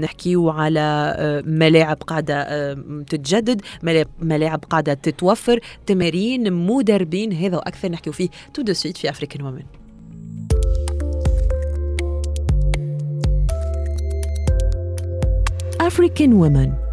نحكيو 0.00 0.50
على 0.50 1.14
أه، 1.18 1.42
ملاعب 1.46 1.96
قاعدة 2.06 2.34
أم، 2.72 3.04
تتجدد 3.08 3.60
ملاعب- 4.20 4.64
قاعدة 4.70 4.94
تتوفر 4.94 5.60
تمارين 5.86 6.52
مدربين 6.52 7.32
هذا 7.32 7.56
وأكثر 7.56 7.88
نحكيو 7.88 8.12
فيه 8.12 8.28
تو 8.54 8.62
دو 8.62 8.72
سويت 8.72 8.96
في 8.96 9.10
أفريكان 9.10 9.42
وومن 9.42 9.62
African 15.78 16.32
Women. 16.42 16.85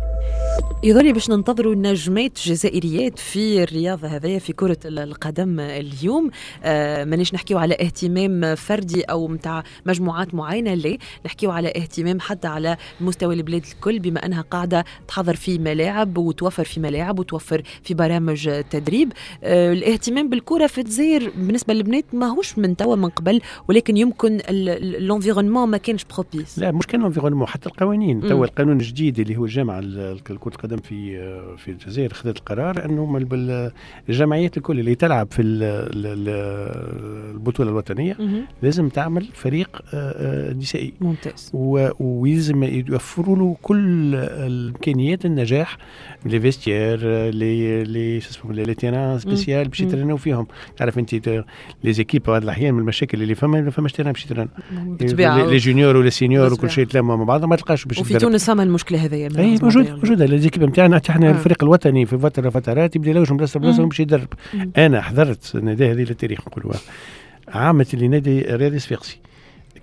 يظل 0.84 1.14
باش 1.14 1.30
ننتظروا 1.30 1.76
نجمات 1.76 2.40
جزائريات 2.44 3.20
في 3.20 3.64
الرياضه 3.64 4.08
هذايا 4.08 4.40
في 4.40 4.54
كرة 4.54 4.78
ال- 4.86 5.00
القدم 5.00 5.60
اليوم. 5.60 6.30
آه 6.64 7.04
مانيش 7.06 7.34
نحكيو 7.34 7.58
على 7.58 7.74
اهتمام 7.74 8.56
فردي 8.56 9.02
أو 9.02 9.28
متاع 9.28 9.64
مجموعات 9.86 10.34
معينة 10.36 10.74
لا. 10.74 10.98
نحكيو 11.26 11.52
على 11.52 11.68
اهتمام 11.70 12.20
حتى 12.20 12.48
على 12.48 12.78
مستوى 13.02 13.36
البلاد 13.36 13.64
الكل 13.74 14.00
بما 14.00 14.26
أنها 14.26 14.42
قاعدة 14.42 14.86
تحضر 15.08 15.36
في 15.36 15.58
ملاعب 15.60 16.18
وتوفر 16.18 16.64
في 16.64 16.80
ملاعب 16.80 17.20
وتوفر 17.20 17.62
في 17.84 17.94
برامج 17.94 18.50
تدريب. 18.70 19.14
آه 19.44 19.74
الاهتمام 19.74 20.30
بالكرة 20.30 20.68
في 20.68 20.82
الجزائر 20.82 21.32
بالنسبة 21.38 21.74
للبنات 21.74 22.06
ماهوش 22.14 22.58
من 22.58 22.76
توا 22.78 22.96
من 22.96 23.10
قبل 23.10 23.42
ولكن 23.68 23.98
يمكن 23.98 24.40
الانفيرونمون 24.50 25.70
ما 25.70 25.78
كانش 25.78 26.04
بروبيس 26.14 26.60
لا 26.60 26.72
مش 26.72 26.88
كان 26.88 27.02
الانفيرونمون 27.02 27.48
حتى 27.48 27.70
القوانين. 27.70 28.20
مم. 28.20 28.30
تو 28.30 28.44
القانون 28.44 28.78
الجديد 28.80 29.20
اللي 29.20 29.38
هو 29.38 29.46
الجامعة 29.46 29.80
ال- 29.80 29.98
كره 30.44 30.54
القدم 30.56 30.78
في 30.78 31.18
في 31.58 31.72
الجزائر 31.72 32.14
خذت 32.14 32.38
القرار 32.38 32.86
أنه 32.86 33.06
الجمعيات 34.10 34.58
الكل 34.58 34.80
اللي 34.80 34.96
تلعب 34.96 35.28
في 35.32 35.42
ال- 35.42 35.64
ال- 35.64 36.08
ال- 36.30 37.34
البطولة 37.36 37.70
الوطنية 37.70 38.18
لازم 38.64 38.90
تعمل 38.90 39.26
فريق 39.34 39.82
آه، 39.94 40.50
آه، 40.50 40.54
نسائي. 40.54 40.94
ممتاز. 41.02 41.52
ويلزم 42.00 42.64
يوفروا 42.64 43.36
له 43.38 43.58
كل 43.62 44.16
الإمكانيات 44.16 45.26
النجاح 45.26 45.78
لي 46.26 46.40
فيستير 46.40 47.00
لي 47.30 47.84
لي 47.84 48.20
لي 48.50 48.74
تيران 48.74 49.20
سبيسيال 49.20 49.68
باش 49.68 49.82
مم. 49.82 49.88
يترينوا 49.88 50.18
فيهم. 50.18 50.48
تعرف 50.78 51.00
أنت 51.00 51.14
لي 51.84 51.94
زيكيب 51.94 52.24
بعض 52.24 52.44
الأحيان 52.44 52.74
من 52.74 52.80
المشاكل 52.80 53.22
اللي 53.22 53.36
فما 53.36 53.62
ما 53.62 53.72
فماش 53.72 53.92
تيران 53.94 54.14
باش 54.14 54.48
بالطبيعة. 55.00 55.46
لي 55.46 55.58
جونيور 55.58 55.98
ولا 55.98 56.10
سينيور. 56.10 56.54
وكل 56.54 56.70
شيء 56.70 56.84
يتلموا 56.84 57.16
مع 57.16 57.24
بعض 57.24 57.46
ما 57.46 57.56
تلقاش 57.56 57.86
باش 57.86 58.00
وفي. 58.00 58.18
تونس 58.18 58.46
فما 58.50 58.64
المشكلة 58.64 59.06
الملحوظة 59.28 59.94
موجود. 59.96 60.22
موجوده 60.34 60.36
ليزيكيب 60.36 60.64
نتاعنا 60.64 61.02
إحنا 61.10 61.28
آه. 61.28 61.32
الفريق 61.32 61.64
الوطني 61.64 62.06
في 62.06 62.18
فترة 62.18 62.50
فترات 62.50 62.96
يبدأ 62.96 63.10
يلوج 63.10 63.32
من 63.32 63.38
بلاصه 63.38 63.58
لبلاصه 63.58 63.78
مم. 63.78 63.82
ويمشي 63.84 64.02
يدرب 64.04 64.28
مم. 64.54 64.72
أنا 64.78 65.02
حضرت 65.02 65.56
النادي 65.56 65.92
هذه 65.92 66.00
للتاريخ 66.04 66.48
نقولوا 66.48 66.72
عامة 67.48 67.88
اللي 67.94 68.08
نادي 68.08 68.42
رياضي 68.42 68.80
صفاقسي 68.80 69.18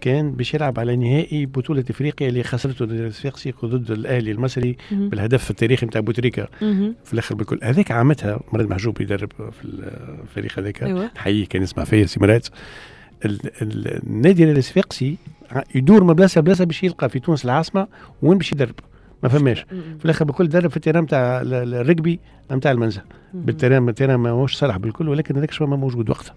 كان 0.00 0.32
باش 0.32 0.54
يلعب 0.54 0.80
على 0.80 0.96
نهائي 0.96 1.46
بطولة 1.46 1.84
إفريقيا 1.90 2.28
اللي 2.28 2.42
خسرته 2.42 2.84
نادي 2.86 3.10
صفاقسي 3.10 3.54
ضد 3.64 3.90
الأهلي 3.90 4.30
المصري 4.30 4.76
مم. 4.92 5.08
بالهدف 5.08 5.50
التاريخي 5.50 5.86
نتاع 5.86 6.00
بوتريكا 6.00 6.46
مهم. 6.62 6.94
في 7.04 7.12
الآخر 7.14 7.34
بالكل 7.34 7.58
هذاك 7.62 7.90
عامتها 7.90 8.40
مراد 8.52 8.68
محجوب 8.70 9.00
يدرب 9.00 9.28
في 9.38 9.64
الفريق 10.24 10.58
هذاك 10.58 11.10
حقيقي 11.16 11.46
كان 11.46 11.62
اسمه 11.62 12.06
مرات 12.20 12.48
ال- 13.24 13.40
ال- 13.62 14.02
النادي 14.06 14.52
الصفاقسي 14.52 15.16
يدور 15.74 16.04
من 16.04 16.14
بلاصه 16.14 16.40
لبلاصه 16.40 16.64
باش 16.64 16.84
يلقى 16.84 17.08
في 17.08 17.18
تونس 17.20 17.44
العاصمة 17.44 17.86
وين 18.22 18.38
باش 18.38 18.52
يدرب 18.52 18.74
ما 19.22 19.28
فماش. 19.28 19.60
في 19.98 20.04
الآخر 20.04 20.24
بالكل 20.24 20.48
درب 20.48 20.70
في 20.70 20.76
التيران 20.76 21.02
نتاع 21.04 21.40
ال- 21.40 21.54
ال- 21.54 21.74
الرجبي 21.74 22.20
نتاع 22.52 22.70
المنزه 22.72 23.02
مهم. 23.34 23.42
بالتيران 23.44 23.88
التيران 23.88 24.16
ما 24.16 24.30
هوش 24.30 24.54
صالح 24.54 24.76
بالكل 24.76 25.08
ولكن 25.08 25.36
هذاك 25.36 25.50
شوية 25.50 25.68
ما 25.68 25.76
موجود 25.76 26.10
وقتها 26.10 26.34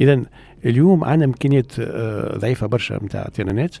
اذا 0.00 0.22
اليوم 0.64 1.04
عندنا 1.04 1.24
إمكانيات 1.24 1.72
آه، 1.80 2.38
ضعيفة 2.38 2.66
برشا 2.66 2.94
نتاع 2.94 3.24
تيرانات 3.34 3.76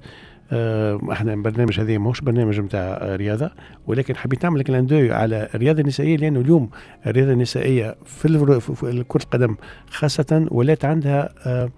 آه، 0.52 1.00
إحنا 1.12 1.34
البرنامج 1.34 1.80
هذا 1.80 1.98
ماهوش 1.98 2.20
برنامج 2.20 2.60
نتاع 2.60 2.98
رياضة 3.16 3.50
ولكن 3.86 4.16
حبيت 4.16 4.44
نعمل 4.44 4.62
كلان 4.62 4.86
دوي 4.86 5.12
على 5.12 5.48
الرياضة 5.54 5.80
النسائية 5.80 6.16
لأنه 6.16 6.40
اليوم 6.40 6.70
الرياضة 7.06 7.32
النسائية 7.32 7.96
في 8.04 9.04
كره 9.08 9.20
القدم 9.22 9.56
خاصة 9.90 10.46
ولات 10.50 10.84
عندها 10.84 11.28
آه، 11.46 11.70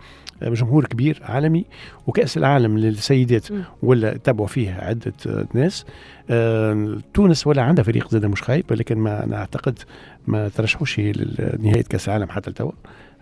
جمهور 0.43 0.85
كبير 0.87 1.21
عالمي 1.25 1.65
وكأس 2.07 2.37
العالم 2.37 2.79
للسيدات. 2.79 3.47
ولا 3.83 4.17
تبعوا 4.17 4.47
فيه 4.47 4.73
عدة 4.73 5.13
ناس 5.55 5.85
آه، 6.31 6.99
تونس 7.15 7.47
ولا 7.47 7.63
عندها 7.63 7.85
فريق 7.85 8.11
زاد 8.11 8.27
مش 8.27 8.43
خايب 8.43 8.65
ولكن 8.71 8.99
ما 8.99 9.25
أنا 9.25 9.37
أعتقد 9.37 9.79
ما 10.27 10.49
ترشحوش 10.49 11.01
لنهاية 11.01 11.83
كأس 11.83 12.09
العالم 12.09 12.29
حتى 12.29 12.51
لتوا 12.51 12.71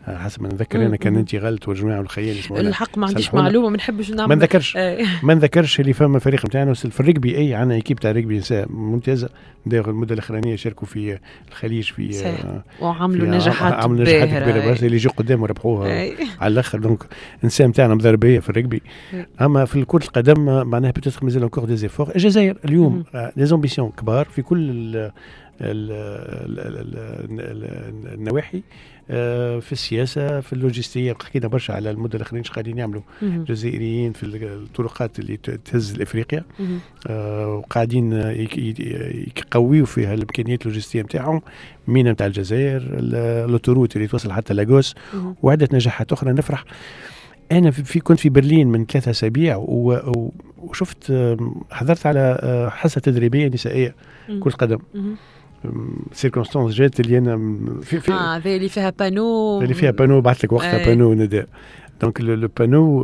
حسب 0.09 0.43
ما 0.43 0.49
نذكر. 0.49 0.87
أنا 0.87 0.97
كان. 0.97 1.17
انت 1.17 1.35
غلط 1.35 1.69
والجماعه 1.69 1.99
والخيال 1.99 2.37
الحق 2.51 2.99
ما 2.99 3.07
عنديش. 3.07 3.35
معلومة 3.35 3.69
ما 3.69 3.77
نحبش 3.77 4.11
ما 4.11 4.17
نعمل 4.17 4.37
نذكرش 4.37 4.77
آه. 4.77 5.07
ما 5.23 5.35
نذكرش 5.35 5.81
اللي 5.81 5.93
فما 5.93 6.19
فريق 6.19 6.47
نتاعنا 6.47 6.75
في 6.75 7.01
الرجبي 7.01 7.37
اي 7.39 7.55
عندنا 7.55 7.75
إيكيب 7.75 7.99
تاع 7.99 8.11
رجبي 8.11 8.39
نساء 8.39 8.67
ممتازه 8.73 9.29
داخل 9.67 9.91
المدة 9.91 10.15
الأخرانية 10.15 10.57
شاركوا 10.57 10.87
في 10.87 11.19
الخليج 11.49 11.85
في 11.85 12.13
صحيح. 12.13 12.63
وعملوا 12.81 13.29
نجاحات 13.29 13.73
عملوا 13.73 14.01
نجاحات 14.01 14.43
كبيرة. 14.43 14.67
برشا 14.67 14.87
اللي 14.87 14.97
يجوا 14.97 15.13
قدام 15.13 15.43
وربحوها 15.43 16.01
أي. 16.01 16.17
على 16.41 16.53
الأخر 16.53 16.79
دونك 16.79 17.05
النساء 17.43 17.67
نتاعنا 17.67 17.95
مضربيه 17.95 18.41
في 18.41 18.51
الرجبي 18.51 18.83
أي. 19.15 19.27
أما 19.41 19.65
في 19.65 19.85
كره 19.85 20.05
القدم 20.05 20.67
معناها 20.67 20.91
بتاتر 20.91 21.21
مازال 21.23 21.43
انكور 21.43 21.65
دي 21.65 21.77
زيفور 21.77 22.11
الجزائر 22.17 22.57
اليوم. 22.65 23.05
لي 23.37 23.91
كبار 23.97 24.25
في 24.25 24.43
كل 24.43 25.11
ال 25.61 25.91
ال 26.51 26.59
ال 26.61 26.97
ال 27.41 27.65
ال 27.65 28.15
النواحي 28.15 28.63
آه، 29.11 29.59
في 29.59 29.73
السياسة 29.73 30.41
في 30.41 30.53
اللوجستية 30.53 31.13
حكينا 31.13 31.49
برشا 31.49 31.75
على 31.75 31.91
المده 31.91 32.17
الآخرين 32.17 32.39
إيش 32.43 32.51
قاعدين 32.51 32.79
يعملوا 32.79 33.03
مهم. 33.23 33.45
جزائريين 33.45 34.13
في 34.13 34.23
الطرقات 34.27 35.19
اللي 35.19 35.37
تهز 35.37 35.97
لإفريقيا. 35.97 36.45
آه، 37.07 37.47
وقاعدين 37.49 38.13
يقويوا 39.37 39.87
فيها 39.87 40.15
الإمكانيات 40.15 40.63
اللوجستية 40.67 41.03
نتاعهم 41.03 41.43
مينا 41.89 42.13
نتاع 42.13 42.27
الجزائر 42.27 42.77
ال- 42.77 43.15
الاوتوروت 43.47 43.97
اللي 43.97 44.07
توصل 44.07 44.33
حتى 44.33 44.55
لاغوس. 44.55 44.95
وعدة 45.43 45.69
نجاحات 45.73 46.13
أخرى 46.13 46.33
نفرح 46.33 46.65
أنا 47.53 47.71
في 47.71 48.01
كنت 48.01 48.19
في 48.21 48.29
برلين 48.29 48.69
من 48.69 48.87
ثلاثة 48.87 49.11
أسابيع 49.11 49.57
وشفت 50.59 51.13
حضرت 51.71 52.07
على 52.07 52.39
آه، 52.43 52.69
حصة 52.69 53.01
تدريبية 53.01 53.49
نسائية. 53.49 53.95
كرة 54.41 54.51
قدم. 54.53 54.79
سيركونستانس 56.13 56.75
جات 56.75 57.01
اللي 57.01 57.19
أنا 57.19 57.37
في, 57.83 58.01
في 58.01 58.13
آه 58.13 58.37
هذه 58.37 58.57
اللي 58.57 58.69
فيها 58.69 58.91
بانو 58.99 59.61
اللي 59.63 59.75
فيها 59.75 59.91
بانو 59.91 60.21
بعث 60.21 60.45
لك 60.45 60.53
وقتها. 60.53 60.87
بانو 60.87 61.15
نداء 61.15 61.47
دونك 62.03 62.21
لو 62.21 62.49
بانو 62.59 63.03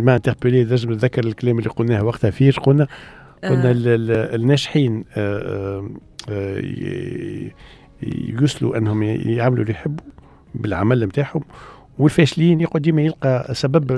ما 0.00 0.14
انتربيلي 0.16 0.64
لازم 0.64 0.92
نتذكر 0.92 1.24
الكلام 1.24 1.58
اللي 1.58 1.70
قلناه 1.70 2.04
وقتها 2.04 2.30
فيه 2.30 2.52
قلنا؟ 2.52 2.86
قلنا 3.44 3.68
آه. 3.68 3.72
ال- 3.72 3.88
ال- 3.88 4.34
الناجحين 4.40 5.04
آه، 5.16 5.88
آه، 6.30 6.62
يوصلوا 8.02 8.76
أنهم 8.78 9.02
يعملوا 9.02 9.62
اللي 9.62 9.72
يحبوا 9.72 10.04
بالعمل 10.54 11.04
نتاعهم 11.04 11.42
والفاشلين 11.98 12.60
يقعد 12.60 12.82
ديما 12.82 13.02
يلقى 13.02 13.54
سبب 13.54 13.90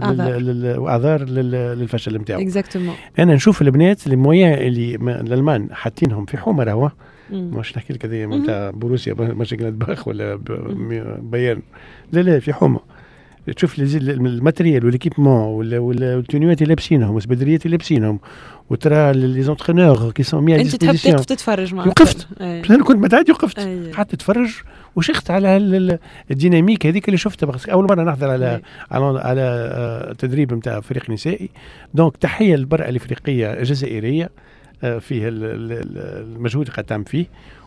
وأعذار 0.79 1.23
لل- 1.25 1.79
للفشل 1.79 2.17
نتاعو 2.19 2.41
اكزاكتومون 2.41 2.95
أنا 3.19 3.35
نشوف 3.35 3.63
البنات 3.63 4.05
اللي 4.07 4.17
مويا 4.17 4.67
اللي 4.67 4.99
ما- 4.99 5.21
الألمان 5.21 5.69
حاطينهم 5.73 6.25
في 6.25 6.37
حمى 6.39 6.65
راهو 6.65 6.91
مش 7.33 7.77
نحكي 7.77 7.93
لك 7.93 8.05
هذه 8.07 8.27
مهم. 8.27 8.43
نتاع 8.43 8.71
بروسيا 8.71 9.15
مش 9.15 9.55
باخ 9.55 10.09
ولا 10.09 10.39
بيان. 11.23 11.63
لا 12.13 12.21
لا 12.21 12.39
في 12.41 12.53
حمى 12.53 12.79
تشوف 13.57 13.79
الماتريال 13.79 14.85
والإكيبمون 14.87 15.41
ولا 15.41 15.79
ولا 15.79 16.15
التونيوات 16.19 16.63
اللي 16.63 16.69
لابسينهم 16.75 17.15
والسبدريات 17.15 17.67
اللي 17.67 17.77
لابسينهم 17.77 18.21
وترى 18.71 19.13
لي 19.13 19.43
زونترينور 19.43 20.11
كي 20.11 20.23
سون 20.23 20.45
مي 20.45 20.61
أنت 20.61 20.77
تحب 20.77 20.97
تقف 20.97 21.25
تتفرج 21.25 21.75
مع 21.75 21.87
وقفت. 21.87 22.27
أنا 22.41 22.85
كنت 22.85 22.97
متعدي 22.97 23.33
وقفت. 23.33 23.61
قعدت 23.97 24.15
أتفرج 24.15 24.51
وشخت 24.97 25.31
على 25.31 25.57
ال- 25.57 25.75
ال- 25.75 25.99
الديناميك 26.31 26.87
هذيك 26.87 27.09
اللي 27.09 27.19
شفتها 27.19 27.73
أول 27.73 27.85
مرة 27.85 28.03
نحضر 28.03 28.31
على. 28.31 28.61
على 28.91 29.21
على 29.21 29.41
آه، 29.75 30.13
تدريب 30.13 30.55
نتاع 30.55 30.81
فريق 30.81 31.11
نسائي. 31.11 31.51
دونك 31.95 32.17
تحية 32.17 32.57
للمراه 32.57 32.89
الإفريقية 32.89 33.53
الجزائرية. 33.53 34.31
فيه 34.83 35.29
ال- 35.29 35.45
ال- 35.45 35.73
ال- 35.73 35.99
المجهود 36.35 36.69
قاعد 36.69 36.85
تعمل 36.85 37.05
فيه. 37.05 37.27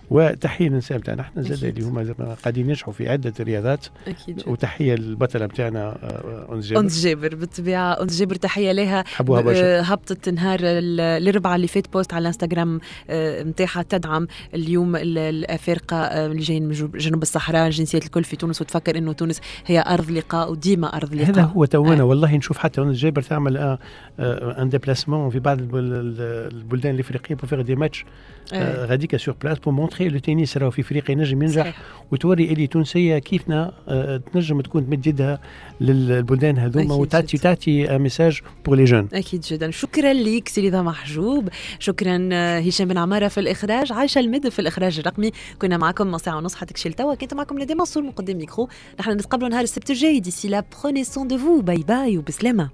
وتحية 0.10 0.70
للنساء 0.70 0.98
بتاعنا. 0.98 1.22
إحنا 1.22 1.42
زاد. 1.42 1.64
اللي 1.64 1.82
هما 1.90 2.36
قاعدين 2.44 2.68
ينجحوا 2.70 2.94
في 2.94 3.10
عدة 3.10 3.34
رياضات. 3.40 3.86
أكيد. 4.08 4.44
وتحية 4.48 4.96
للبطلة 4.96 5.46
بتاعنا 5.46 5.88
آه، 6.04 6.48
أنس 6.56 6.66
جابر. 6.68 6.82
أنس 6.84 7.04
جابر 7.04 7.36
بالطبيعة 7.36 7.92
أنس 8.02 8.20
جابر 8.20 8.36
تحية 8.36 8.72
لها. 8.72 9.04
حبوها 9.08 9.42
برشا 9.42 9.80
آه، 9.80 9.82
هبطت 9.82 10.30
نهار 10.30 10.60
ال- 10.64 11.00
الاربعاء 11.00 11.56
اللي 11.56 11.68
فات 11.68 11.94
بوست 11.94 12.14
على 12.14 12.22
الانستغرام 12.22 12.80
آه، 13.10 13.44
نتاعها 13.44 13.82
تدعم 13.90 14.28
اليوم 14.54 14.96
ال- 14.96 15.18
الأفارقة 15.18 15.98
آه، 15.98 16.26
اللي 16.26 16.42
جايين 16.42 16.64
من 16.68 16.72
جنوب- 16.98 17.22
الصحراء 17.22 17.66
الجنسيات 17.68 18.06
الكل 18.06 18.24
في 18.24 18.36
تونس. 18.36 18.62
وتفكر 18.62 18.98
إنه 18.98 19.14
تونس 19.14 19.42
هي 19.66 19.82
أرض 19.88 20.12
لقاء 20.12 20.52
وديما 20.52 20.88
أرض 20.98 21.14
لقاء. 21.16 21.30
هذا 21.30 21.42
هو 21.42 21.66
توانا 21.66 22.02
آه. 22.02 22.06
والله 22.06 22.36
نشوف 22.36 22.58
حتى 22.58 22.82
أنس 22.82 22.98
جابر 22.98 23.22
تعمل 23.22 23.58
آه، 23.58 23.80
آه، 24.20 24.62
ان 24.62 24.70
ديبلاسمون 24.70 25.30
في 25.30 25.40
بعض 25.40 25.60
البل- 25.60 25.80
ال- 25.80 26.54
البلدان 26.58 26.96
الإفريقية 26.96 27.36
بور 27.36 27.46
فيغ 27.50 27.62
دي 27.62 27.76
ماتش 27.76 28.06
آه. 28.54 28.86
غاديكا 28.86 29.18
سور 29.18 29.36
بلاس 29.44 29.60
بور 29.60 29.74
مونتري 30.02 30.10
لو 30.10 30.20
تنس 30.20 30.58
راهو 30.58 30.72
في 30.72 30.82
افريقيا 30.82 31.16
ينجم 31.16 31.42
ينجح 31.42 31.62
صحيح. 31.62 31.82
وتوري 32.12 32.54
اللي 32.54 32.68
تونسية 32.68 33.18
كيفنا 33.18 33.74
آه، 33.88 34.22
تنجم 34.34 34.62
تكون 34.62 34.86
تمد 34.86 35.08
يدها 35.08 35.40
للبلدان 35.82 36.58
هذوما 36.58 36.96
وتعطي. 36.96 37.38
تعطي 37.38 37.98
message 37.98 38.42
pour 38.66 38.76
les 38.76 38.84
jeunes 38.84 39.08
أكيد 39.14 39.42
جدا. 39.42 39.72
شكرا 39.72 40.14
ليك 40.14 40.48
سي 40.48 40.68
رضا 40.68 40.82
محجوب. 40.82 41.50
شكرا 41.80 42.30
آه، 42.34 42.60
هشام 42.60 42.88
بن 42.88 42.98
عمارة 42.98 43.28
في 43.28 43.40
الإخراج. 43.40 43.92
عايشة 43.92 44.20
المد 44.20 44.50
في 44.50 44.60
الإخراج 44.60 45.00
الرقمي. 45.00 45.32
كنا 45.62 45.78
معكم 45.78 46.08
من 46.08 46.18
ساعة 46.18 46.38
ونص 46.38 46.56
حتى 46.56 46.90
توا 46.90 47.16
كنت 47.16 47.34
معكم 47.34 47.60
ندى 47.62 47.76
منصور 47.76 48.04
مقدم 48.04 48.38
ميكرو. 48.38 48.70
نحن 49.00 49.12
نتقابلوا 49.12 49.50
نهار 49.50 49.64
السبت 49.64 49.90
الجاي. 49.90 50.20
d'ici 50.20 50.48
là 50.48 50.64
prenez 50.84 51.04
soin 51.04 51.28
de 51.28 51.38
vous 51.38 51.62
bye 51.62 51.78
bye 51.78 52.18
وبسلامة. 52.18 52.70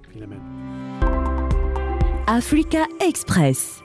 Africa 2.28 2.82
Express. 3.10 3.81